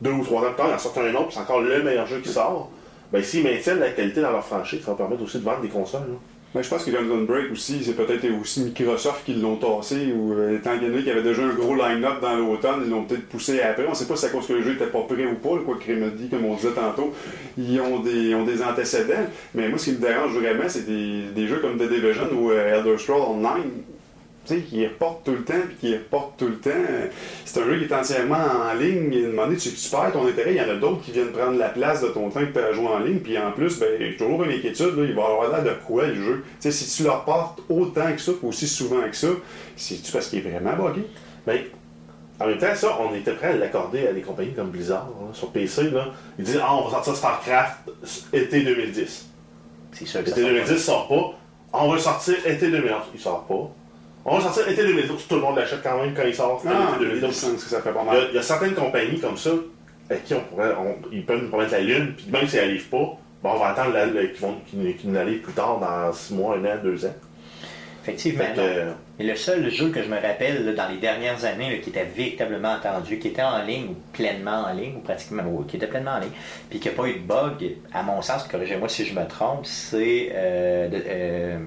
deux 0.00 0.10
ou 0.10 0.24
trois 0.24 0.40
ans 0.42 0.46
plus 0.48 0.56
tard, 0.56 0.66
il 0.70 0.74
en 0.74 0.78
sort 0.78 0.98
un 0.98 1.14
autre, 1.14 1.26
puis 1.26 1.34
c'est 1.36 1.40
encore 1.42 1.60
le 1.60 1.80
meilleur 1.84 2.06
jeu 2.08 2.18
qui 2.20 2.28
sort. 2.30 2.72
Ben, 3.12 3.22
s'ils 3.22 3.42
maintiennent 3.42 3.80
la 3.80 3.90
qualité 3.90 4.20
dans 4.20 4.32
leur 4.32 4.44
franchise, 4.44 4.80
ça 4.84 4.90
va 4.92 4.96
permettre 4.96 5.22
aussi 5.22 5.38
de 5.38 5.44
vendre 5.44 5.60
des 5.60 5.68
consoles. 5.68 6.02
là. 6.08 6.18
Mais 6.54 6.62
je 6.62 6.70
pense 6.70 6.82
que 6.82 6.90
Guns 6.90 7.24
Break 7.24 7.52
aussi, 7.52 7.84
c'est 7.84 7.92
peut-être 7.92 8.26
aussi 8.40 8.62
Microsoft 8.62 9.24
qui 9.26 9.34
l'ont 9.34 9.56
tassé, 9.56 10.12
ou 10.14 10.32
euh, 10.32 10.56
étant 10.56 10.76
donné 10.78 10.98
qu'il 10.98 11.08
y 11.08 11.10
avait 11.10 11.22
déjà 11.22 11.42
un 11.42 11.52
gros 11.52 11.74
line-up 11.74 12.22
dans 12.22 12.36
l'automne, 12.36 12.80
ils 12.84 12.90
l'ont 12.90 13.04
peut-être 13.04 13.28
poussé 13.28 13.60
après. 13.60 13.86
On 13.86 13.92
sait 13.92 14.06
pas 14.06 14.16
si 14.16 14.22
c'est 14.22 14.28
à 14.28 14.30
cause 14.30 14.46
que 14.46 14.54
le 14.54 14.62
jeu 14.62 14.72
était 14.72 14.86
pas 14.86 15.02
prêt 15.02 15.26
ou 15.26 15.34
pas, 15.34 15.62
quoi 15.62 15.76
que 15.76 15.92
me 15.92 16.10
dit, 16.10 16.30
comme 16.30 16.46
on 16.46 16.54
disait 16.54 16.70
tantôt. 16.70 17.12
Ils 17.58 17.78
ont 17.80 18.00
des, 18.00 18.62
antécédents. 18.62 19.26
Mais 19.54 19.68
moi, 19.68 19.78
ce 19.78 19.90
qui 19.90 19.92
me 19.92 20.00
dérange 20.00 20.32
vraiment, 20.32 20.68
c'est 20.68 20.86
des, 20.86 21.24
des 21.34 21.46
jeux 21.46 21.58
comme 21.58 21.76
The 21.76 21.88
Division 21.88 22.28
ou 22.32 22.50
euh, 22.50 22.78
Elder 22.78 22.96
Scrolls 22.96 23.28
Online. 23.28 23.70
Sais, 24.48 24.60
qui 24.60 24.86
reportent 24.86 25.24
tout 25.24 25.32
le 25.32 25.44
temps, 25.44 25.60
puis 25.66 25.76
qui 25.78 25.92
reportent 25.92 26.38
tout 26.38 26.48
le 26.48 26.58
temps. 26.58 26.70
C'est 27.44 27.60
un 27.60 27.64
jeu 27.66 27.78
qui 27.80 27.84
est 27.84 27.94
entièrement 27.94 28.36
en 28.36 28.72
ligne. 28.72 29.26
Moment 29.26 29.44
donné, 29.44 29.58
tu, 29.58 29.70
tu 29.70 29.90
perds 29.90 30.10
ton 30.12 30.26
intérêt. 30.26 30.54
Il 30.54 30.56
y 30.56 30.60
en 30.62 30.70
a 30.70 30.76
d'autres 30.76 31.02
qui 31.02 31.10
viennent 31.10 31.32
prendre 31.32 31.58
la 31.58 31.68
place 31.68 32.00
de 32.00 32.08
ton 32.08 32.30
temps 32.30 32.40
que 32.40 32.52
tu 32.52 32.58
as 32.58 32.72
joué 32.72 32.86
en 32.86 33.00
ligne. 33.00 33.18
Puis 33.18 33.36
en 33.36 33.52
plus, 33.52 33.78
ben, 33.78 33.88
j'ai 33.98 34.16
toujours 34.16 34.42
une 34.44 34.52
inquiétude. 34.52 34.96
Là, 34.96 35.04
il 35.04 35.14
va 35.14 35.24
avoir 35.24 35.50
l'air 35.50 35.64
de 35.64 35.78
quoi 35.86 36.06
le 36.06 36.14
jeu? 36.14 36.44
Tu 36.60 36.70
sais, 36.70 36.72
si 36.72 36.96
tu 36.96 37.02
le 37.02 37.10
reportes 37.10 37.60
autant 37.68 38.10
que 38.10 38.20
ça, 38.22 38.32
aussi 38.42 38.66
souvent 38.66 39.06
que 39.10 39.16
ça, 39.16 39.28
c'est-tu 39.76 40.10
parce 40.12 40.28
qu'il 40.28 40.38
est 40.38 40.50
vraiment 40.50 40.72
buggé? 40.72 41.02
Ben, 41.46 41.60
en 42.40 42.46
même 42.46 42.58
temps, 42.58 42.74
ça, 42.74 42.96
on 43.00 43.14
était 43.14 43.32
prêt 43.32 43.48
à 43.48 43.56
l'accorder 43.56 44.06
à 44.06 44.14
des 44.14 44.22
compagnies 44.22 44.54
comme 44.54 44.70
Blizzard, 44.70 45.10
sur 45.34 45.50
PC. 45.50 45.90
Là. 45.90 46.06
Ils 46.38 46.46
disent 46.46 46.60
Ah, 46.62 46.74
on 46.74 46.84
va 46.84 46.90
sortir 46.90 47.16
StarCraft 47.16 47.76
été 48.32 48.62
2010. 48.62 49.28
C'est 49.92 50.06
sûr 50.06 50.24
que 50.24 50.30
ça 50.30 50.40
Été 50.40 50.40
sort 50.40 50.50
2010 50.50 50.78
sort 50.78 51.08
pas. 51.08 51.38
Ah, 51.74 51.80
On 51.82 51.88
va 51.90 51.96
le 51.96 52.00
sortir 52.00 52.34
été 52.46 52.70
2011. 52.70 53.02
Il 53.12 53.20
sort 53.20 53.44
pas. 53.44 53.70
On 54.30 54.32
va 54.32 54.36
le 54.38 54.42
sortir 54.44 54.68
été 54.68 54.82
2012. 54.84 55.26
Tout 55.26 55.34
le 55.36 55.40
monde 55.40 55.56
l'achète 55.56 55.82
quand 55.82 56.02
même 56.02 56.12
quand 56.14 56.22
il 56.26 56.34
sort. 56.34 56.62
Ah, 56.66 56.68
été 56.96 57.04
il 57.04 57.08
y 57.08 57.10
a 57.10 57.20
2012. 57.20 57.28
du 57.30 57.34
sens 57.34 57.64
que 57.64 57.70
ça 57.70 57.80
fait 57.80 57.92
pas 57.92 58.02
Il 58.02 58.06
y, 58.06 58.10
a, 58.10 58.12
mal. 58.20 58.26
il 58.30 58.34
y 58.34 58.38
a 58.38 58.42
certaines 58.42 58.74
compagnies 58.74 59.20
comme 59.20 59.36
ça 59.36 59.50
avec 60.10 60.24
qui 60.24 60.34
on 60.34 60.40
pourrait, 60.40 60.72
on- 60.78 60.96
ils 61.12 61.24
peuvent 61.24 61.42
nous 61.42 61.48
promettre 61.48 61.72
la 61.72 61.80
lune, 61.80 62.14
puis 62.16 62.26
même 62.30 62.46
si 62.46 62.56
elle 62.56 62.66
n'arrive 62.68 62.88
pas, 62.88 63.16
ben, 63.42 63.50
on 63.54 63.58
va 63.58 63.66
attendre 63.68 63.92
la- 63.92 64.06
la- 64.06 64.26
qu'ils 64.26 64.40
vont- 64.40 64.56
qu'ils 64.66 64.78
nous- 64.80 64.92
qu'ils 64.94 65.10
nous 65.10 65.18
arrivent 65.18 65.40
plus 65.40 65.52
tard 65.52 65.78
dans 65.80 66.12
6 66.12 66.34
mois, 66.34 66.56
1 66.56 66.64
an, 66.64 66.78
2 66.82 67.04
ans. 67.06 67.14
Effectivement. 68.02 68.44
Que, 68.54 68.60
euh, 68.60 68.92
Et 69.20 69.24
le 69.24 69.34
seul 69.36 69.68
jeu 69.70 69.90
que 69.90 70.02
je 70.02 70.08
me 70.08 70.14
rappelle 70.18 70.64
là, 70.64 70.72
dans 70.72 70.88
les 70.92 70.98
dernières 70.98 71.44
années 71.44 71.70
là, 71.70 71.76
qui 71.82 71.90
était 71.90 72.04
véritablement 72.06 72.74
attendu, 72.74 73.18
qui 73.18 73.28
était 73.28 73.42
en 73.42 73.62
ligne 73.64 73.88
ou 73.90 73.96
pleinement 74.14 74.64
en 74.68 74.72
ligne, 74.72 74.94
ou 74.96 75.00
pratiquement, 75.00 75.42
ou 75.46 75.64
qui 75.64 75.76
était 75.76 75.88
pleinement 75.88 76.12
en 76.12 76.20
ligne, 76.20 76.30
puis 76.70 76.78
qui 76.80 76.88
n'a 76.88 76.94
pas 76.94 77.06
eu 77.06 77.14
de 77.14 77.18
bug, 77.26 77.76
à 77.92 78.02
mon 78.02 78.22
sens, 78.22 78.44
corrigez-moi 78.44 78.88
si 78.88 79.04
je 79.04 79.12
me 79.18 79.26
trompe, 79.26 79.66
c'est. 79.66 80.30
Euh, 80.32 80.88
de- 80.88 81.02
euh, 81.06 81.58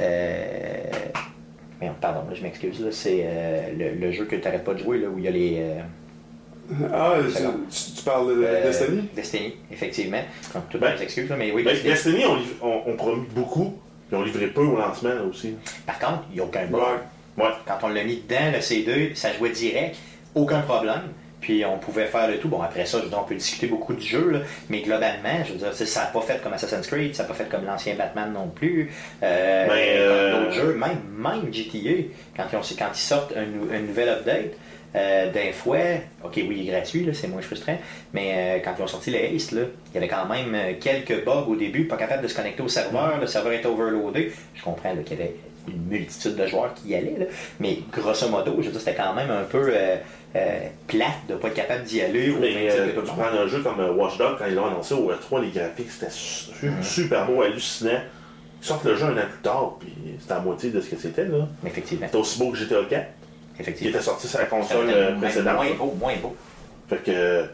euh, 0.00 0.82
merde, 1.80 1.94
pardon, 2.00 2.20
là, 2.28 2.34
je 2.34 2.42
m'excuse, 2.42 2.80
là, 2.84 2.90
c'est 2.92 3.20
euh, 3.24 3.70
le, 3.76 3.94
le 4.00 4.12
jeu 4.12 4.24
que 4.24 4.36
tu 4.36 4.42
n'arrêtes 4.42 4.64
pas 4.64 4.74
de 4.74 4.78
jouer, 4.78 4.98
là, 4.98 5.08
où 5.08 5.18
il 5.18 5.24
y 5.24 5.28
a 5.28 5.30
les. 5.30 5.56
euh, 5.58 5.80
Ah, 6.92 7.16
tu, 7.28 8.02
parles 8.04 8.36
de 8.36 8.44
euh, 8.44 8.62
Destiny? 8.64 9.08
Destiny, 9.14 9.54
effectivement. 9.70 10.22
Donc, 10.54 10.64
toutes 10.70 10.80
Ben, 10.80 10.94
là, 10.94 11.36
mais 11.36 11.52
oui, 11.52 11.62
ben, 11.62 11.72
Destiny. 11.72 11.92
Destiny, 11.92 12.24
on, 12.62 12.66
on, 12.66 12.82
on 12.86 12.96
promet 12.96 13.26
beaucoup, 13.34 13.74
puis 14.08 14.16
on 14.16 14.22
livrait 14.22 14.48
peu 14.48 14.62
au 14.62 14.76
lancement 14.76 15.14
là, 15.14 15.22
aussi. 15.28 15.54
Par 15.86 15.98
contre, 15.98 16.24
il 16.30 16.34
n'y 16.36 16.40
a 16.40 16.44
aucun 16.44 16.66
bug. 16.66 16.80
Ouais. 16.80 17.44
Ouais. 17.44 17.50
Quand 17.66 17.78
on 17.84 17.88
l'a 17.88 18.04
mis 18.04 18.16
dedans, 18.16 18.50
le 18.52 18.58
C2, 18.58 19.14
ça 19.14 19.32
jouait 19.32 19.50
direct, 19.50 19.96
aucun 20.34 20.60
problème. 20.60 21.02
Puis 21.40 21.64
on 21.64 21.78
pouvait 21.78 22.06
faire 22.06 22.28
le 22.28 22.38
tout. 22.38 22.48
Bon, 22.48 22.60
après 22.62 22.84
ça, 22.84 22.98
je 22.98 23.04
veux 23.04 23.08
dire, 23.08 23.18
on 23.20 23.24
peut 23.26 23.34
discuter 23.34 23.66
beaucoup 23.66 23.94
du 23.94 24.06
jeu, 24.06 24.30
là, 24.30 24.38
mais 24.68 24.80
globalement, 24.82 25.42
je 25.46 25.52
veux 25.52 25.58
dire, 25.58 25.72
ça 25.74 26.00
n'a 26.00 26.06
pas 26.08 26.20
fait 26.20 26.42
comme 26.42 26.52
Assassin's 26.52 26.86
Creed, 26.86 27.14
ça 27.14 27.22
n'a 27.22 27.28
pas 27.28 27.34
fait 27.34 27.48
comme 27.48 27.64
l'ancien 27.64 27.94
Batman 27.94 28.32
non 28.32 28.48
plus. 28.48 28.90
Euh, 29.22 29.66
Ben, 29.66 29.72
euh, 29.74 30.32
d'autres 30.44 30.52
jeux, 30.52 30.74
même, 30.74 31.00
même 31.16 31.52
GTA, 31.52 32.02
quand 32.36 32.44
ils, 32.52 32.56
ont- 32.56 32.76
quand 32.78 32.90
ils 32.92 32.98
sortent 32.98 33.32
un, 33.36 33.74
un 33.74 33.80
nouvel 33.80 34.08
update, 34.10 34.52
euh, 34.96 35.30
d'un 35.32 35.52
fois, 35.52 35.78
ok, 36.24 36.32
oui, 36.36 36.56
il 36.62 36.68
est 36.68 36.72
gratuit, 36.72 37.04
là, 37.04 37.12
c'est 37.14 37.28
moins 37.28 37.42
frustrant, 37.42 37.78
mais 38.12 38.32
euh, 38.34 38.58
quand 38.64 38.72
ils 38.78 38.82
ont 38.82 38.86
sorti 38.88 39.10
les 39.10 39.34
Ace, 39.36 39.52
là, 39.52 39.62
il 39.90 39.94
y 39.94 39.96
avait 39.98 40.08
quand 40.08 40.26
même 40.26 40.52
euh, 40.54 40.72
quelques 40.80 41.24
bugs 41.24 41.46
au 41.48 41.54
début, 41.56 41.84
pas 41.84 41.96
capable 41.96 42.22
de 42.24 42.28
se 42.28 42.34
connecter 42.34 42.62
au 42.62 42.68
serveur, 42.68 43.18
le 43.20 43.26
serveur 43.28 43.52
était 43.52 43.66
overloadé. 43.68 44.32
Je 44.54 44.62
comprends 44.62 44.94
qu'il 45.04 45.16
y 45.18 45.22
avait 45.22 45.34
une 45.68 45.82
multitude 45.86 46.34
de 46.34 46.46
joueurs 46.46 46.74
qui 46.74 46.88
y 46.88 46.94
allaient, 46.96 47.16
là, 47.20 47.26
mais 47.60 47.78
grosso 47.92 48.28
modo, 48.28 48.56
je 48.58 48.66
veux 48.66 48.72
dire, 48.72 48.80
c'était 48.80 48.96
quand 48.96 49.14
même 49.14 49.30
un 49.30 49.44
peu 49.44 49.72
plate 50.86 51.26
de 51.28 51.34
ne 51.34 51.38
pas 51.38 51.48
être 51.48 51.54
capable 51.54 51.84
d'y 51.84 52.00
aller. 52.00 52.34
Mais 52.40 52.70
euh, 52.70 52.86
tu 52.94 53.00
prends 53.06 53.22
un 53.24 53.46
jeu 53.46 53.60
comme 53.62 53.80
euh, 53.80 53.92
Watch 53.92 54.16
Dogs, 54.18 54.36
quand 54.38 54.46
ils 54.46 54.54
l'ont 54.54 54.66
annoncé 54.66 54.94
au 54.94 55.10
E3, 55.10 55.42
les 55.42 55.50
graphiques 55.50 55.90
c'était 55.90 56.10
su- 56.10 56.50
super 56.82 57.26
beau, 57.26 57.42
hallucinant. 57.42 58.00
Ils 58.62 58.66
sortent 58.66 58.84
le 58.84 58.94
jeu 58.96 59.06
un 59.06 59.12
an 59.16 59.22
plus 59.30 59.42
tard, 59.42 59.76
puis 59.80 59.92
c'était 60.20 60.32
à 60.34 60.40
moitié 60.40 60.70
de 60.70 60.80
ce 60.80 60.90
que 60.90 60.96
c'était. 60.96 61.24
là. 61.24 61.48
Effectivement. 61.66 62.06
C'était 62.06 62.18
aussi 62.18 62.38
beau 62.38 62.50
que 62.50 62.58
GTA 62.58 62.76
4, 62.88 63.06
qui 63.56 63.62
Effectivement. 63.62 63.90
était 63.96 64.04
sorti 64.04 64.28
sur 64.28 64.38
la 64.38 64.44
console 64.46 64.86
euh, 64.88 65.16
précédente. 65.16 65.56
Moins 65.56 65.74
beau, 65.78 65.94
moins 65.98 66.14
beau. 66.22 66.36
Fait 66.88 66.98
que. 67.02 67.44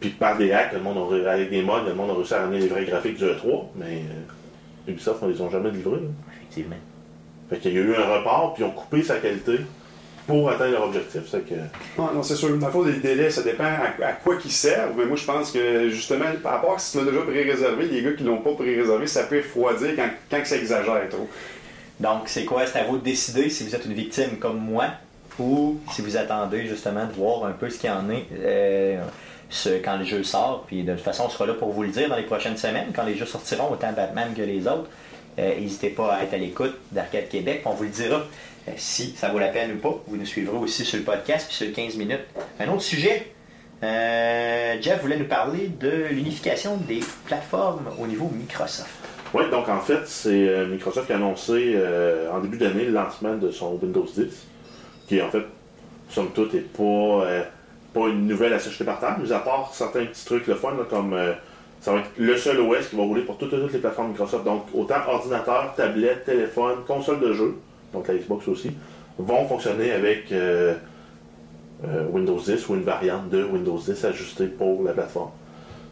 Puis 0.00 0.10
par 0.10 0.38
des 0.38 0.52
hacks, 0.52 0.72
le 0.74 0.78
monde 0.80 0.96
a, 0.98 1.12
ré- 1.14 1.26
avec 1.28 1.50
des 1.50 1.60
mods, 1.60 1.82
le 1.84 1.92
monde 1.92 2.10
a 2.10 2.14
réussi 2.14 2.32
à 2.32 2.42
ramener 2.42 2.60
les 2.60 2.68
vrais 2.68 2.84
graphiques 2.84 3.18
du 3.18 3.24
E3, 3.24 3.64
mais 3.74 3.86
euh, 3.86 4.90
Ubisoft, 4.92 5.18
on 5.22 5.26
les 5.26 5.40
ont 5.40 5.50
jamais 5.50 5.70
livrés. 5.72 5.96
là. 5.96 6.06
Effectivement. 6.36 6.76
Fait 7.50 7.56
qu'il 7.58 7.74
y 7.74 7.78
a 7.78 7.80
eu 7.80 7.94
un 7.96 8.06
report, 8.18 8.54
puis 8.54 8.62
ils 8.62 8.66
ont 8.66 8.70
coupé 8.70 9.02
sa 9.02 9.16
qualité 9.16 9.58
pour 10.28 10.48
atteindre 10.50 10.72
leur 10.72 10.84
objectif. 10.84 11.22
C'est 11.28 11.40
que. 11.48 11.54
Non, 11.98 12.12
non, 12.14 12.22
c'est 12.22 12.36
sûr. 12.36 12.56
Dans 12.56 12.66
le 12.66 12.72
fond, 12.72 12.82
les 12.84 12.92
délais, 13.00 13.30
ça 13.30 13.42
dépend 13.42 13.64
à, 13.64 14.04
à 14.06 14.12
quoi 14.12 14.36
qu'ils 14.36 14.52
servent. 14.52 14.92
Mais 14.96 15.06
moi, 15.06 15.16
je 15.16 15.24
pense 15.24 15.50
que, 15.50 15.88
justement, 15.88 16.26
par 16.42 16.52
rapport 16.52 16.74
à 16.74 16.78
si 16.78 16.92
tu 16.96 17.04
l'as 17.04 17.10
déjà 17.10 17.22
pré-réservé, 17.24 17.86
les 17.86 18.02
gars 18.02 18.12
qui 18.12 18.22
l'ont 18.22 18.38
pas 18.42 18.52
pré-réservé, 18.52 19.06
ça 19.08 19.24
peut 19.24 19.38
refroidir 19.38 19.96
quand, 19.96 20.08
quand 20.30 20.40
ça 20.44 20.56
exagère 20.56 21.08
trop. 21.10 21.28
Donc, 21.98 22.22
c'est 22.26 22.44
quoi? 22.44 22.64
C'est 22.66 22.78
à 22.78 22.84
vous 22.84 22.98
de 22.98 23.02
décider 23.04 23.50
si 23.50 23.64
vous 23.64 23.74
êtes 23.74 23.84
une 23.84 23.94
victime 23.94 24.36
comme 24.38 24.58
moi 24.58 24.86
ou 25.40 25.78
si 25.92 26.02
vous 26.02 26.16
attendez 26.16 26.66
justement 26.66 27.06
de 27.06 27.12
voir 27.12 27.44
un 27.44 27.52
peu 27.52 27.68
ce 27.70 27.78
qu'il 27.78 27.88
y 27.90 27.92
en 27.92 28.08
est 28.10 28.26
euh, 28.40 29.00
ce- 29.50 29.80
quand 29.84 29.96
le 29.96 30.04
jeu 30.04 30.22
sort. 30.22 30.64
Puis 30.66 30.82
de 30.84 30.92
toute 30.92 31.02
façon, 31.02 31.24
on 31.26 31.30
sera 31.30 31.46
là 31.46 31.54
pour 31.54 31.70
vous 31.72 31.82
le 31.82 31.88
dire 31.90 32.08
dans 32.08 32.16
les 32.16 32.22
prochaines 32.24 32.56
semaines, 32.56 32.88
quand 32.94 33.04
les 33.04 33.16
jeux 33.16 33.26
sortiront, 33.26 33.72
autant 33.72 33.92
Batman 33.92 34.28
que 34.36 34.42
les 34.42 34.66
autres. 34.68 34.88
Euh, 35.38 35.60
N'hésitez 35.60 35.90
pas 35.90 36.14
à 36.14 36.22
être 36.24 36.34
à 36.34 36.38
l'écoute 36.38 36.74
d'Arcade 36.90 37.28
Québec, 37.28 37.62
on 37.64 37.70
vous 37.70 37.84
le 37.84 37.90
dira 37.90 38.22
si 38.76 39.14
ça 39.16 39.28
vaut 39.28 39.38
la 39.38 39.48
peine 39.48 39.72
ou 39.72 39.76
pas. 39.76 40.02
Vous 40.06 40.16
nous 40.16 40.26
suivrez 40.26 40.56
aussi 40.56 40.84
sur 40.84 40.98
le 40.98 41.04
podcast 41.04 41.46
puis 41.46 41.56
sur 41.56 41.66
le 41.66 41.72
15 41.72 41.96
minutes. 41.96 42.26
Un 42.60 42.68
autre 42.68 42.82
sujet. 42.82 43.32
Euh, 43.82 44.76
Jeff 44.80 45.00
voulait 45.02 45.18
nous 45.18 45.28
parler 45.28 45.68
de 45.68 46.06
l'unification 46.10 46.76
des 46.76 47.00
plateformes 47.26 47.86
au 48.00 48.06
niveau 48.06 48.28
Microsoft. 48.34 48.90
Oui, 49.34 49.44
donc 49.50 49.68
en 49.68 49.80
fait, 49.80 50.06
c'est 50.06 50.48
euh, 50.48 50.66
Microsoft 50.66 51.06
qui 51.06 51.12
a 51.12 51.16
annoncé 51.16 51.74
euh, 51.76 52.32
en 52.32 52.40
début 52.40 52.56
d'année 52.56 52.86
le 52.86 52.92
lancement 52.92 53.34
de 53.34 53.50
son 53.50 53.78
Windows 53.80 54.06
10, 54.06 54.24
qui 55.06 55.20
en 55.20 55.30
fait, 55.30 55.44
somme 56.08 56.30
toute, 56.34 56.54
n'est 56.54 56.60
pas, 56.60 56.82
euh, 56.82 57.42
pas 57.92 58.08
une 58.08 58.26
nouvelle 58.26 58.54
à 58.54 58.58
s'acheter 58.58 58.84
par 58.84 58.98
terre, 58.98 59.18
mis 59.18 59.30
à 59.32 59.40
part 59.40 59.70
certains 59.74 60.06
petits 60.06 60.24
trucs 60.24 60.46
le 60.46 60.54
fun, 60.54 60.74
comme 60.88 61.12
euh, 61.12 61.34
ça 61.80 61.92
va 61.92 61.98
être 61.98 62.10
le 62.16 62.36
seul 62.36 62.58
OS 62.60 62.88
qui 62.88 62.96
va 62.96 63.02
rouler 63.02 63.22
pour 63.22 63.36
toutes, 63.36 63.50
toutes 63.50 63.72
les 63.72 63.78
plateformes 63.78 64.08
Microsoft. 64.08 64.44
Donc 64.44 64.64
autant 64.74 65.06
ordinateur, 65.06 65.74
tablette, 65.76 66.24
téléphone, 66.24 66.78
console 66.86 67.20
de 67.20 67.32
jeu, 67.34 67.54
donc 67.92 68.08
la 68.08 68.14
Xbox 68.14 68.48
aussi, 68.48 68.70
vont 69.18 69.46
fonctionner 69.46 69.92
avec 69.92 70.30
euh, 70.32 70.74
euh, 71.84 72.06
Windows 72.10 72.38
10 72.38 72.68
ou 72.68 72.74
une 72.74 72.82
variante 72.82 73.28
de 73.30 73.44
Windows 73.44 73.78
10 73.78 74.04
ajustée 74.04 74.46
pour 74.46 74.82
la 74.82 74.92
plateforme. 74.92 75.30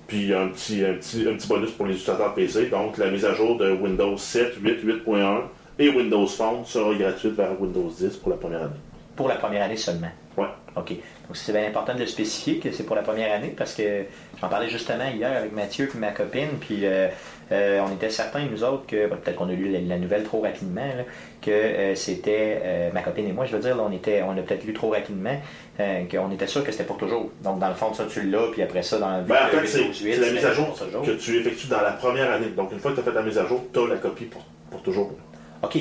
Puis 0.06 0.18
il 0.18 0.28
y 0.28 0.34
a 0.34 0.40
un 0.40 0.48
petit, 0.48 0.84
un, 0.84 0.94
petit, 0.94 1.26
un 1.28 1.34
petit 1.34 1.48
bonus 1.48 1.72
pour 1.72 1.86
les 1.86 1.94
utilisateurs 1.94 2.34
PC. 2.34 2.66
Donc 2.66 2.96
la 2.98 3.10
mise 3.10 3.24
à 3.24 3.34
jour 3.34 3.58
de 3.58 3.72
Windows 3.72 4.16
7, 4.16 4.54
8, 4.62 4.84
8.1 4.84 5.40
et 5.78 5.90
Windows 5.90 6.26
Phone 6.26 6.64
sera 6.64 6.94
gratuite 6.94 7.34
vers 7.34 7.60
Windows 7.60 7.90
10 7.90 8.16
pour 8.16 8.30
la 8.30 8.36
première 8.36 8.62
année. 8.62 8.80
Pour 9.16 9.28
la 9.28 9.36
première 9.36 9.64
année 9.64 9.76
seulement? 9.76 10.10
Ouais. 10.36 10.46
OK. 10.76 10.90
Donc, 10.90 11.34
c'est 11.34 11.52
bien 11.52 11.66
important 11.66 11.94
de 11.94 12.00
le 12.00 12.06
spécifier 12.06 12.58
que 12.58 12.70
c'est 12.70 12.84
pour 12.84 12.94
la 12.94 13.02
première 13.02 13.34
année 13.34 13.54
parce 13.56 13.74
que 13.74 14.04
j'en 14.40 14.48
parlais 14.48 14.68
justement 14.68 15.08
hier 15.08 15.34
avec 15.36 15.52
Mathieu 15.52 15.88
et 15.92 15.98
ma 15.98 16.12
copine. 16.12 16.50
Puis, 16.60 16.80
euh, 16.84 17.08
euh, 17.52 17.80
on 17.86 17.94
était 17.94 18.10
certains, 18.10 18.44
nous 18.46 18.64
autres, 18.64 18.86
que 18.86 19.06
ben, 19.06 19.16
peut-être 19.16 19.36
qu'on 19.36 19.48
a 19.48 19.52
lu 19.52 19.70
la, 19.86 19.98
nouvelle 19.98 20.24
trop 20.24 20.40
rapidement, 20.40 20.88
que 21.40 21.50
euh, 21.50 21.94
c'était, 21.94 22.90
ma 22.92 23.02
copine 23.02 23.28
et 23.28 23.32
moi, 23.32 23.44
je 23.44 23.56
veux 23.56 23.62
dire, 23.62 23.76
on, 23.80 23.92
était, 23.92 24.22
on 24.22 24.32
a 24.32 24.42
peut-être 24.42 24.64
lu 24.64 24.72
trop 24.72 24.90
rapidement, 24.90 25.36
qu'on 25.78 26.30
était 26.32 26.46
sûr 26.46 26.64
que 26.64 26.72
c'était 26.72 26.84
pour 26.84 26.98
toujours. 26.98 27.30
Donc, 27.42 27.58
dans 27.58 27.68
le 27.68 27.74
fond, 27.74 27.92
ça, 27.94 28.04
tu 28.08 28.22
l'as, 28.22 28.48
puis 28.52 28.62
après 28.62 28.82
ça, 28.82 28.98
dans 28.98 29.18
le 29.18 29.24
ben, 29.24 29.36
En 29.46 29.48
fait, 29.48 29.66
c'est 29.66 30.16
la 30.16 30.30
mise 30.32 30.44
à 30.44 30.52
jour 30.52 30.76
que 31.04 31.12
tu 31.12 31.38
effectues 31.38 31.68
dans 31.68 31.82
la 31.82 31.92
première 31.92 32.32
année. 32.32 32.48
Donc, 32.56 32.72
une 32.72 32.78
fois 32.78 32.92
que 32.92 32.96
tu 32.96 33.00
as 33.02 33.04
fait 33.04 33.12
ta 33.12 33.22
mise 33.22 33.38
à 33.38 33.46
jour, 33.46 33.64
tu 33.72 33.80
as 33.80 33.86
la 33.86 33.96
copie 33.96 34.24
pour, 34.24 34.44
pour 34.70 34.82
toujours. 34.82 35.12
OK. 35.62 35.78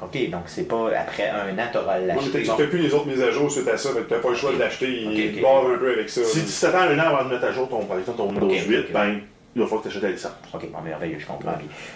OK, 0.00 0.30
donc 0.30 0.42
c'est 0.46 0.68
pas 0.68 0.90
après 0.96 1.28
un 1.28 1.58
an, 1.58 1.66
tu 1.72 1.78
auras 1.78 1.98
l'acheter. 1.98 2.42
Tu 2.42 2.48
n'as 2.48 2.54
plus 2.54 2.78
les 2.78 2.94
autres 2.94 3.06
mises 3.06 3.22
à 3.22 3.32
jour 3.32 3.50
suite 3.50 3.66
à 3.66 3.76
ça, 3.76 3.90
tu 3.92 4.14
n'as 4.14 4.20
pas 4.20 4.30
le 4.30 4.36
choix 4.36 4.52
de 4.52 4.58
l'acheter, 4.58 4.88
il 4.88 5.42
barre 5.42 5.66
un 5.66 5.78
peu 5.78 5.92
avec 5.92 6.08
ça. 6.08 6.22
Si 6.24 6.44
tu 6.44 6.52
t'attends 6.60 6.82
un 6.82 6.98
an 6.98 7.16
avant 7.16 7.24
de 7.24 7.34
mettre 7.34 7.46
à 7.46 7.52
jour 7.52 7.68
ton, 7.68 7.84
par 7.84 7.98
exemple, 7.98 8.18
ton 8.18 8.28
Windows 8.28 8.48
8, 8.48 8.92
ben, 8.92 9.20
il 9.54 9.62
va 9.62 9.66
falloir 9.66 9.82
que 9.82 9.88
tu 9.88 9.92
achètes 9.96 10.02
la 10.02 10.10
licence. 10.10 10.32
OK, 10.52 10.70
bon, 10.70 10.80
merveilleux, 10.82 11.18
je 11.18 11.26
comprends. 11.26 11.52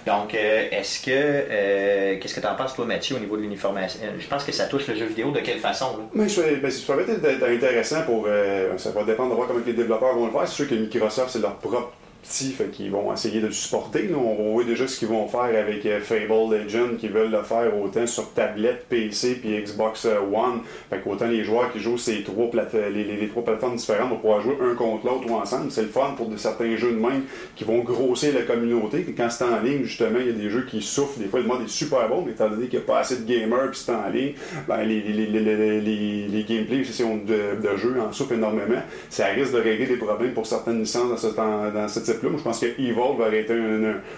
Donc, 0.06 0.34
euh, 0.34 0.68
est-ce 0.70 1.04
que. 1.04 1.10
Euh, 1.10 2.18
qu'est-ce 2.18 2.34
que 2.34 2.40
tu 2.40 2.46
en 2.46 2.54
penses, 2.54 2.74
toi, 2.74 2.86
Mathieu, 2.86 3.16
au 3.16 3.18
niveau 3.18 3.36
de 3.36 3.42
l'uniformation? 3.42 4.00
Je 4.18 4.26
pense 4.26 4.44
que 4.44 4.52
ça 4.52 4.66
touche 4.66 4.86
le 4.88 4.96
jeu 4.96 5.06
vidéo 5.06 5.30
de 5.30 5.40
quelle 5.40 5.58
façon 5.58 5.96
là? 5.98 6.04
Mais 6.14 6.28
ça 6.28 6.42
va 6.42 7.02
être 7.02 7.44
intéressant 7.44 8.02
pour. 8.02 8.24
Euh, 8.26 8.76
ça 8.78 8.90
va 8.90 9.04
dépendre 9.04 9.30
de 9.30 9.34
voir 9.36 9.48
comment 9.48 9.60
les 9.64 9.72
développeurs 9.72 10.14
vont 10.14 10.26
le 10.26 10.32
faire. 10.32 10.48
C'est 10.48 10.54
sûr 10.54 10.68
que 10.68 10.74
Microsoft, 10.74 11.30
c'est 11.30 11.40
leur 11.40 11.56
propre 11.56 11.92
petits, 12.22 12.52
fait 12.52 12.70
qu'ils 12.70 12.90
vont 12.90 13.12
essayer 13.12 13.40
de 13.40 13.46
le 13.46 13.52
supporter. 13.52 14.08
On 14.14 14.52
voit 14.52 14.64
déjà 14.64 14.86
ce 14.86 14.98
qu'ils 14.98 15.08
vont 15.08 15.26
faire 15.28 15.40
avec 15.40 15.84
euh, 15.86 16.00
Fable 16.00 16.54
Legend, 16.54 16.96
qui 16.96 17.08
veulent 17.08 17.30
le 17.30 17.42
faire 17.42 17.72
autant 17.78 18.06
sur 18.06 18.32
tablette, 18.32 18.86
PC 18.88 19.36
puis 19.36 19.60
Xbox 19.60 20.06
euh, 20.06 20.20
One. 20.20 20.60
Fait 20.90 21.00
qu'autant 21.00 21.26
les 21.26 21.44
joueurs 21.44 21.72
qui 21.72 21.80
jouent 21.80 21.98
ces 21.98 22.22
trois 22.22 22.50
les, 22.92 23.04
les, 23.04 23.28
trois 23.28 23.44
plateformes 23.44 23.76
différentes 23.76 24.10
vont 24.10 24.16
pouvoir 24.16 24.40
jouer 24.40 24.56
un 24.62 24.74
contre 24.74 25.06
l'autre 25.06 25.28
ou 25.28 25.34
ensemble. 25.34 25.70
C'est 25.70 25.82
le 25.82 25.88
fun 25.88 26.14
pour 26.16 26.28
de, 26.28 26.36
certains 26.36 26.76
jeux 26.76 26.92
de 26.92 26.98
même 26.98 27.24
qui 27.56 27.64
vont 27.64 27.80
grossir 27.80 28.32
la 28.34 28.42
communauté. 28.42 29.04
quand 29.16 29.28
c'est 29.30 29.44
en 29.44 29.60
ligne, 29.60 29.84
justement, 29.84 30.18
il 30.20 30.26
y 30.26 30.30
a 30.30 30.32
des 30.32 30.50
jeux 30.50 30.66
qui 30.68 30.80
souffrent. 30.82 31.18
Des 31.18 31.26
fois, 31.26 31.40
le 31.40 31.46
mode 31.46 31.62
est 31.62 31.68
super 31.68 32.08
bon, 32.08 32.22
mais 32.24 32.32
étant 32.32 32.48
donné 32.48 32.66
qu'il 32.66 32.78
n'y 32.78 32.84
a 32.84 32.86
pas 32.86 33.00
assez 33.00 33.16
de 33.16 33.24
gamers 33.24 33.70
puis 33.70 33.80
c'est 33.84 33.92
en 33.92 34.08
ligne, 34.08 34.34
ben, 34.68 34.82
les, 34.82 35.00
les, 35.00 35.26
les, 35.26 36.44
gameplays 36.44 36.82
de, 36.82 37.60
de 37.62 37.76
jeux 37.76 37.96
en 38.00 38.12
souffrent 38.12 38.32
énormément. 38.32 38.82
Ça 39.10 39.26
risque 39.26 39.52
de 39.52 39.58
régler 39.58 39.86
des 39.86 39.96
problèmes 39.96 40.32
pour 40.32 40.46
certaines 40.46 40.80
licences 40.80 41.08
dans, 41.08 41.16
ce, 41.16 41.34
dans, 41.34 41.70
dans 41.72 41.88
cette 41.88 42.11
moi, 42.22 42.32
je 42.38 42.42
pense 42.42 42.60
que 42.60 42.66
Evolve 42.80 43.20
aurait 43.20 43.40
été 43.40 43.54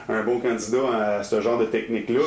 un, 0.09 0.23
bon 0.23 0.39
candidat 0.41 1.19
à 1.19 1.23
ce 1.23 1.41
genre 1.41 1.59
de 1.59 1.67
technique-là, 1.67 2.21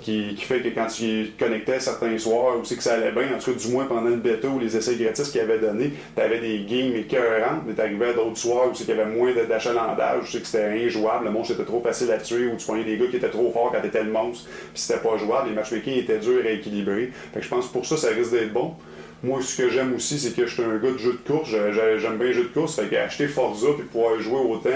qui, 0.00 0.36
fait 0.36 0.60
que 0.60 0.68
quand 0.68 0.86
tu 0.86 1.32
connectais 1.38 1.80
certains 1.80 2.16
soirs, 2.18 2.58
aussi 2.60 2.76
que 2.76 2.82
ça 2.82 2.94
allait 2.94 3.12
bien, 3.12 3.34
en 3.34 3.38
tout 3.38 3.52
cas, 3.52 3.58
du 3.58 3.68
moins 3.68 3.84
pendant 3.84 4.10
le 4.10 4.16
bêta 4.16 4.48
ou 4.48 4.58
les 4.58 4.76
essais 4.76 4.96
gratis 4.96 5.28
qu'ils 5.30 5.40
avaient 5.40 5.58
donné, 5.58 5.92
tu 6.14 6.22
avais 6.22 6.40
des 6.40 6.64
games 6.68 6.94
écœurantes, 6.94 7.62
mais 7.66 7.74
tu 7.74 7.80
arrivais 7.80 8.10
à 8.10 8.12
d'autres 8.12 8.38
soirs 8.38 8.68
où 8.68 8.72
qu'il 8.72 8.88
y 8.88 8.92
avait 8.92 9.06
moins 9.06 9.32
d'achalandage, 9.48 10.24
je 10.26 10.32
sais 10.32 10.40
que 10.40 10.46
c'était 10.46 10.84
injouable, 10.86 11.26
le 11.26 11.30
monstre 11.30 11.54
était 11.54 11.64
trop 11.64 11.80
facile 11.80 12.10
à 12.12 12.18
tuer, 12.18 12.46
ou 12.46 12.56
tu 12.56 12.66
prenais 12.66 12.84
des 12.84 12.96
gars 12.96 13.06
qui 13.06 13.16
étaient 13.16 13.28
trop 13.28 13.50
forts 13.50 13.72
quand 13.72 13.80
t'étais 13.80 14.04
le 14.04 14.10
monstre, 14.10 14.48
puis 14.72 14.82
c'était 14.82 15.00
pas 15.00 15.16
jouable, 15.16 15.48
les 15.48 15.54
matchmaking 15.54 15.98
étaient 15.98 16.18
durs 16.18 16.44
et 16.46 16.54
équilibrés. 16.54 17.10
Fait 17.32 17.40
que 17.40 17.44
je 17.44 17.50
pense 17.50 17.68
que 17.68 17.72
pour 17.72 17.86
ça, 17.86 17.96
ça 17.96 18.08
risque 18.08 18.32
d'être 18.32 18.52
bon. 18.52 18.74
Moi, 19.22 19.40
ce 19.40 19.56
que 19.56 19.70
j'aime 19.70 19.94
aussi, 19.94 20.18
c'est 20.18 20.36
que 20.36 20.46
je 20.46 20.52
suis 20.52 20.62
un 20.62 20.76
gars 20.76 20.90
de 20.90 20.98
jeu 20.98 21.12
de 21.12 21.32
course. 21.32 21.48
J'aime 21.48 22.16
bien 22.18 22.26
les 22.26 22.32
jeux 22.34 22.44
de 22.44 22.48
course. 22.48 22.76
Fait 22.76 22.86
qu'acheter 22.86 23.28
Forza 23.28 23.68
puis 23.76 23.86
pouvoir 23.86 24.20
jouer 24.20 24.38
autant 24.38 24.68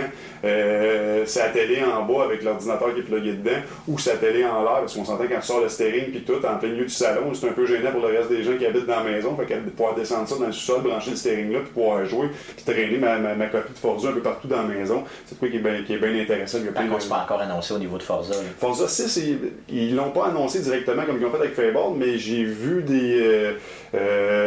euh, 0.45 1.27
sa 1.27 1.51
télé 1.51 1.83
en 1.85 2.05
bas 2.07 2.25
avec 2.25 2.43
l'ordinateur 2.43 2.95
qui 2.95 3.01
est 3.01 3.05
plugué 3.05 3.35
dedans 3.35 3.59
ou 3.87 3.99
sa 3.99 4.17
télé 4.17 4.45
en 4.45 4.63
l'air, 4.63 4.81
parce 4.81 4.95
qu'on 4.95 5.05
s'entend 5.05 5.25
quand 5.29 5.41
tu 5.41 5.47
sors 5.47 5.61
le 5.61 5.69
steering 5.69 6.11
puis 6.11 6.23
tout 6.23 6.45
en 6.45 6.57
plein 6.57 6.71
milieu 6.71 6.85
du 6.85 6.91
salon, 6.91 7.35
c'est 7.35 7.49
un 7.49 7.53
peu 7.53 7.67
gênant 7.67 7.93
pour 7.93 8.01
le 8.01 8.17
reste 8.17 8.31
des 8.31 8.43
gens 8.43 8.57
qui 8.57 8.65
habitent 8.65 8.87
dans 8.87 9.05
la 9.05 9.11
maison. 9.11 9.37
Fait 9.37 9.45
qu'elle 9.45 9.63
pouvoir 9.63 9.95
descendre 9.95 10.27
ça 10.27 10.37
dans 10.37 10.47
le 10.47 10.53
sous-sol, 10.53 10.83
brancher 10.83 11.11
le 11.11 11.17
steering 11.17 11.53
là 11.53 11.59
puis 11.61 11.73
pouvoir 11.73 12.05
jouer 12.07 12.29
puis 12.57 12.65
traîner 12.65 12.97
ma, 12.97 13.19
ma, 13.19 13.47
copie 13.47 13.73
de 13.75 13.79
Forza 13.79 14.09
un 14.09 14.13
peu 14.13 14.21
partout 14.21 14.49
dans 14.49 14.63
la 14.63 14.69
maison. 14.69 15.05
C'est 15.27 15.39
quoi 15.39 15.49
qui 15.49 15.57
est 15.57 15.61
bien, 15.61 15.83
qui 15.87 15.93
est 15.93 15.99
bien 15.99 16.19
intéressant. 16.19 16.59
Par 16.75 16.89
contre, 16.89 17.03
c'est 17.03 17.09
pas 17.11 17.25
encore 17.25 17.43
annoncé 17.43 17.75
au 17.75 17.79
niveau 17.79 17.99
de 17.99 18.03
Forza. 18.03 18.35
Forza 18.59 18.89
6, 18.89 19.23
ils 19.69 19.95
l'ont 19.95 20.11
pas 20.11 20.29
annoncé 20.29 20.61
directement 20.61 21.03
comme 21.05 21.19
ils 21.21 21.27
ont 21.27 21.31
fait 21.31 21.37
avec 21.37 21.55
Fable, 21.55 21.97
mais 21.97 22.17
j'ai 22.17 22.45
vu 22.45 22.83
des. 22.83 23.21
Euh, 23.21 23.53
euh, 23.95 24.40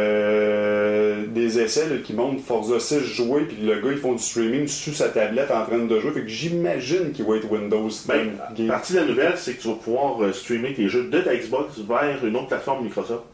des 1.34 1.60
essais 1.60 1.86
qui 2.04 2.14
montrent 2.14 2.42
Forza 2.42 2.80
6 2.80 3.00
jouer, 3.00 3.42
puis 3.42 3.58
le 3.62 3.80
gars, 3.80 3.90
ils 3.92 3.98
font 3.98 4.12
du 4.12 4.22
streaming 4.22 4.66
sur 4.66 4.94
sa 4.94 5.08
tablette 5.08 5.50
en 5.50 5.64
train 5.64 5.78
de 5.78 6.00
jouer. 6.00 6.12
Fait 6.12 6.22
que 6.22 6.28
j'imagine 6.28 7.12
qu'il 7.12 7.24
va 7.24 7.36
être 7.36 7.50
Windows. 7.50 7.88
Ben, 8.06 8.36
partie 8.68 8.94
de 8.94 9.00
la 9.00 9.04
nouvelle, 9.04 9.34
c'est 9.36 9.54
que 9.54 9.62
tu 9.62 9.68
vas 9.68 9.74
pouvoir 9.74 10.22
euh, 10.22 10.32
streamer 10.32 10.72
tes 10.74 10.88
jeux 10.88 11.04
de 11.04 11.20
ta 11.20 11.34
Xbox 11.34 11.78
vers 11.78 12.24
une 12.24 12.36
autre 12.36 12.48
plateforme 12.48 12.84
Microsoft. 12.84 13.24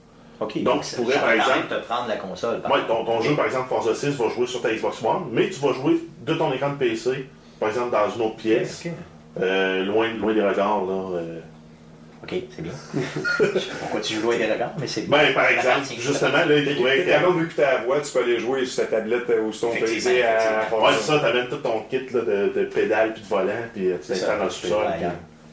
Ok. 0.41 0.63
donc, 0.63 0.83
tu 0.83 0.97
pourrais 0.97 1.17
par 1.17 1.33
exemple 1.33 1.67
te 1.69 1.87
prendre 1.87 2.09
la 2.09 2.17
console. 2.17 2.63
Ouais, 2.65 2.81
ton, 2.89 3.05
ton 3.05 3.21
jeu, 3.21 3.35
par 3.37 3.45
exemple, 3.45 3.69
Forza 3.69 3.95
6 3.95 4.17
va 4.17 4.29
jouer 4.31 4.47
sur 4.47 4.63
ta 4.63 4.73
Xbox 4.73 5.03
One, 5.03 5.25
mais 5.33 5.51
tu 5.51 5.61
vas 5.61 5.75
jouer 5.75 6.01
de 6.25 6.35
ton 6.35 6.51
écran 6.53 6.71
de 6.71 6.77
PC, 6.77 7.27
par 7.59 7.69
exemple, 7.69 7.91
dans 7.93 8.11
une 8.11 8.23
autre 8.23 8.37
pièce, 8.37 8.85
euh, 9.39 9.85
loin, 9.85 10.09
loin 10.15 10.33
des 10.33 10.43
regards. 10.43 10.87
Là, 10.87 11.21
OK, 12.23 12.35
c'est 12.55 12.63
bien. 12.63 12.73
pourquoi 13.81 14.01
tu 14.01 14.15
joues 14.15 14.31
avec 14.31 14.47
des 14.47 14.53
regards, 14.53 14.75
mais 14.79 14.87
c'est 14.87 15.09
bien. 15.09 15.19
Ben, 15.19 15.35
par 15.35 15.51
exemple, 15.51 15.87
justement, 15.99 16.45
là, 16.45 16.57
il 16.57 16.77
jouait 16.77 17.09
avec. 17.09 17.37
vu 17.37 17.49
que 17.49 17.55
tu 17.55 17.63
as 17.63 17.75
la 17.75 17.83
voix, 17.83 18.01
tu 18.01 18.13
peux 18.13 18.23
aller 18.23 18.39
jouer 18.39 18.67
sur 18.67 18.85
ta 18.85 18.97
tablette 18.97 19.25
ou 19.43 19.53
sur 19.53 19.71
ton 19.71 19.77
PC 19.81 20.23
à. 20.23 20.69
Ouais, 20.75 20.93
c'est 20.99 21.07
ça, 21.07 21.19
tu 21.19 21.27
amènes 21.27 21.49
tout 21.49 21.57
ton 21.57 21.81
kit 21.89 22.07
là, 22.13 22.21
de, 22.21 22.53
de 22.55 22.65
pédales 22.67 23.15
puis 23.15 23.23
de 23.23 23.29
volant, 23.29 23.53
puis 23.73 23.91
tu 24.05 24.13
l'installes 24.13 24.39
dans 24.39 24.45
le 24.45 24.51
sous-sol. 24.51 24.87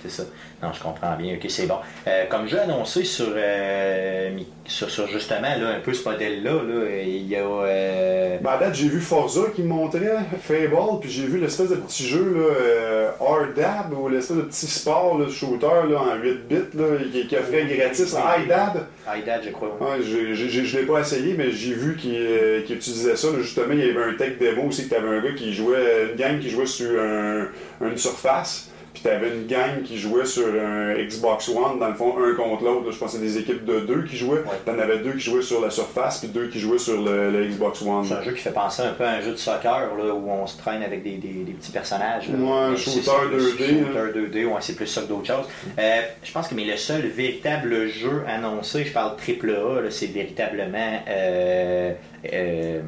C'est 0.04 0.12
ça. 0.12 0.24
Non, 0.62 0.72
je 0.74 0.82
comprends 0.82 1.16
bien. 1.16 1.36
OK, 1.36 1.46
c'est 1.50 1.66
bon. 1.66 1.78
Euh, 2.08 2.26
comme 2.30 2.48
j'ai 2.48 2.60
annoncé 2.60 3.04
sur, 3.04 3.34
euh, 3.36 4.30
sur, 4.66 4.90
sur, 4.90 5.08
justement 5.08 5.56
là, 5.60 5.76
un 5.76 5.80
peu 5.80 5.94
ce 5.94 6.08
modèle-là, 6.08 6.52
là, 6.52 7.02
il 7.04 7.28
y 7.28 7.36
a. 7.36 7.40
Euh... 7.40 8.38
Ben, 8.42 8.52
à 8.52 8.58
date, 8.58 8.76
j'ai 8.76 8.88
vu 8.88 9.00
Forza 9.00 9.42
qui 9.56 9.64
montrait 9.64 10.18
Fable, 10.42 11.00
puis 11.02 11.10
j'ai 11.10 11.26
vu 11.26 11.40
l'espèce 11.40 11.70
de 11.70 11.76
petit 11.76 12.08
jeu 12.08 12.34
là, 12.36 12.56
euh, 12.62 13.12
R-Dab, 13.20 13.94
ou 13.98 14.08
l'espèce 14.08 14.38
de 14.38 14.42
petit 14.44 14.68
sport 14.68 15.18
là, 15.18 15.30
shooter 15.30 15.90
là, 15.90 16.00
en 16.00 16.16
8 16.16 16.48
bits 16.48 16.56
là, 16.76 16.86
qui, 17.12 17.28
qui 17.28 17.36
offrait 17.36 17.66
gratis. 17.66 18.16
iDab. 18.44 18.86
iDab, 19.18 19.42
je 19.44 19.50
crois. 19.50 19.78
Ouais, 19.82 20.02
je 20.02 20.18
ne 20.18 20.80
l'ai 20.80 20.86
pas 20.86 21.00
essayé, 21.00 21.34
mais 21.36 21.52
j'ai 21.52 21.74
vu 21.74 21.96
qu'il 21.96 22.76
utilisait 22.76 23.16
ça. 23.16 23.30
justement, 23.40 23.74
il 23.74 23.80
y 23.80 23.90
avait 23.90 24.04
un 24.04 24.14
tech 24.14 24.38
démo 24.38 24.64
aussi 24.68 24.88
que 24.88 24.94
tu 24.94 24.96
avais 24.96 25.18
un 25.18 25.22
gars 25.22 25.34
qui 25.36 25.54
jouait, 25.54 26.10
une 26.12 26.18
gang 26.18 26.40
qui 26.40 26.50
jouait 26.50 26.66
sur 26.68 26.90
un, 27.00 27.48
une 27.82 27.98
surface. 27.98 28.70
Puis 28.98 29.04
t'avais 29.04 29.30
une 29.30 29.46
gang 29.46 29.84
qui 29.84 29.96
jouait 30.00 30.26
sur 30.26 30.48
un 30.48 30.96
Xbox 30.96 31.50
One, 31.50 31.78
dans 31.78 31.90
le 31.90 31.94
fond, 31.94 32.16
un 32.18 32.34
contre 32.34 32.64
l'autre. 32.64 32.92
Je 32.92 32.98
pense 32.98 33.14
que 33.14 33.20
des 33.20 33.38
équipes 33.38 33.64
de 33.64 33.82
deux 33.82 34.06
qui 34.06 34.18
jouaient. 34.18 34.42
T'en 34.66 34.80
avais 34.80 34.98
deux 34.98 35.14
qui 35.14 35.20
jouaient 35.20 35.44
sur 35.44 35.62
la 35.62 35.70
surface, 35.70 36.18
puis 36.18 36.30
deux 36.30 36.48
qui 36.48 36.60
jouaient 36.60 36.80
sur 36.80 37.00
le, 37.00 37.46
Xbox 37.46 37.84
One. 37.84 38.06
C'est 38.06 38.16
un 38.16 38.24
jeu 38.24 38.32
qui 38.32 38.42
fait 38.42 38.50
penser 38.50 38.82
un 38.82 38.94
peu 38.94 39.04
à 39.04 39.12
un 39.12 39.22
jeu 39.22 39.34
de 39.34 39.38
soccer, 39.38 39.96
là, 39.96 40.14
où 40.16 40.32
on 40.32 40.48
se 40.48 40.58
traîne 40.58 40.82
avec 40.82 41.04
des, 41.04 41.18
des, 41.18 41.30
petits 41.52 41.72
personnages. 41.72 42.28
Là. 42.30 42.40
Ouais, 42.40 42.74
un 42.74 42.76
shooter 42.76 43.12
2D. 43.32 43.86
Shooter 43.86 44.20
2D, 44.20 44.46
ouais, 44.46 44.62
c'est 44.62 44.76
plus 44.76 44.88
ça 44.88 45.02
que 45.02 45.08
d'autres 45.08 45.28
choses. 45.28 45.46
Euh, 45.78 46.02
je 46.24 46.32
pense 46.32 46.48
que 46.48 46.56
mais 46.56 46.66
le 46.66 46.76
seul 46.76 47.06
véritable 47.06 47.86
jeu 47.90 48.24
annoncé, 48.28 48.84
je 48.84 48.94
parle 48.94 49.12
AAA, 49.12 49.92
c'est 49.92 50.08
véritablement... 50.08 51.04
Euh, 51.08 51.94
euh, 52.34 52.82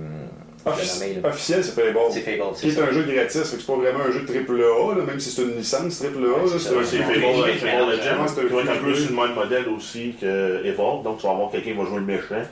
officiel, 0.65 1.63
c'est 1.63 1.71
Fable. 1.71 1.97
C'est 2.11 2.21
Fable. 2.21 2.43
Qui 2.59 2.69
est 2.69 2.79
un 2.79 2.91
jeu 2.91 3.03
gratis, 3.03 3.43
c'est 3.43 3.65
pas 3.65 3.75
vraiment 3.75 3.99
un 4.07 4.11
jeu 4.11 4.21
de 4.21 4.33
AAA, 4.33 4.95
là, 4.97 5.03
même 5.03 5.19
si 5.19 5.29
c'est 5.29 5.43
une 5.43 5.55
licence 5.55 6.03
AAA. 6.03 6.57
c'est 6.57 6.69
Fable, 6.69 7.19
Fable 7.59 7.91
Legends. 7.91 8.33
Tu 8.35 8.47
vas 8.47 8.61
être 8.61 8.69
un 8.71 8.83
peu 8.83 8.93
sur 8.93 9.09
le 9.09 9.15
même 9.15 9.35
modèle 9.35 9.67
aussi 9.69 10.15
que 10.19 10.65
Evolve, 10.65 11.03
donc 11.03 11.17
tu 11.19 11.27
vas 11.27 11.33
avoir 11.33 11.51
quelqu'un 11.51 11.71
qui 11.71 11.77
va 11.77 11.85
jouer 11.85 11.99
le 11.99 12.05
méchant, 12.05 12.43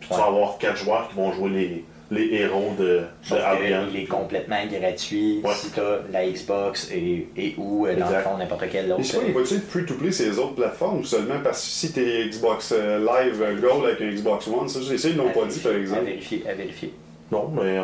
puis 0.00 0.08
tu 0.10 0.14
vas 0.16 0.26
avoir 0.26 0.58
quatre 0.58 0.76
joueurs 0.76 1.08
qui 1.08 1.16
vont 1.16 1.32
jouer 1.32 1.50
les 1.50 1.84
les 2.10 2.34
héros 2.34 2.74
de, 2.78 3.02
de 3.30 3.36
Albion. 3.36 3.86
Il 3.92 4.00
est 4.00 4.06
complètement 4.06 4.64
gratuit 4.70 5.42
si 5.54 5.70
tu 5.70 5.80
as 5.80 6.00
la 6.12 6.28
Xbox 6.28 6.90
et, 6.92 7.28
et 7.36 7.54
ou 7.56 7.86
euh, 7.86 7.96
dans 7.96 8.10
le 8.10 8.18
fond 8.18 8.36
n'importe 8.38 8.64
quel 8.70 8.92
autre. 8.92 9.00
Mais 9.00 9.28
il 9.28 9.34
va-tu 9.34 9.54
être 9.54 9.68
free-to-play 9.68 10.12
ces 10.12 10.38
autres 10.38 10.54
plateformes 10.54 11.00
ou 11.00 11.04
seulement 11.04 11.40
parce 11.42 11.62
que 11.62 11.68
si 11.68 11.92
tu 11.92 12.00
es 12.00 12.28
Xbox 12.28 12.72
euh, 12.76 12.98
Live 12.98 13.42
Gold 13.60 13.86
avec 13.86 14.00
un 14.00 14.10
Xbox 14.10 14.46
One, 14.48 14.68
ça, 14.68 14.80
ça 14.82 15.08
ils 15.08 15.16
l'ont 15.16 15.30
pas 15.30 15.46
dit 15.46 15.58
par 15.60 15.72
exemple. 15.72 16.00
À 16.00 16.04
vérifier. 16.04 16.44
À 16.48 16.54
vérifier. 16.54 16.92
Non, 17.32 17.48
mais 17.48 17.74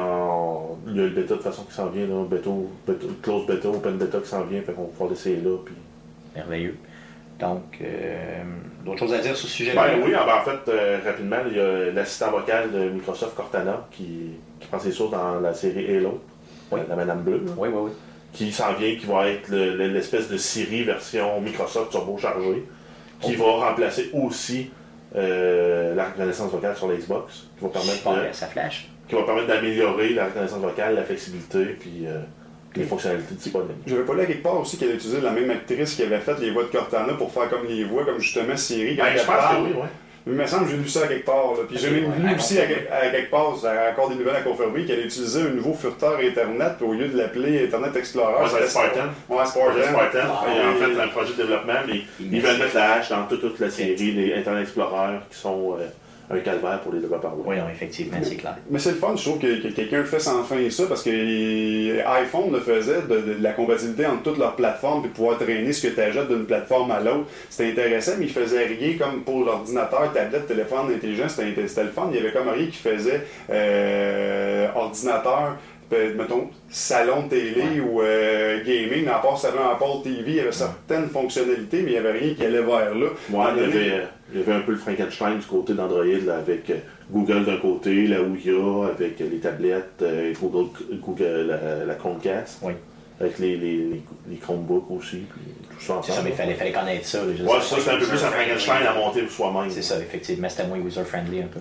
il 0.87 0.97
y 0.97 1.01
a 1.01 1.03
le 1.05 1.11
bêta 1.11 1.35
de 1.35 1.41
façon 1.41 1.65
qui 1.65 1.73
s'en 1.73 1.87
vient, 1.87 2.07
là, 2.07 2.25
bêta, 2.25 2.51
close 3.23 3.47
bêta, 3.47 3.69
open 3.69 3.97
bêta 3.97 4.19
qui 4.19 4.29
s'en 4.29 4.45
vient, 4.45 4.61
fait 4.63 4.73
qu'on 4.73 4.83
va 4.83 4.89
pouvoir 4.89 5.11
l'essayer 5.11 5.37
là. 5.37 5.57
Puis... 5.65 5.75
Merveilleux. 6.37 6.77
Donc, 7.41 7.79
euh, 7.81 8.43
d'autres 8.85 8.99
choses 8.99 9.15
à 9.15 9.19
dire 9.19 9.35
sur 9.35 9.49
ce 9.49 9.55
sujet-là? 9.55 9.97
Ben, 9.97 10.03
oui, 10.05 10.15
en 10.15 10.45
fait, 10.45 10.71
euh, 10.71 10.99
rapidement, 11.05 11.39
il 11.51 11.57
y 11.57 11.61
a 11.61 11.91
l'assistant 11.91 12.31
vocal 12.31 12.71
de 12.71 12.91
Microsoft 12.91 13.35
Cortana 13.35 13.87
qui, 13.91 14.33
qui 14.61 14.69
prend 14.69 14.79
ses 14.79 14.93
sources 14.93 15.13
dans 15.13 15.41
la 15.41 15.55
série 15.55 15.97
Halo, 15.97 16.23
oui. 16.71 16.81
la 16.87 16.97
Madame 16.97 17.23
Bleue. 17.23 17.43
Oui, 17.57 17.69
oui, 17.73 17.81
oui. 17.85 17.91
Qui 18.35 18.53
s'en 18.53 18.75
vient, 18.75 18.95
qui 18.95 19.07
va 19.07 19.27
être 19.29 19.51
l'espèce 19.51 20.29
de 20.29 20.37
Siri 20.37 20.85
version 20.85 21.41
Microsoft 21.41 21.91
turbo 21.91 22.19
chargée, 22.19 22.63
qui 23.21 23.37
va 23.37 23.47
remplacer 23.47 24.11
aussi 24.13 24.71
euh, 25.17 25.95
la 25.95 26.11
reconnaissance 26.11 26.53
vocale 26.53 26.77
sur 26.77 26.89
la 26.89 26.97
Xbox, 26.97 27.49
qui 27.59 27.65
va 27.65 27.71
permettre 27.71 28.29
de... 28.29 28.33
ça 28.33 28.47
flash 28.47 28.90
qui 29.11 29.17
va 29.17 29.23
permettre 29.25 29.49
d'améliorer 29.49 30.11
la 30.11 30.27
reconnaissance 30.27 30.61
vocale, 30.61 30.95
la 30.95 31.03
flexibilité, 31.05 31.65
puis 31.79 32.05
euh, 32.07 32.21
les 32.77 32.85
fonctionnalités 32.85 33.35
disponibles. 33.35 33.75
J'avais 33.87 34.05
pas 34.05 34.15
là 34.15 34.25
quelque 34.25 34.43
part 34.43 34.59
aussi 34.61 34.79
qu'elle 34.79 34.95
utilisait 34.95 35.21
la 35.21 35.33
même 35.33 35.51
actrice 35.51 35.95
qui 35.95 36.03
avait 36.05 36.19
fait 36.21 36.39
les 36.41 36.51
voix 36.53 36.63
de 36.63 36.69
Cortana 36.69 37.13
pour 37.15 37.33
faire 37.33 37.51
comme 37.51 37.67
les 37.69 37.85
voix, 37.85 38.05
comme 38.05 38.21
justement 38.21 38.57
Siri. 38.57 38.95
Ben, 38.95 39.05
je 39.17 39.25
pense 39.25 39.37
que 39.37 39.63
oui, 39.65 39.73
ouais. 39.75 39.89
Il 40.27 40.35
me 40.35 40.47
semble 40.47 40.67
que 40.67 40.73
j'ai 40.73 40.77
lu 40.77 40.87
ça 40.87 41.05
à 41.05 41.07
quelque 41.09 41.25
part. 41.25 41.53
Là. 41.57 41.61
Puis 41.67 41.79
j'ai 41.79 41.91
même 41.91 42.29
à 42.29 42.35
aussi 42.37 42.59
à, 42.61 42.67
quelque- 42.67 42.93
à 42.93 43.09
quelque 43.09 43.31
part, 43.31 43.55
encore 43.91 44.11
des 44.11 44.17
nouvelles 44.17 44.37
à 44.37 44.43
confirmer, 44.43 44.85
qu'elle 44.85 45.07
utilisait 45.07 45.41
un 45.41 45.49
nouveau 45.55 45.73
furteur 45.73 46.19
Internet 46.23 46.73
puis 46.79 46.87
au 46.87 46.93
lieu 46.93 47.09
de 47.09 47.17
l'appeler 47.17 47.65
Internet 47.65 47.97
Explorer. 47.97 48.35
Ouais, 48.45 48.49
c'est 48.61 48.69
Spartan. 48.69 49.01
Ouais, 49.31 49.47
Spartan. 49.47 49.83
Spartan. 49.83 50.19
Ah, 50.31 50.45
Et 50.55 50.61
en 50.69 50.75
fait, 50.95 51.01
un 51.01 51.09
projet 51.09 51.33
de 51.33 51.37
développement, 51.39 51.73
mais 51.89 52.03
Il 52.21 52.35
ils 52.35 52.41
veulent 52.43 52.53
met- 52.59 52.65
mettre 52.65 52.77
la 52.77 52.93
hache 52.97 53.09
dans 53.09 53.25
toute, 53.27 53.41
toute 53.41 53.59
la 53.61 53.71
série, 53.71 54.13
les 54.13 54.35
Internet 54.35 54.65
Explorer, 54.65 55.17
qui 55.31 55.39
sont 55.39 55.77
euh, 55.81 55.87
un 56.31 56.39
calvaire 56.39 56.81
pour 56.81 56.93
les 56.93 57.01
développeurs. 57.01 57.35
Oui, 57.45 57.57
non, 57.57 57.65
effectivement, 57.71 58.19
c'est 58.23 58.37
clair. 58.37 58.57
Mais 58.71 58.79
c'est 58.79 58.91
le 58.91 58.97
fun, 58.97 59.15
je 59.17 59.23
trouve 59.23 59.39
que, 59.39 59.63
que 59.63 59.69
quelqu'un 59.69 60.05
fasse 60.05 60.29
enfin 60.29 60.57
ça 60.71 60.85
parce 60.87 61.03
que 61.03 62.01
iPhone 62.07 62.53
le 62.53 62.61
faisait, 62.61 63.03
de, 63.03 63.35
de 63.35 63.43
la 63.43 63.53
compatibilité 63.53 64.07
entre 64.07 64.23
toutes 64.23 64.39
leurs 64.39 64.55
plateformes 64.55 65.05
et 65.05 65.09
pouvoir 65.09 65.39
traîner 65.39 65.73
ce 65.73 65.89
que 65.89 65.93
tu 65.95 66.01
ajoutes 66.01 66.29
d'une 66.29 66.45
plateforme 66.45 66.91
à 66.93 67.01
l'autre. 67.01 67.27
C'était 67.49 67.73
intéressant, 67.73 68.13
mais 68.19 68.27
il 68.27 68.33
faisait 68.33 68.67
rien 68.67 68.97
comme 68.99 69.23
pour 69.23 69.45
l'ordinateur, 69.45 70.13
tablette, 70.13 70.47
téléphone 70.47 70.93
intelligent, 70.95 71.29
c'était 71.29 71.67
c'était 71.67 71.85
le 71.85 71.91
fun. 71.91 72.09
Il 72.13 72.17
y 72.17 72.21
avait 72.21 72.33
comme 72.33 72.49
rien 72.49 72.67
qui 72.67 72.79
faisait 72.79 73.23
euh, 73.51 74.69
ordinateur. 74.75 75.57
Mettons, 76.17 76.49
salon 76.69 77.25
de 77.25 77.31
télé 77.31 77.81
ou 77.81 78.01
euh, 78.01 78.63
gaming, 78.65 79.09
à 79.09 79.19
part 79.19 79.37
un 79.45 79.73
Apple 79.73 80.05
TV, 80.05 80.23
il 80.25 80.35
y 80.37 80.41
avait 80.41 80.53
certaines 80.53 81.09
fonctionnalités, 81.09 81.83
mais 81.83 81.91
il 81.91 81.93
n'y 81.95 81.99
avait 81.99 82.13
rien 82.13 82.35
qui 82.35 82.45
allait 82.45 82.63
vers 82.63 82.95
là. 82.95 83.07
Ouais, 83.29 84.09
À 84.35 84.55
un 84.55 84.61
peu 84.61 84.73
le 84.73 84.79
Frankenstein 84.79 85.39
du 85.39 85.47
côté 85.47 85.75
d'Android, 85.75 86.05
là, 86.05 86.37
avec 86.37 86.71
euh, 86.71 86.77
Google 87.11 87.45
d'un 87.45 87.57
côté, 87.59 88.07
la 88.07 88.23
Ouya, 88.23 88.89
avec 88.91 89.19
les 89.19 89.39
tablettes, 89.39 90.03
euh, 90.03 90.33
Google, 90.41 90.69
Google 91.05 91.47
la, 91.49 91.85
la 91.85 91.95
Chromecast, 91.95 92.59
Oui. 92.63 92.73
avec 93.21 93.39
les, 93.39 93.57
les, 93.57 93.77
les, 93.77 94.03
les 94.29 94.37
Chromebooks 94.37 94.91
aussi, 94.91 95.19
puis 95.19 95.41
tout 95.71 95.81
ça 95.85 96.01
C'est 96.05 96.13
ça, 96.13 96.23
mais 96.23 96.31
il 96.31 96.37
fallait, 96.37 96.55
fallait 96.55 96.73
connaître 96.73 97.07
ça. 97.07 97.19
là, 97.19 97.25
Ouais, 97.27 97.61
ça, 97.61 97.77
c'est 97.81 97.91
un 97.91 97.99
peu 97.99 98.07
plus 98.07 98.23
un. 98.25 98.31
Frankenstein 98.31 98.87
à 98.87 98.95
monter 98.95 99.23
pour 99.23 99.33
soi-même. 99.33 99.71
C'est 99.71 99.83
ça, 99.83 99.99
effectivement, 99.99 100.49
c'était 100.49 100.67
moins 100.69 100.79
user-friendly 100.79 101.41
un 101.41 101.47
peu. 101.47 101.61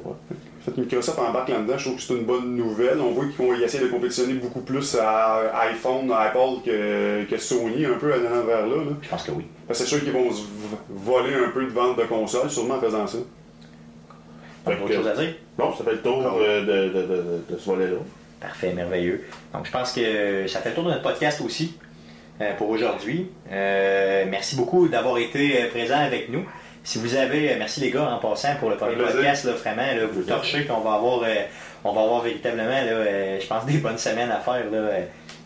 Fait 0.65 0.71
que 0.71 0.81
Microsoft 0.81 1.17
embarque 1.19 1.49
là-dedans, 1.49 1.77
je 1.77 1.85
trouve 1.85 1.95
que 1.95 2.01
c'est 2.03 2.13
une 2.13 2.25
bonne 2.25 2.55
nouvelle. 2.55 2.99
On 2.99 3.11
voit 3.11 3.25
qu'ils 3.25 3.45
vont- 3.45 3.53
essaient 3.55 3.79
de 3.79 3.87
compétitionner 3.87 4.33
beaucoup 4.33 4.59
plus 4.59 4.95
à 5.01 5.51
iPhone, 5.71 6.11
à 6.11 6.19
Apple 6.23 6.61
que, 6.65 7.23
que 7.23 7.37
Sony, 7.37 7.85
un 7.85 7.93
peu 7.93 8.13
à 8.13 8.17
l'envers 8.17 8.67
là. 8.67 8.75
là. 8.75 8.91
Je 9.01 9.07
pense 9.09 9.23
que 9.23 9.31
oui. 9.31 9.45
C'est 9.71 9.85
sûr 9.85 9.99
qu'ils 10.01 10.11
vont 10.11 10.31
se 10.31 10.43
voler 10.89 11.35
un 11.35 11.49
peu 11.49 11.63
de 11.63 11.69
vente 11.71 11.97
de 11.97 12.03
consoles, 12.03 12.49
sûrement 12.49 12.75
en 12.75 12.79
faisant 12.81 13.05
ça. 13.07 13.17
Fait 14.65 14.75
que- 14.75 15.07
à 15.07 15.15
dire? 15.15 15.33
Bon, 15.57 15.73
ça 15.75 15.83
fait 15.83 15.91
le 15.91 16.01
tour 16.01 16.23
euh, 16.41 16.61
de, 16.61 16.93
de, 16.93 17.01
de, 17.05 17.43
de 17.49 17.57
ce 17.57 17.65
volet-là. 17.65 17.97
Parfait, 18.39 18.73
merveilleux. 18.73 19.25
Donc, 19.53 19.65
je 19.65 19.71
pense 19.71 19.91
que 19.91 20.47
ça 20.47 20.59
fait 20.59 20.69
le 20.69 20.75
tour 20.75 20.85
de 20.85 20.89
notre 20.91 21.01
podcast 21.03 21.41
aussi 21.41 21.77
euh, 22.41 22.53
pour 22.55 22.69
aujourd'hui. 22.69 23.29
Euh, 23.51 24.25
merci 24.29 24.55
beaucoup 24.55 24.87
d'avoir 24.87 25.17
été 25.17 25.65
présent 25.65 25.99
avec 25.99 26.29
nous. 26.29 26.45
Si 26.83 26.97
vous 26.97 27.15
avez, 27.15 27.55
merci 27.57 27.81
les 27.81 27.91
gars 27.91 28.09
en 28.09 28.17
passant 28.19 28.55
pour 28.59 28.69
le 28.69 28.77
premier 28.77 28.95
podcast, 28.95 29.43
là, 29.45 29.51
vraiment, 29.53 29.81
là, 29.81 30.05
vous 30.11 30.23
torchez, 30.23 30.61
puis 30.61 30.71
on 30.71 30.79
va 30.79 30.93
avoir, 30.93 31.21
on 31.83 31.91
va 31.93 32.01
avoir 32.01 32.21
véritablement, 32.21 32.69
là, 32.69 33.39
je 33.39 33.45
pense, 33.47 33.65
des 33.65 33.77
bonnes 33.79 33.97
semaines 33.97 34.31
à 34.31 34.39
faire 34.39 34.63
là, 34.71 34.89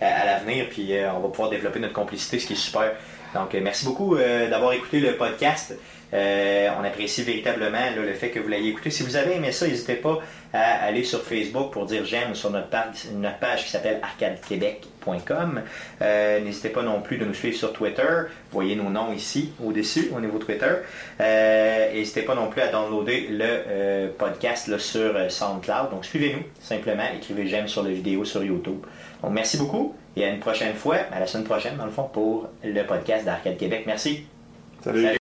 à, 0.02 0.26
l'avenir, 0.26 0.68
puis 0.70 0.96
euh, 0.96 1.12
on 1.14 1.20
va 1.20 1.30
pouvoir 1.30 1.50
développer 1.50 1.80
notre 1.80 1.94
complicité, 1.94 2.40
ce 2.40 2.48
qui 2.48 2.54
est 2.54 2.58
super. 2.58 2.94
Donc, 3.34 3.54
euh, 3.56 3.62
merci 3.64 3.86
beaucoup 3.86 4.16
euh, 4.16 4.50
d'avoir 4.50 4.74
écouté 4.74 5.00
le 5.00 5.16
podcast. 5.16 5.76
On 6.16 6.84
apprécie 6.84 7.24
véritablement 7.24 7.90
le 7.98 8.14
fait 8.14 8.30
que 8.30 8.40
vous 8.40 8.48
l'ayez 8.48 8.70
écouté. 8.70 8.92
Si 8.92 9.02
vous 9.02 9.16
avez 9.16 9.38
aimé 9.38 9.52
ça, 9.52 9.68
n'hésitez 9.68 9.96
pas 9.96 10.20
à 10.54 10.86
aller 10.86 11.04
sur 11.04 11.24
Facebook 11.24 11.72
pour 11.72 11.88
dire 11.88 12.06
j'aime 12.06 12.36
sur 12.36 12.52
notre 12.52 12.68
page, 12.68 13.64
qui 13.64 13.72
s'appelle 13.72 14.00
arcadequebec.com. 14.04 15.62
N'hésitez 16.00 16.70
pas 16.70 16.84
non 16.84 17.02
plus 17.02 17.18
de 17.18 17.26
nous 17.26 17.34
suivre 17.34 17.58
sur 17.58 17.74
Twitter. 17.74 18.04
Vous 18.04 18.54
voyez 18.60 18.76
nos 18.76 18.92
noms 18.92 19.12
ici 19.12 19.54
au-dessus 19.66 20.12
au 20.16 20.20
niveau 20.20 20.38
Twitter. 20.38 20.74
N'hésitez 21.20 22.22
pas 22.22 22.36
non 22.36 22.48
plus 22.52 22.62
à 22.62 22.68
downloader 22.68 23.30
le 23.32 24.10
podcast 24.10 24.78
sur 24.78 25.32
SoundCloud. 25.32 25.90
Donc 25.90 26.06
suivez-nous 26.06 26.44
simplement, 26.62 27.06
écrivez 27.18 27.48
j'aime 27.48 27.68
sur 27.68 27.82
la 27.82 27.90
vidéo 27.90 28.24
sur 28.24 28.44
YouTube. 28.44 28.86
Donc 29.24 29.32
merci 29.32 29.58
beaucoup 29.58 29.96
et 30.16 30.26
à 30.26 30.30
une 30.30 30.40
prochaine 30.40 30.76
fois, 30.76 30.98
à 31.12 31.20
la 31.20 31.26
semaine 31.26 31.46
prochaine 31.46 31.78
dans 31.78 31.86
le 31.86 31.92
fond 31.92 32.10
pour 32.12 32.50
le 32.64 32.84
podcast 32.86 33.26
d'Arcade 33.26 33.58
Québec. 33.58 33.84
Merci. 33.88 34.26
Salut. 34.84 35.02
Salut. 35.02 35.23